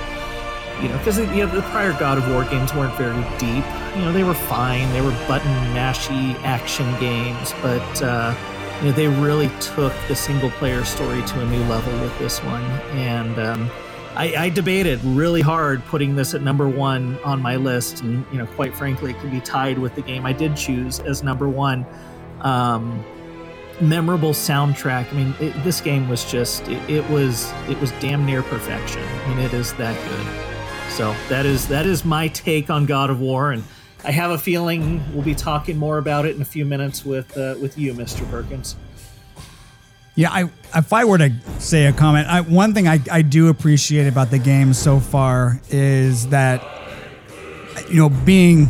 [0.80, 3.64] you know, because you know, the prior God of War games weren't very deep.
[3.96, 4.88] You know, they were fine.
[4.92, 8.32] They were button mashy action games, but uh,
[8.80, 12.38] you know, they really took the single player story to a new level with this
[12.44, 12.62] one.
[12.92, 13.70] And um,
[14.14, 18.38] I, I debated really hard putting this at number one on my list, and you
[18.38, 21.48] know, quite frankly, it could be tied with the game I did choose as number
[21.48, 21.86] one.
[22.40, 23.04] Um,
[23.80, 25.12] memorable soundtrack.
[25.12, 29.02] I mean, it, this game was just it, it was it was damn near perfection.
[29.02, 30.92] I mean, it is that good.
[30.92, 33.62] So that is that is my take on God of War, and
[34.08, 37.36] I have a feeling we'll be talking more about it in a few minutes with
[37.36, 38.28] uh, with you, Mr.
[38.30, 38.74] Perkins.
[40.14, 43.48] Yeah, I if I were to say a comment, I, one thing I, I do
[43.48, 46.64] appreciate about the game so far is that
[47.90, 48.68] you know being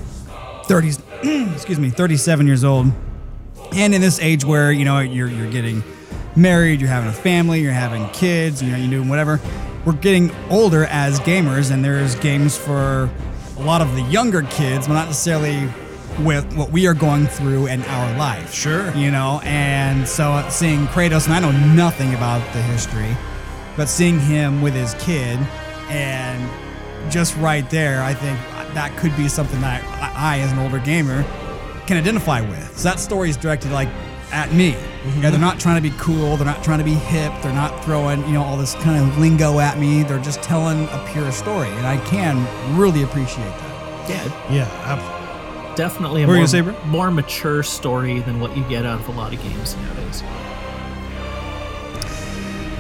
[0.65, 0.95] 30
[1.55, 2.89] excuse me 37 years old
[3.75, 5.85] and in this age where you know you're you're getting
[6.35, 9.41] married, you're having a family, you're having kids, you know you're doing whatever.
[9.85, 13.09] We're getting older as gamers, and there's games for
[13.59, 15.69] a lot of the younger kids, but not necessarily
[16.25, 18.53] with what we are going through in our life.
[18.53, 18.93] Sure.
[18.95, 23.17] You know, and so seeing Kratos, and I know nothing about the history,
[23.77, 25.39] but seeing him with his kid,
[25.89, 26.51] and
[27.11, 28.39] just right there, I think
[28.75, 31.25] that could be something that I, I as an older gamer,
[31.87, 32.77] can identify with.
[32.77, 33.89] So that story is directed like
[34.31, 34.77] at me.
[35.21, 36.37] Yeah, they're not trying to be cool.
[36.37, 37.33] They're not trying to be hip.
[37.43, 40.03] They're not throwing you know all this kind of lingo at me.
[40.03, 42.37] They're just telling a pure story, and I can
[42.77, 44.09] really appreciate that.
[44.09, 48.57] Yeah, Yeah, ab- definitely a What were you more, say, more mature story than what
[48.57, 50.23] you get out of a lot of games nowadays.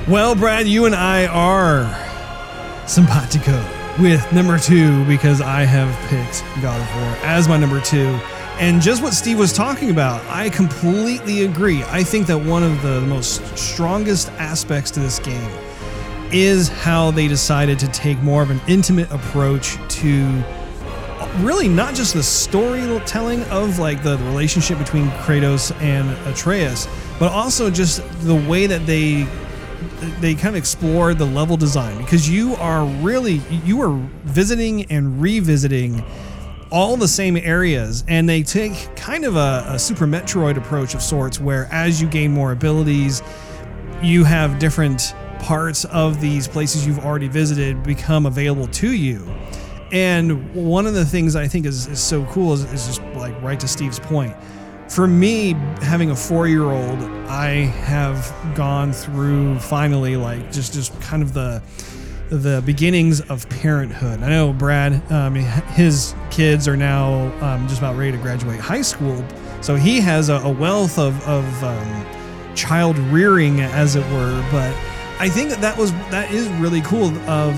[0.08, 1.84] Well, Brad, you and I are
[2.86, 3.62] simpatico
[4.00, 8.18] with number two because I have picked God of War as my number two.
[8.60, 11.84] And just what Steve was talking about, I completely agree.
[11.84, 15.50] I think that one of the most strongest aspects to this game
[16.32, 20.42] is how they decided to take more of an intimate approach to
[21.38, 26.88] really not just the storytelling of like the relationship between Kratos and Atreus,
[27.20, 29.28] but also just the way that they
[30.20, 35.20] they kind of explore the level design because you are really you are visiting and
[35.22, 36.04] revisiting
[36.70, 41.02] all the same areas and they take kind of a, a super metroid approach of
[41.02, 43.22] sorts where as you gain more abilities
[44.02, 49.26] you have different parts of these places you've already visited become available to you
[49.92, 53.40] and one of the things I think is, is so cool is, is just like
[53.42, 54.36] right to Steve's point.
[54.88, 57.48] For me, having a four year old, I
[57.84, 61.62] have gone through finally like just just kind of the
[62.30, 64.22] the beginnings of parenthood.
[64.22, 68.82] I know Brad, um, his kids are now um, just about ready to graduate high
[68.82, 69.24] school,
[69.60, 72.06] so he has a, a wealth of, of um,
[72.54, 74.46] child rearing, as it were.
[74.50, 74.74] But
[75.18, 77.54] I think that that was that is really cool of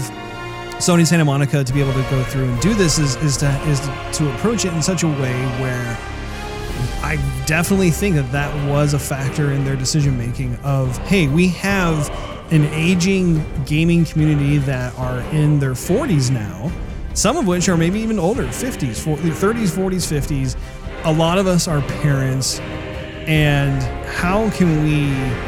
[0.80, 3.50] Sony Santa Monica to be able to go through and do this is is to
[3.68, 3.80] is
[4.16, 5.98] to approach it in such a way where
[7.02, 7.16] I
[7.46, 12.08] definitely think that that was a factor in their decision making of hey we have
[12.50, 16.70] an aging gaming community that are in their 40s now
[17.14, 20.56] some of which are maybe even older 50s 40, 30s 40s 50s
[21.04, 22.60] a lot of us are parents.
[23.26, 25.06] And how can we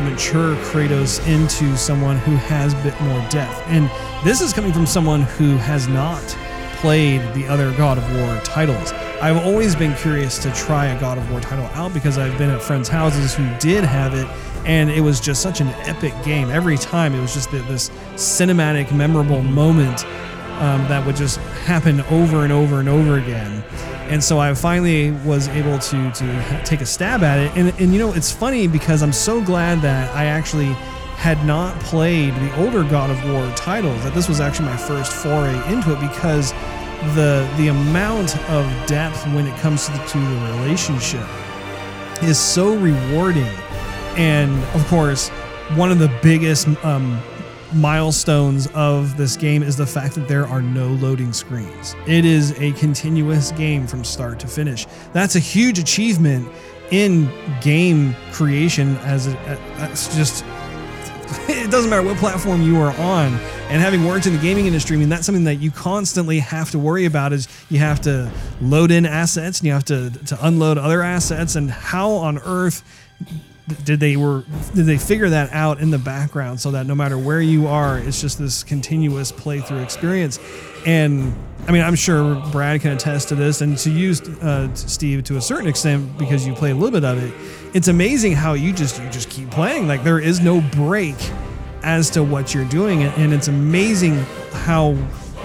[0.09, 3.61] mature Kratos into someone who has a bit more depth?
[3.67, 3.91] And
[4.25, 6.23] this is coming from someone who has not
[6.77, 8.93] played the other God of War titles.
[9.23, 12.51] I've always been curious to try a God of War title out because I've been
[12.51, 14.27] at friends' houses who did have it,
[14.67, 16.51] and it was just such an epic game.
[16.51, 20.05] Every time it was just this cinematic, memorable moment
[20.59, 21.37] um, that would just
[21.67, 23.63] happen over and over and over again.
[24.09, 27.57] And so I finally was able to to take a stab at it.
[27.57, 30.75] And, and you know, it's funny because I'm so glad that I actually
[31.15, 35.13] had not played the older God of War titles, that this was actually my first
[35.13, 36.53] foray into it because
[37.15, 41.27] the the amount of depth when it comes to the, to the relationship
[42.23, 43.53] is so rewarding.
[44.17, 45.29] And of course,
[45.75, 47.21] one of the biggest um,
[47.75, 51.97] milestones of this game is the fact that there are no loading screens.
[52.07, 54.87] It is a continuous game from start to finish.
[55.13, 56.49] That's a huge achievement
[56.91, 57.31] in
[57.63, 59.39] game creation as it,
[59.79, 60.45] it's just
[61.49, 63.35] it doesn't matter what platform you are on.
[63.69, 66.71] And having worked in the gaming industry, I mean, that's something that you constantly have
[66.73, 68.31] to worry about is you have to
[68.61, 71.57] load in assets and you have to, to unload other assets.
[71.57, 72.83] And how on earth
[73.85, 74.45] did they were
[74.75, 77.99] did they figure that out in the background so that no matter where you are,
[77.99, 80.39] it's just this continuous playthrough experience.
[80.87, 81.35] And
[81.69, 85.37] I mean, I'm sure Brad can attest to this, and to use uh, Steve to
[85.37, 87.33] a certain extent because you play a little bit of it.
[87.75, 89.87] It's amazing how you just you just keep playing.
[89.87, 91.17] Like there is no break
[91.83, 94.17] as to what you're doing, and it's amazing
[94.53, 94.97] how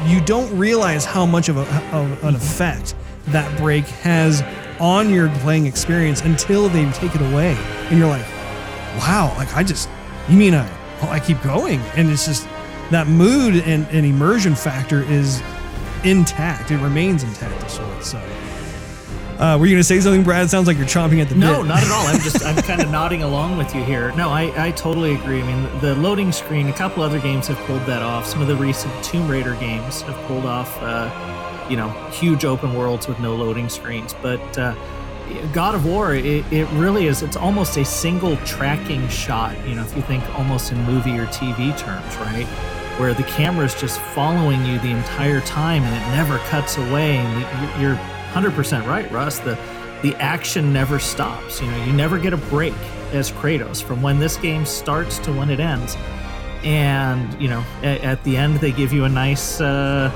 [0.06, 2.96] you don't realize how much of, a, of an effect
[3.28, 4.44] that break has
[4.80, 7.56] on your playing experience until they take it away,
[7.90, 8.26] and you're like,
[8.98, 9.88] wow, like I just
[10.30, 10.68] you mean I
[11.04, 12.48] oh, I keep going, and it's just
[12.92, 15.42] that mood and, and immersion factor is
[16.04, 16.72] intact.
[16.72, 18.12] It remains intact of sorts.
[18.12, 18.18] So,
[19.40, 20.46] uh, were you going to say something, Brad?
[20.46, 21.68] It sounds like you're chomping at the no, bit.
[21.68, 22.08] No, not at all.
[22.08, 24.12] I'm just I'm kind of nodding along with you here.
[24.14, 25.42] No, I, I totally agree.
[25.42, 26.68] I mean, the loading screen.
[26.70, 28.26] A couple other games have pulled that off.
[28.26, 32.74] Some of the recent Tomb Raider games have pulled off, uh, you know, huge open
[32.74, 34.16] worlds with no loading screens.
[34.22, 34.74] But uh,
[35.54, 37.22] God of War, it, it really is.
[37.22, 39.56] It's almost a single tracking shot.
[39.68, 42.48] You know, if you think almost in movie or TV terms, right?
[42.98, 47.18] Where the camera is just following you the entire time and it never cuts away.
[47.18, 47.96] And you're
[48.34, 49.40] 100% right, Russ.
[49.40, 49.58] The
[50.04, 51.60] the action never stops.
[51.60, 52.76] You know, you never get a break
[53.14, 55.96] as Kratos from when this game starts to when it ends.
[56.64, 59.62] And you know, at, at the end they give you a nice.
[59.62, 60.12] Uh,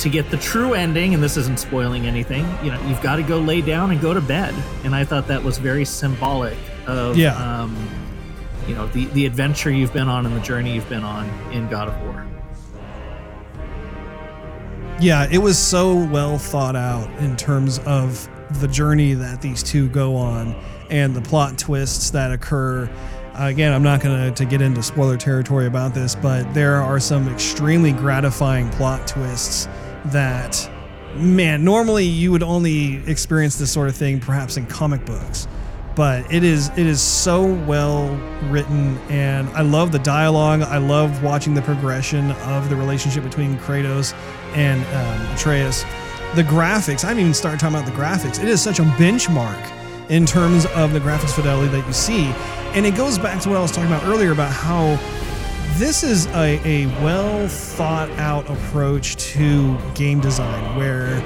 [0.00, 3.22] to get the true ending, and this isn't spoiling anything, you know, you've got to
[3.22, 4.54] go lay down and go to bed.
[4.82, 7.62] And I thought that was very symbolic of yeah.
[7.62, 7.74] um,
[8.66, 11.68] you know the the adventure you've been on and the journey you've been on in
[11.68, 12.26] God of War.
[15.00, 18.28] Yeah, it was so well thought out in terms of
[18.60, 20.54] the journey that these two go on
[20.88, 22.88] and the plot twists that occur.
[23.34, 27.28] Again, I'm not going to get into spoiler territory about this, but there are some
[27.28, 29.66] extremely gratifying plot twists
[30.06, 30.70] that,
[31.16, 35.48] man, normally you would only experience this sort of thing perhaps in comic books
[35.94, 38.08] but it is it is so well
[38.50, 40.62] written and I love the dialogue.
[40.62, 44.14] I love watching the progression of the relationship between Kratos
[44.54, 45.82] and um, Atreus.
[46.34, 48.42] The graphics, I didn't even start talking about the graphics.
[48.42, 49.70] It is such a benchmark
[50.10, 52.24] in terms of the graphics fidelity that you see.
[52.74, 54.98] And it goes back to what I was talking about earlier about how
[55.78, 61.20] this is a, a well thought out approach to game design where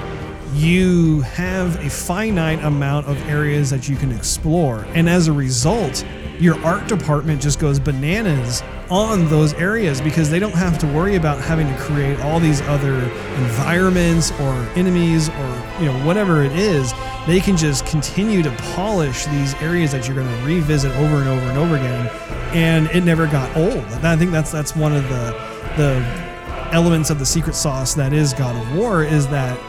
[0.53, 4.85] you have a finite amount of areas that you can explore.
[4.93, 6.03] And as a result,
[6.39, 11.15] your art department just goes bananas on those areas because they don't have to worry
[11.15, 12.93] about having to create all these other
[13.35, 16.93] environments or enemies or you know whatever it is
[17.27, 21.27] they can just continue to polish these areas that you're going to revisit over and
[21.27, 22.07] over and over again
[22.55, 25.31] and it never got old i think that's that's one of the
[25.77, 29.59] the elements of the secret sauce that is god of war is that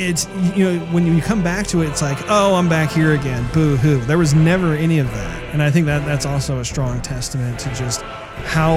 [0.00, 3.12] it's you know when you come back to it, it's like, oh, I'm back here
[3.12, 3.46] again.
[3.52, 3.98] Boo hoo.
[4.00, 7.58] There was never any of that, and I think that that's also a strong testament
[7.60, 8.76] to just how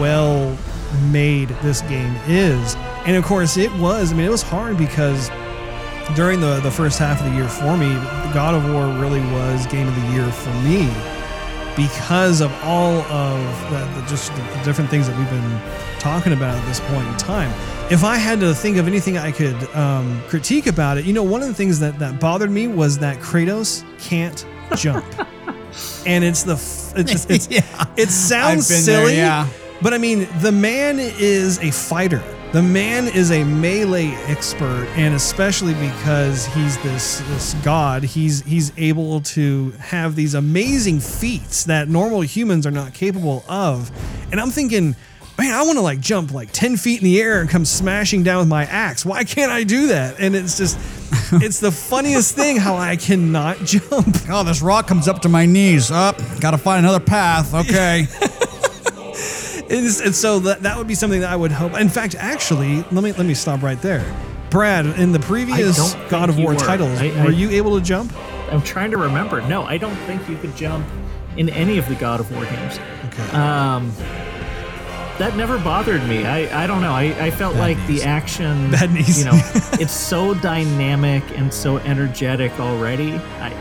[0.00, 0.56] well
[1.10, 2.76] made this game is.
[3.06, 4.12] And of course, it was.
[4.12, 5.30] I mean, it was hard because
[6.14, 7.92] during the the first half of the year for me,
[8.32, 10.88] God of War really was game of the year for me
[11.76, 15.60] because of all of the, the just the different things that we've been
[16.00, 17.50] talking about at this point in time.
[17.90, 21.22] If I had to think of anything I could um, critique about it, you know,
[21.22, 24.46] one of the things that that bothered me was that Kratos can't
[24.76, 25.04] jump,
[26.06, 26.54] and it's the
[26.96, 27.62] it's, it's Yeah.
[27.96, 29.48] it sounds I've there, silly, yeah.
[29.80, 32.22] but I mean, the man is a fighter.
[32.52, 38.74] The man is a melee expert, and especially because he's this this god, he's he's
[38.76, 43.90] able to have these amazing feats that normal humans are not capable of.
[44.30, 44.94] And I'm thinking,
[45.38, 48.22] man, I want to like jump like 10 feet in the air and come smashing
[48.22, 49.02] down with my axe.
[49.02, 50.20] Why can't I do that?
[50.20, 50.78] And it's just
[51.32, 54.14] it's the funniest thing how I cannot jump.
[54.28, 55.90] Oh, this rock comes up to my knees.
[55.90, 57.54] Up, gotta find another path.
[57.54, 58.08] Okay.
[59.72, 61.78] Is, and so that, that would be something that I would hope.
[61.80, 64.04] In fact, actually, let me let me stop right there.
[64.50, 66.58] Brad, in the previous God of War were.
[66.58, 68.12] titles, I- I- were you able to jump?
[68.50, 69.40] I'm trying to remember.
[69.48, 70.86] No, I don't think you could jump
[71.38, 72.78] in any of the God of War games.
[73.06, 73.30] Okay.
[73.36, 73.90] Um,
[75.18, 76.24] that never bothered me.
[76.26, 76.92] I, I don't know.
[76.92, 78.02] I, I felt like knees.
[78.02, 79.18] the action, Bad knees.
[79.18, 79.32] you know,
[79.80, 83.12] it's so dynamic and so energetic already.
[83.14, 83.54] I,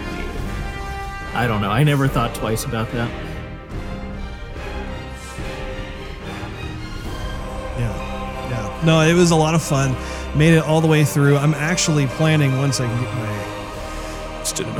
[1.34, 1.70] I don't know.
[1.70, 3.10] I never thought twice about that.
[8.84, 9.96] No, it was a lot of fun.
[10.38, 11.38] Made it all the way through.
[11.38, 13.52] I'm actually planning once I can get my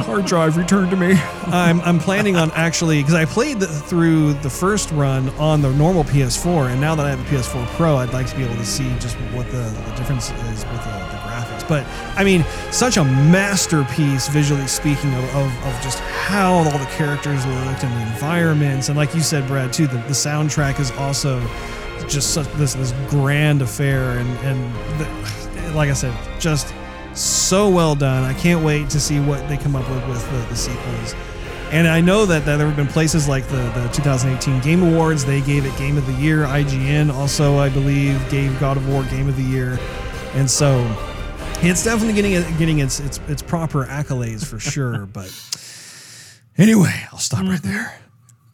[0.02, 1.14] hard drive returned to me.
[1.48, 5.72] I'm, I'm planning on actually because I played the, through the first run on the
[5.74, 8.56] normal PS4, and now that I have a PS4 Pro, I'd like to be able
[8.56, 9.58] to see just what the,
[9.88, 11.68] the difference is with the, the graphics.
[11.68, 11.86] But
[12.18, 17.46] I mean, such a masterpiece visually speaking of, of, of just how all the characters
[17.46, 21.40] looked and the environments, and like you said, Brad, too, the, the soundtrack is also
[22.12, 26.74] just such this this grand affair and and the, like I said, just
[27.14, 28.24] so well done.
[28.24, 31.16] I can't wait to see what they come up with with the, the sequels.
[31.72, 35.24] And I know that, that there have been places like the, the 2018 Game Awards,
[35.24, 36.40] they gave it Game of the Year.
[36.40, 39.80] IGN also, I believe, gave God of War Game of the Year.
[40.34, 40.86] And so
[41.62, 45.06] it's definitely getting getting its, its its proper accolades for sure.
[45.06, 45.34] But
[46.58, 47.72] anyway, I'll stop right mm-hmm.
[47.72, 47.98] there.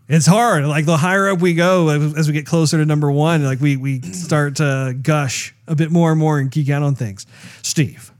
[0.10, 0.66] It's hard.
[0.66, 3.76] Like the higher up we go, as we get closer to number one, like we
[3.76, 7.26] we start to gush a bit more and more and geek out on things.
[7.62, 8.12] Steve,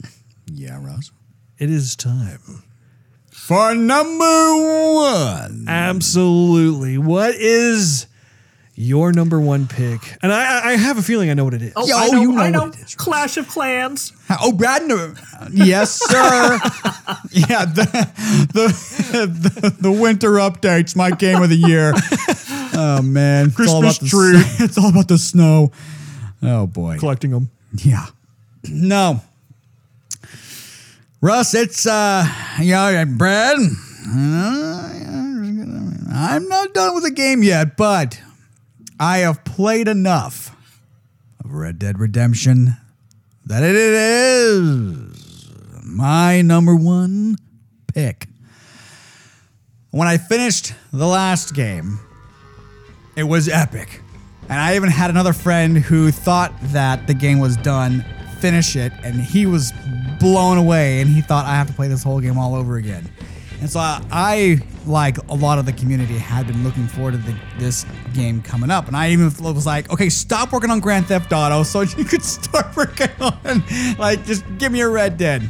[0.48, 1.12] yeah, Ross.
[1.58, 2.64] it is time.
[3.32, 5.66] For number one.
[5.70, 6.98] Absolutely.
[6.98, 8.08] What is
[8.80, 10.16] your number one pick?
[10.22, 11.74] And I I have a feeling I know what it is.
[11.76, 14.14] Oh, Yeah, I oh, know, you know I what it is, Clash of Clans.
[14.42, 14.84] Oh, Brad.
[15.52, 16.60] Yes, sir.
[17.32, 18.08] yeah, the,
[18.54, 20.96] the the the winter updates.
[20.96, 21.94] My game of the year.
[22.80, 24.38] Oh man, it's all about Christmas the, tree.
[24.38, 25.72] s- It's all about the snow.
[26.44, 26.98] Oh boy.
[27.00, 27.50] Collecting them.
[27.74, 28.06] Yeah.
[28.70, 29.22] No.
[31.20, 32.28] Russ, it's uh
[32.62, 33.58] yeah, Brad.
[33.58, 34.94] uh,
[36.14, 38.22] I'm not done with the game yet, but
[39.00, 40.56] I have played enough
[41.44, 42.78] of Red Dead Redemption
[43.46, 45.50] that it is
[45.84, 47.36] my number one
[47.94, 48.28] pick.
[49.92, 52.00] When I finished the last game,
[53.16, 54.02] it was epic.
[54.50, 58.04] And I even had another friend who thought that the game was done
[58.40, 59.74] finish it, and he was
[60.20, 63.10] blown away, and he thought I have to play this whole game all over again.
[63.60, 67.18] And so I, I like a lot of the community, had been looking forward to
[67.18, 71.08] the, this game coming up, and I even was like, okay, stop working on Grand
[71.08, 73.64] Theft Auto so you could start working on
[73.98, 75.50] like just give me a Red Dead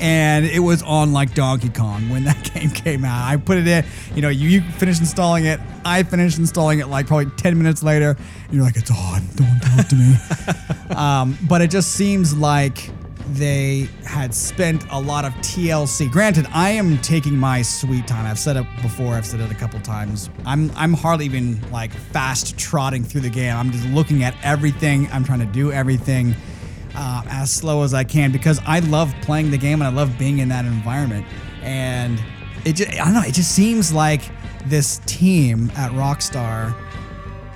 [0.00, 3.28] and it was on like Donkey Kong when that game came out.
[3.28, 5.60] I put it in, you know, you, you finished installing it.
[5.84, 8.16] I finished installing it like probably 10 minutes later.
[8.50, 10.16] You're like, it's on, don't talk to me.
[10.96, 12.90] um, but it just seems like
[13.30, 16.10] they had spent a lot of TLC.
[16.10, 18.26] Granted, I am taking my sweet time.
[18.26, 20.30] I've said it before, I've said it a couple times.
[20.44, 23.54] I'm I'm hardly even like fast trotting through the game.
[23.56, 25.08] I'm just looking at everything.
[25.12, 26.34] I'm trying to do everything
[26.94, 30.18] uh, as slow as I can because I love playing the game and I love
[30.18, 31.26] being in that environment.
[31.62, 32.22] And
[32.64, 34.22] it just, I don't know, it just seems like
[34.66, 36.74] this team at Rockstar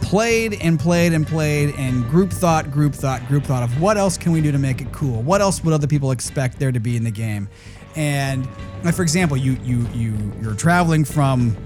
[0.05, 4.17] played and played and played and group thought, group thought, group thought of what else
[4.17, 5.23] can we do to make it cool?
[5.23, 7.49] What else would other people expect there to be in the game?
[7.97, 8.47] And
[8.85, 11.57] like for example, you you you you're traveling from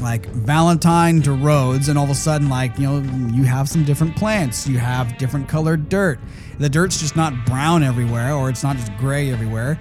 [0.00, 2.98] like Valentine to Rhodes, and all of a sudden, like, you know,
[3.32, 6.18] you have some different plants, you have different colored dirt.
[6.58, 9.78] The dirt's just not brown everywhere, or it's not just gray everywhere.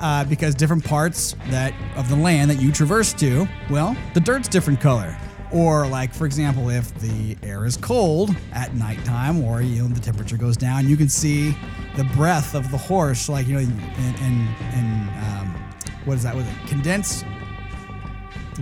[0.00, 4.48] Uh, because different parts that of the land that you traverse to, well, the dirt's
[4.48, 5.14] different color.
[5.52, 10.00] Or like, for example, if the air is cold at nighttime, or you know the
[10.00, 11.56] temperature goes down, you can see
[11.96, 15.72] the breath of the horse, like you know, and and, and um,
[16.04, 16.36] what is that?
[16.36, 17.22] Was it condense?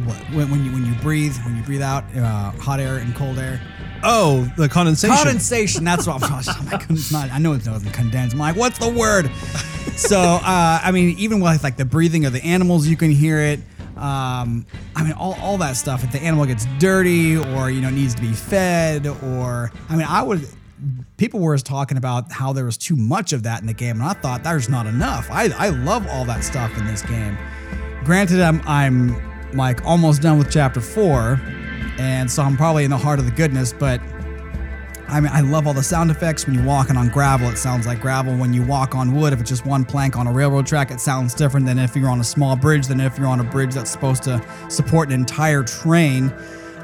[0.05, 3.15] What when, when you when you breathe when you breathe out uh, hot air and
[3.15, 3.61] cold air?
[4.03, 5.17] Oh, the condensation.
[5.17, 5.85] Condensation.
[5.85, 6.91] That's what I'm talking about.
[6.91, 7.31] It's not.
[7.31, 8.35] I know it's not condensed.
[8.35, 9.31] I'm like, what's the word?
[9.97, 13.41] So, uh, I mean, even with like the breathing of the animals, you can hear
[13.41, 13.61] it.
[13.99, 14.65] Um,
[14.95, 16.05] I mean, all, all that stuff.
[16.05, 20.07] If the animal gets dirty or you know needs to be fed, or I mean,
[20.09, 20.47] I would.
[21.17, 24.09] People were talking about how there was too much of that in the game, and
[24.09, 25.29] I thought there's not enough.
[25.29, 27.37] I, I love all that stuff in this game.
[28.05, 29.21] Granted, I'm I'm
[29.57, 31.41] like almost done with chapter four,
[31.99, 34.01] and so I'm probably in the heart of the goodness, but
[35.09, 36.47] I mean, I love all the sound effects.
[36.47, 38.37] When you're walking on gravel, it sounds like gravel.
[38.37, 41.01] When you walk on wood, if it's just one plank on a railroad track, it
[41.01, 43.73] sounds different than if you're on a small bridge, than if you're on a bridge
[43.75, 46.31] that's supposed to support an entire train.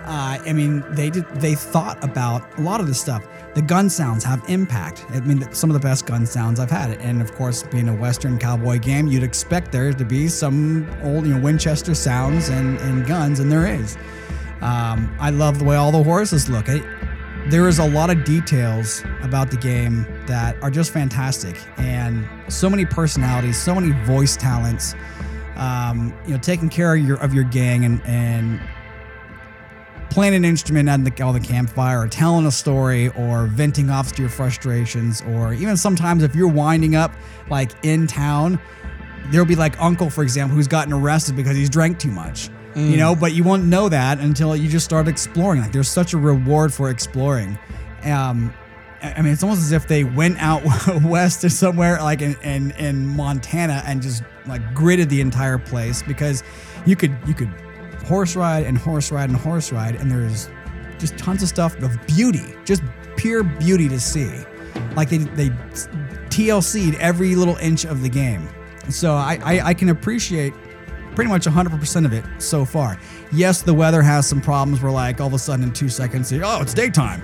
[0.04, 1.26] Uh, I mean, they did.
[1.36, 3.26] They thought about a lot of this stuff.
[3.54, 5.04] The gun sounds have impact.
[5.10, 6.98] I mean, some of the best gun sounds I've had.
[7.00, 11.26] And of course, being a Western cowboy game, you'd expect there to be some old,
[11.26, 13.96] you know, Winchester sounds and, and guns, and there is.
[14.60, 16.68] Um, I love the way all the horses look.
[17.48, 22.70] There is a lot of details about the game that are just fantastic, and so
[22.70, 24.94] many personalities, so many voice talents.
[25.56, 28.60] Um, you know, taking care of your of your gang and and
[30.10, 34.12] playing an instrument at the, on the campfire, or telling a story, or venting off
[34.12, 37.12] to your frustrations, or even sometimes if you're winding up
[37.50, 38.58] like in town,
[39.26, 42.48] there'll be like Uncle, for example, who's gotten arrested because he's drank too much.
[42.76, 45.60] You know, but you won't know that until you just start exploring.
[45.60, 47.58] Like, there's such a reward for exploring.
[48.02, 48.52] Um,
[49.02, 50.62] I mean, it's almost as if they went out
[51.04, 56.02] west or somewhere like in, in, in Montana and just like gridded the entire place
[56.02, 56.42] because
[56.86, 57.48] you could you could
[58.06, 60.48] horse ride and horse ride and horse ride and there's
[60.98, 62.82] just tons of stuff of beauty, just
[63.16, 64.44] pure beauty to see.
[64.96, 65.50] Like they they
[66.30, 68.48] TLC'd every little inch of the game.
[68.90, 70.52] So I, I, I can appreciate
[71.14, 72.98] pretty much 100% of it so far.
[73.32, 76.30] Yes, the weather has some problems where, like, all of a sudden in two seconds,
[76.32, 77.22] you- oh, it's daytime.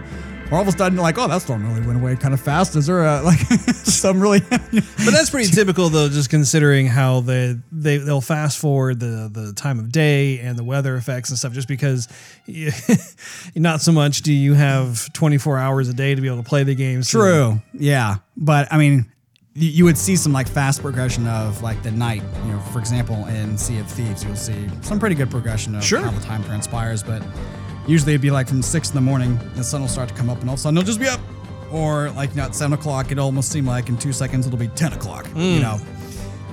[0.50, 2.74] Or all of a sudden, like, oh, that storm really went away kind of fast.
[2.74, 4.40] Is there a, like, some really.
[4.50, 9.52] But that's pretty typical, though, just considering how they, they they'll fast forward the the
[9.54, 11.52] time of day and the weather effects and stuff.
[11.52, 12.08] Just because,
[12.46, 12.72] you-
[13.54, 16.64] not so much do you have 24 hours a day to be able to play
[16.64, 17.02] the game.
[17.04, 17.62] so- True.
[17.72, 18.16] Yeah.
[18.36, 19.06] But I mean,
[19.54, 22.22] you, you would see some like fast progression of like the night.
[22.44, 25.84] You know, for example, in Sea of Thieves, you'll see some pretty good progression of
[25.84, 26.00] Sure.
[26.00, 27.02] how the time transpires.
[27.02, 27.22] But
[27.86, 30.30] usually it'd be like from six in the morning, the sun will start to come
[30.30, 31.20] up, and all of a sudden it'll just be up.
[31.72, 34.58] Or like you know, at seven o'clock, it'll almost seem like in two seconds it'll
[34.58, 35.26] be ten o'clock.
[35.36, 35.78] You know.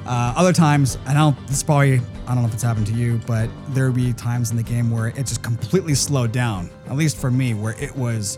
[0.06, 1.48] Uh, other times, and I don't.
[1.48, 1.96] This probably
[2.28, 4.64] I don't know if it's happened to you, but there would be times in the
[4.64, 6.70] game where it just completely slowed down.
[6.86, 8.38] At least for me, where it was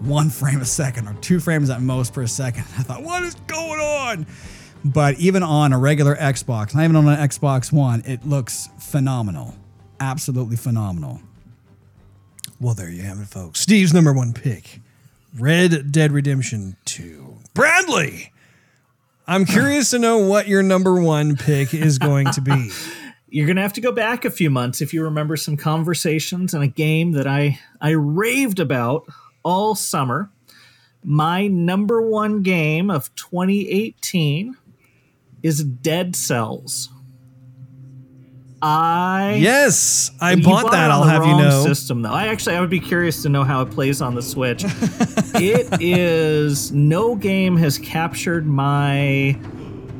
[0.00, 2.64] one frame a second or two frames at most per second.
[2.78, 4.26] I thought, what is going on?
[4.84, 9.54] But even on a regular Xbox, not even on an Xbox One, it looks phenomenal.
[9.98, 11.20] Absolutely phenomenal.
[12.60, 13.60] Well, there you have it, folks.
[13.60, 14.80] Steve's number one pick
[15.38, 17.36] Red Dead Redemption 2.
[17.52, 18.32] Bradley!
[19.26, 22.70] I'm curious to know what your number one pick is going to be.
[23.28, 26.62] You're gonna have to go back a few months if you remember some conversations and
[26.62, 29.08] a game that I I raved about
[29.46, 30.28] all summer.
[31.04, 34.56] My number one game of 2018
[35.40, 36.90] is Dead Cells.
[38.60, 40.90] I Yes, I You bought that.
[40.90, 41.62] I'll have you know.
[41.62, 42.10] System though.
[42.10, 44.64] I actually I would be curious to know how it plays on the Switch.
[45.34, 49.38] it is no game has captured my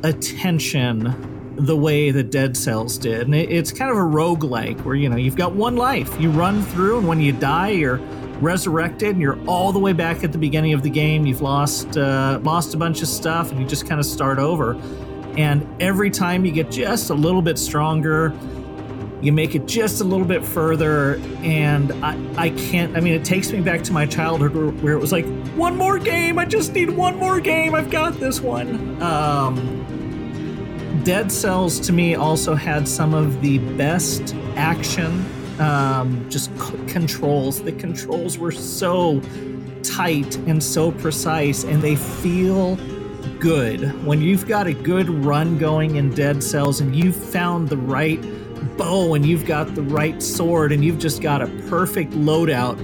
[0.03, 3.27] attention the way the Dead Cells did.
[3.27, 6.19] And it, it's kind of a roguelike where you know you've got one life.
[6.19, 8.01] You run through and when you die you're
[8.41, 11.25] resurrected and you're all the way back at the beginning of the game.
[11.25, 14.73] You've lost uh, lost a bunch of stuff and you just kind of start over.
[15.37, 18.33] And every time you get just a little bit stronger,
[19.21, 23.25] you make it just a little bit further and I, I can't i mean it
[23.25, 26.45] takes me back to my childhood where, where it was like one more game i
[26.45, 32.53] just need one more game i've got this one um, dead cells to me also
[32.53, 35.25] had some of the best action
[35.59, 39.21] um, just c- controls the controls were so
[39.83, 42.75] tight and so precise and they feel
[43.39, 47.77] good when you've got a good run going in dead cells and you've found the
[47.77, 48.21] right
[48.77, 52.77] bow and you've got the right sword and you've just got a perfect loadout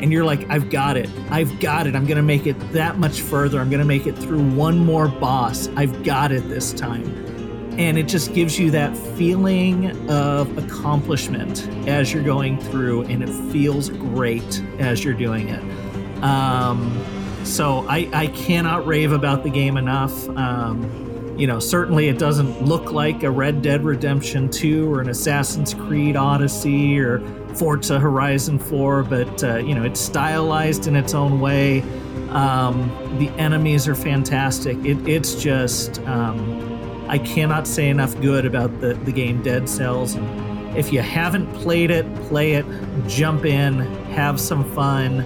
[0.00, 1.10] and you're like, I've got it.
[1.30, 1.96] I've got it.
[1.96, 3.60] I'm going to make it that much further.
[3.60, 5.68] I'm going to make it through one more boss.
[5.76, 7.37] I've got it this time.
[7.78, 13.30] And it just gives you that feeling of accomplishment as you're going through, and it
[13.52, 16.22] feels great as you're doing it.
[16.22, 17.04] Um,
[17.44, 20.28] so I, I cannot rave about the game enough.
[20.30, 25.08] Um, you know, certainly it doesn't look like a Red Dead Redemption 2 or an
[25.08, 27.20] Assassin's Creed Odyssey or
[27.54, 31.82] Forza Horizon 4, but uh, you know it's stylized in its own way.
[32.30, 34.76] Um, the enemies are fantastic.
[34.84, 36.67] It, it's just um,
[37.08, 40.14] I cannot say enough good about the the game Dead Cells.
[40.14, 42.66] And if you haven't played it, play it.
[43.06, 43.80] Jump in,
[44.12, 45.24] have some fun.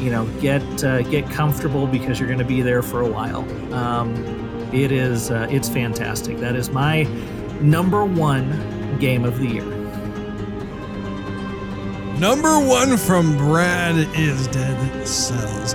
[0.00, 3.44] You know, get uh, get comfortable because you're going to be there for a while.
[3.74, 4.14] Um,
[4.72, 6.38] it is uh, it's fantastic.
[6.38, 7.04] That is my
[7.60, 9.80] number one game of the year.
[12.18, 15.74] Number one from Brad is Dead Cells.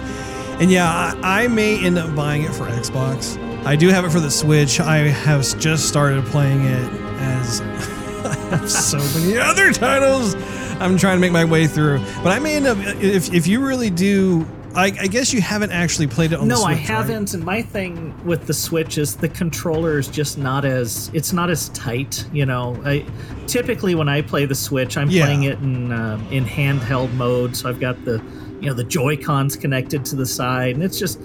[0.60, 0.88] And yeah,
[1.24, 3.36] I, I, may end up buying it for Xbox.
[3.66, 4.80] I do have it for the Switch.
[4.80, 7.62] I have just started playing it as
[8.26, 10.36] I have so many other titles
[10.80, 12.00] I'm trying to make my way through.
[12.24, 15.72] But I may end up, if, if you really do I, I, guess you haven't
[15.72, 16.90] actually played it on no, the Switch.
[16.90, 17.28] No, I haven't.
[17.28, 17.34] Right?
[17.34, 21.50] And my thing with the Switch is the controller is just not as it's not
[21.50, 22.28] as tight.
[22.34, 23.06] You know, I
[23.48, 25.24] typically when I play the Switch, I'm yeah.
[25.24, 28.22] playing it in uh, in handheld mode, so I've got the
[28.60, 31.22] you know the Joy Cons connected to the side, and it's just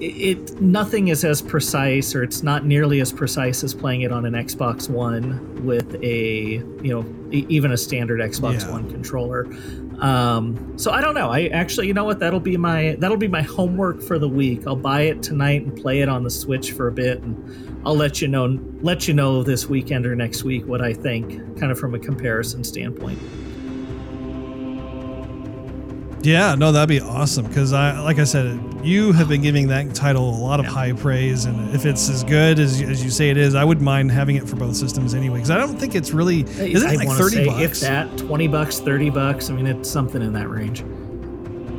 [0.00, 4.26] it, nothing is as precise or it's not nearly as precise as playing it on
[4.26, 8.72] an Xbox One with a you know even a standard Xbox yeah.
[8.72, 9.46] One controller.
[10.00, 11.30] Um, so I don't know.
[11.30, 12.18] I actually, you know what?
[12.18, 14.66] That'll be my that'll be my homework for the week.
[14.66, 17.96] I'll buy it tonight and play it on the Switch for a bit, and I'll
[17.96, 21.72] let you know let you know this weekend or next week what I think, kind
[21.72, 23.18] of from a comparison standpoint.
[26.26, 29.94] Yeah, no, that'd be awesome because I, like I said, you have been giving that
[29.94, 30.72] title a lot of yeah.
[30.72, 33.80] high praise, and if it's as good as, as you say it is, I would
[33.80, 35.36] mind having it for both systems anyway.
[35.36, 37.60] Because I don't think it's really is it I like thirty say, bucks?
[37.60, 39.50] If that, twenty bucks, thirty bucks.
[39.50, 40.80] I mean, it's something in that range.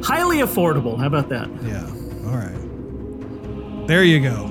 [0.02, 0.98] Highly affordable.
[0.98, 1.49] How about that?
[1.64, 1.86] Yeah.
[2.30, 3.88] All right.
[3.88, 4.45] There you go.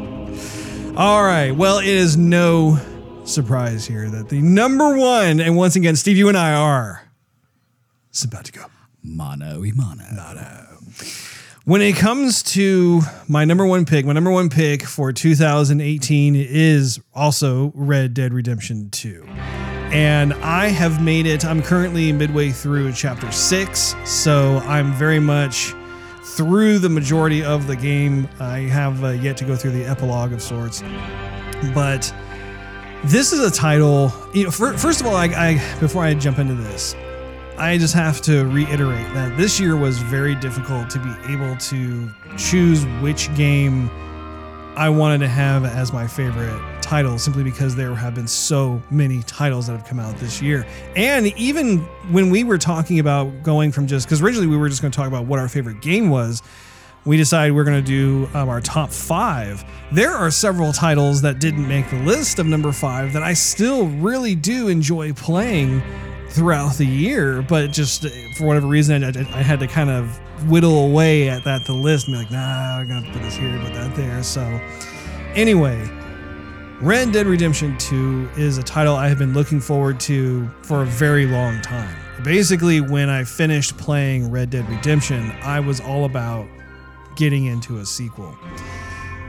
[0.95, 1.53] All right.
[1.53, 2.79] Well, it is no
[3.25, 7.09] surprise here that the number one, and once again, Steve, you and I are.
[8.11, 8.67] It's about to go.
[9.07, 10.05] Mano y mano.
[10.15, 10.67] Mano.
[11.65, 17.01] When it comes to my number one pick, my number one pick for 2018 is
[17.15, 19.25] also Red Dead Redemption 2.
[19.27, 25.75] And I have made it, I'm currently midway through chapter six, so I'm very much
[26.23, 28.29] through the majority of the game.
[28.39, 30.83] I have uh, yet to go through the epilogue of sorts.
[31.75, 32.13] But
[33.05, 36.39] this is a title, you know, for, first of all, I, I before I jump
[36.39, 36.95] into this,
[37.59, 42.11] I just have to reiterate that this year was very difficult to be able to
[42.37, 43.89] choose which game
[44.77, 49.23] I wanted to have as my favorite title simply because there have been so many
[49.23, 50.67] titles that have come out this year.
[50.97, 51.79] And even
[52.11, 54.97] when we were talking about going from just because originally we were just going to
[54.97, 56.43] talk about what our favorite game was,
[57.07, 59.65] we decided we're going to do um, our top five.
[59.93, 63.87] There are several titles that didn't make the list of number five that I still
[63.87, 65.81] really do enjoy playing
[66.31, 70.19] throughout the year, but just uh, for whatever reason, I, I, had to kind of
[70.49, 73.59] whittle away at that the list and be like, nah, I'm gonna put this here,
[73.63, 74.23] put that there.
[74.23, 74.43] So,
[75.35, 75.79] anyway,
[76.81, 80.87] Red Dead Redemption 2 is a title I have been looking forward to for a
[80.87, 81.97] very long time.
[82.23, 86.47] Basically, when I finished playing Red Dead Redemption, I was all about
[87.15, 88.33] getting into a sequel.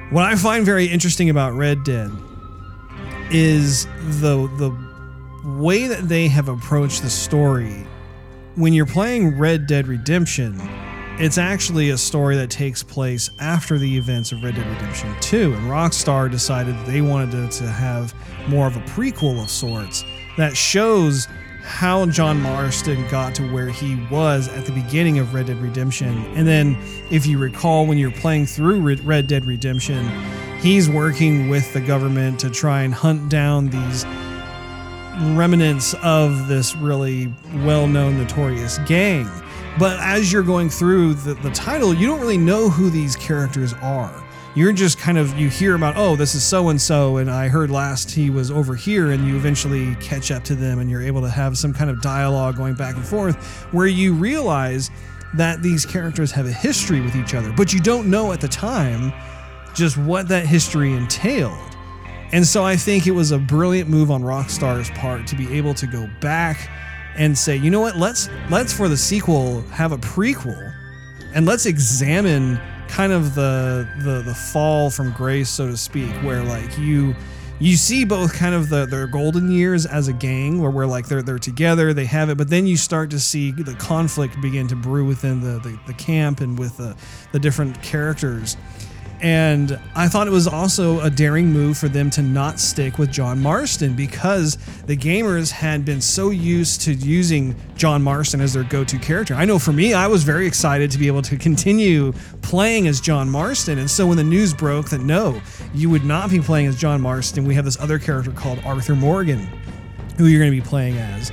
[0.10, 2.11] What I find very interesting about Red Dead
[3.30, 3.86] is
[4.22, 4.86] the the
[5.48, 7.88] way that they have approached the story,
[8.56, 10.60] when you're playing Red Dead Redemption,
[11.19, 15.53] it's actually a story that takes place after the events of Red Dead Redemption 2.
[15.53, 18.14] And Rockstar decided that they wanted to, to have
[18.49, 20.03] more of a prequel of sorts
[20.38, 21.28] that shows
[21.64, 26.26] how John Marston got to where he was at the beginning of Red Dead Redemption.
[26.36, 26.78] And then,
[27.10, 30.07] if you recall, when you're playing through Red Dead Redemption,
[30.60, 34.06] he's working with the government to try and hunt down these
[35.35, 37.34] remnants of this really
[37.64, 39.30] well known, notorious gang.
[39.80, 43.73] But as you're going through the, the title, you don't really know who these characters
[43.73, 44.23] are.
[44.56, 47.48] You're just kind of, you hear about, oh, this is so and so, and I
[47.48, 51.03] heard last he was over here, and you eventually catch up to them and you're
[51.03, 53.35] able to have some kind of dialogue going back and forth
[53.72, 54.89] where you realize
[55.35, 58.48] that these characters have a history with each other, but you don't know at the
[58.48, 59.14] time
[59.76, 61.77] just what that history entailed.
[62.32, 65.74] And so I think it was a brilliant move on Rockstar's part to be able
[65.76, 66.70] to go back
[67.16, 70.74] and say, you know what, let's let's for the sequel have a prequel
[71.34, 76.44] and let's examine kind of the the the fall from grace, so to speak, where
[76.44, 77.16] like you
[77.60, 81.08] you see both kind of the their golden years as a gang where we're like
[81.08, 84.68] they're they're together they have it but then you start to see the conflict begin
[84.68, 86.95] to brew within the the, the camp and with the
[87.32, 88.58] the different characters
[89.22, 93.11] and I thought it was also a daring move for them to not stick with
[93.11, 98.64] John Marston because the gamers had been so used to using John Marston as their
[98.64, 99.34] go to character.
[99.34, 102.14] I know for me, I was very excited to be able to continue
[102.44, 103.80] playing as John Marston.
[103.80, 105.41] And so when the news broke that no,
[105.73, 108.95] you would not be playing as John Marston, we have this other character called Arthur
[108.95, 109.48] Morgan,
[110.18, 111.31] who you're going to be playing as,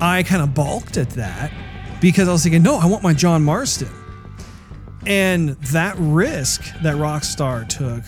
[0.00, 1.52] I kind of balked at that
[2.00, 3.88] because I was thinking, no, I want my John Marston.
[5.06, 8.04] And that risk that Rockstar took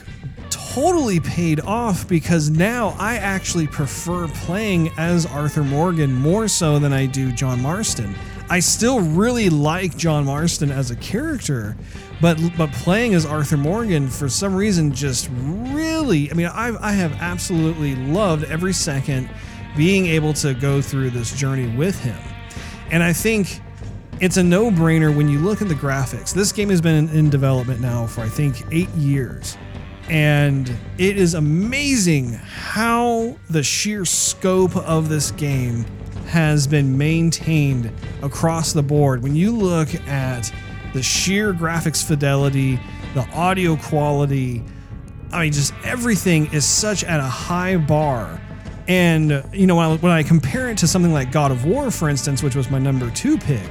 [0.50, 6.92] totally paid off because now I actually prefer playing as Arthur Morgan more so than
[6.92, 8.14] I do John Marston.
[8.50, 11.76] I still really like John Marston as a character,
[12.20, 16.92] but but playing as Arthur Morgan for some reason just really I mean I I
[16.92, 19.30] have absolutely loved every second
[19.76, 22.18] being able to go through this journey with him.
[22.90, 23.60] And I think
[24.20, 26.32] it's a no brainer when you look at the graphics.
[26.32, 29.56] This game has been in, development now for, I think, eight years.
[30.08, 30.68] And
[30.98, 35.84] it is amazing how the sheer scope of this game
[36.26, 37.90] has been maintained
[38.22, 39.22] across the board.
[39.22, 40.52] When you look at
[40.92, 42.78] the sheer graphics fidelity,
[43.14, 44.62] the audio quality,
[45.32, 48.40] I mean, just everything is such at a high bar.
[48.86, 51.90] And, you know, when I, when I compare it to something like God of War,
[51.90, 53.68] for instance, which was my number two pick,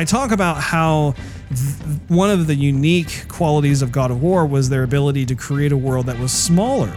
[0.00, 1.14] I talk about how
[1.50, 5.72] th- one of the unique qualities of God of War was their ability to create
[5.72, 6.90] a world that was smaller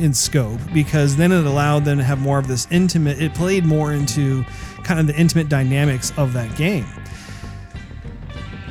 [0.00, 3.64] in scope because then it allowed them to have more of this intimate, it played
[3.64, 4.42] more into
[4.82, 6.88] kind of the intimate dynamics of that game.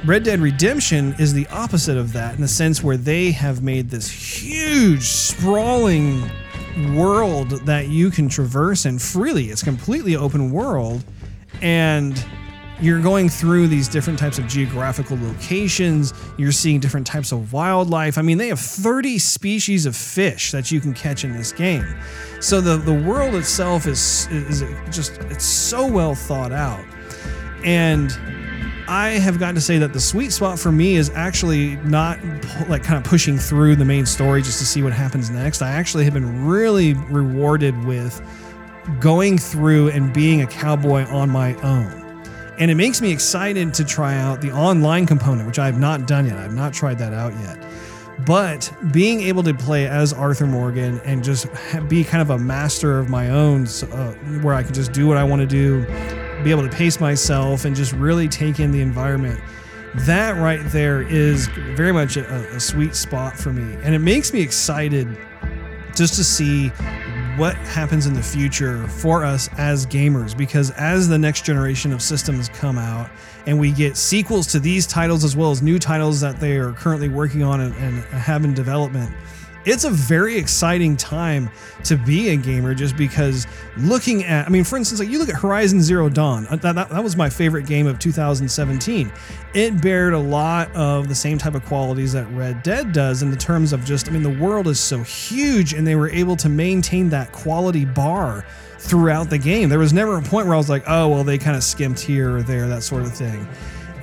[0.05, 3.89] Red Dead Redemption is the opposite of that in the sense where they have made
[3.89, 6.29] this huge, sprawling
[6.93, 9.45] world that you can traverse and freely.
[9.45, 11.05] It's completely open world.
[11.61, 12.21] And
[12.79, 16.13] you're going through these different types of geographical locations.
[16.37, 18.17] You're seeing different types of wildlife.
[18.17, 21.85] I mean, they have 30 species of fish that you can catch in this game.
[22.39, 26.85] So the, the world itself is, is just, it's so well thought out.
[27.63, 28.11] And
[28.87, 32.23] I have got to say that the sweet spot for me is actually not
[32.69, 35.63] like kind of pushing through the main story just to see what happens next.
[35.63, 38.21] I actually have been really rewarded with
[38.99, 42.06] going through and being a cowboy on my own
[42.59, 46.07] and it makes me excited to try out the online component, which I have not
[46.07, 46.37] done yet.
[46.37, 47.63] I've not tried that out yet.
[48.25, 51.47] But being able to play as Arthur Morgan and just
[51.87, 55.17] be kind of a master of my own, uh, where I can just do what
[55.17, 55.85] I want to do,
[56.43, 59.39] be able to pace myself, and just really take in the environment.
[59.99, 63.77] That right there is very much a, a sweet spot for me.
[63.83, 65.07] And it makes me excited
[65.95, 66.71] just to see
[67.37, 72.01] what happens in the future for us as gamers because as the next generation of
[72.01, 73.07] systems come out
[73.45, 76.71] and we get sequels to these titles as well as new titles that they are
[76.71, 79.13] currently working on and, and have in development
[79.67, 81.49] it's a very exciting time
[81.83, 83.45] to be a gamer just because
[83.77, 86.73] looking at i mean for instance like you look at horizon zero dawn uh, that,
[86.73, 89.11] that, that, was my favorite game of 2017
[89.53, 93.29] it bared a lot of the same type of qualities that red dead does in
[93.29, 96.35] the terms of just i mean the world is so huge and they were able
[96.35, 98.45] to maintain that quality bar
[98.79, 99.69] throughout the game.
[99.69, 101.99] There was never a point where i was like oh well they kind of skimped
[101.99, 103.47] here or there that sort of thing.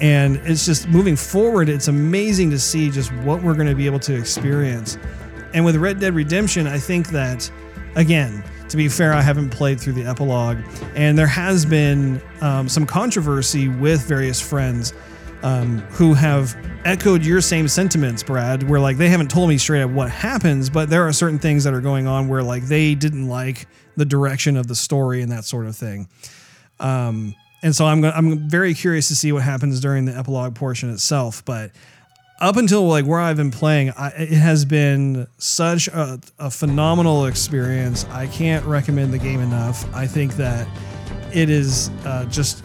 [0.01, 3.87] And it's just moving forward it's amazing to see just what we're going to be
[3.87, 4.99] able to experience
[5.55, 7.51] and with Red Dead Redemption, I think that,
[7.95, 10.59] again, to be fair, I haven't played through the epilogue,
[10.95, 14.93] and there has been um, some controversy with various friends
[15.43, 19.83] um, who have echoed your same sentiments, Brad, where like they haven't told me straight
[19.83, 22.95] up what happens, but there are certain things that are going on where like they
[22.95, 26.09] didn't like the direction of the story and that sort of thing.
[26.81, 30.91] Um, and so I'm I'm very curious to see what happens during the epilogue portion
[30.91, 31.71] itself, but
[32.41, 37.27] up until like where I've been playing, I, it has been such a, a, phenomenal
[37.27, 38.05] experience.
[38.07, 39.93] I can't recommend the game enough.
[39.95, 40.67] I think that
[41.33, 42.65] it is uh, just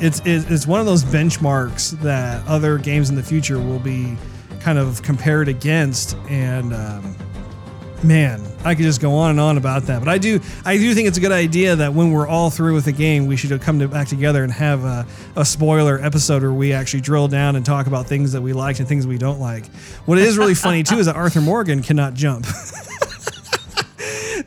[0.00, 4.16] it's it's one of those benchmarks that other games in the future will be
[4.60, 7.16] kind of compared against, and um,
[8.02, 9.98] man, I could just go on and on about that.
[10.00, 12.74] But I do, I do think it's a good idea that when we're all through
[12.74, 15.06] with the game, we should come to, back together and have a,
[15.36, 18.78] a, spoiler episode where we actually drill down and talk about things that we liked
[18.80, 19.66] and things we don't like.
[20.06, 22.46] What is really funny too is that Arthur Morgan cannot jump.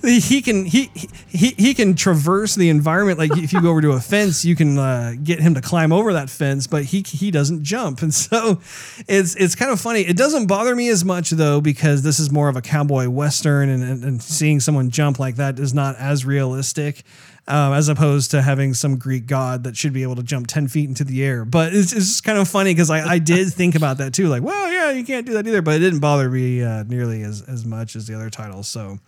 [0.03, 0.91] he can he,
[1.27, 4.55] he he can traverse the environment like if you go over to a fence you
[4.55, 8.13] can uh, get him to climb over that fence but he he doesn't jump and
[8.13, 8.59] so
[9.07, 12.31] it's it's kind of funny it doesn't bother me as much though because this is
[12.31, 15.95] more of a cowboy western and, and, and seeing someone jump like that is not
[15.97, 17.03] as realistic
[17.47, 20.67] um, as opposed to having some Greek god that should be able to jump 10
[20.67, 21.43] feet into the air.
[21.43, 24.27] But it's, it's just kind of funny because I, I did think about that too.
[24.27, 25.61] Like, well, yeah, you can't do that either.
[25.61, 28.67] But it didn't bother me uh, nearly as, as much as the other titles.
[28.67, 28.99] So,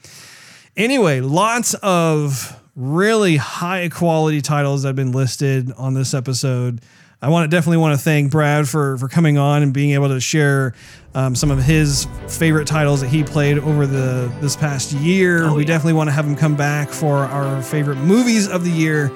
[0.77, 6.81] anyway, lots of really high quality titles that have been listed on this episode.
[7.21, 10.09] I want to definitely want to thank Brad for for coming on and being able
[10.09, 10.73] to share
[11.15, 15.45] um, some of his favorite titles that he played over the this past year.
[15.45, 15.67] Oh, we yeah.
[15.67, 19.09] definitely want to have him come back for our favorite movies of the year.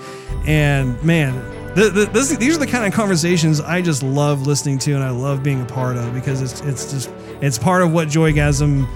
[0.46, 1.34] And man,
[1.76, 5.04] th- th- this, these are the kind of conversations I just love listening to and
[5.04, 7.12] I love being a part of because it's it's just
[7.42, 8.88] it's part of what Joygasm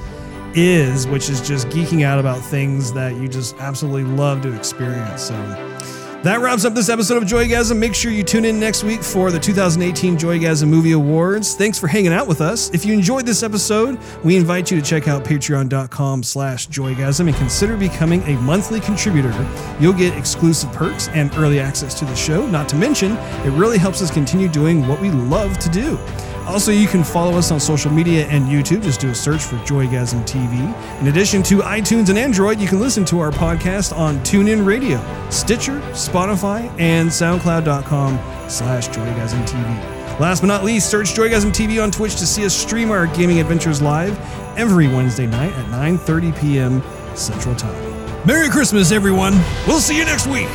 [0.55, 5.23] is, which is just geeking out about things that you just absolutely love to experience.
[5.23, 5.77] So.
[6.23, 7.75] That wraps up this episode of Joygasm.
[7.79, 11.55] Make sure you tune in next week for the 2018 Joygasm Movie Awards.
[11.55, 12.69] Thanks for hanging out with us.
[12.75, 17.35] If you enjoyed this episode, we invite you to check out patreon.com slash joygasm and
[17.37, 19.33] consider becoming a monthly contributor.
[19.79, 22.45] You'll get exclusive perks and early access to the show.
[22.45, 23.13] Not to mention,
[23.43, 25.97] it really helps us continue doing what we love to do.
[26.51, 28.83] Also, you can follow us on social media and YouTube.
[28.83, 30.99] Just do a search for Joygasm TV.
[30.99, 34.99] In addition to iTunes and Android, you can listen to our podcast on TuneIn Radio,
[35.29, 38.19] Stitcher, Spotify, and SoundCloud.com
[38.49, 40.19] slash Joygasm TV.
[40.19, 43.39] Last but not least, search Joygasm TV on Twitch to see us stream our gaming
[43.39, 44.19] adventures live
[44.57, 46.83] every Wednesday night at 9.30 p.m.
[47.15, 48.27] Central Time.
[48.27, 49.39] Merry Christmas, everyone.
[49.65, 50.49] We'll see you next week.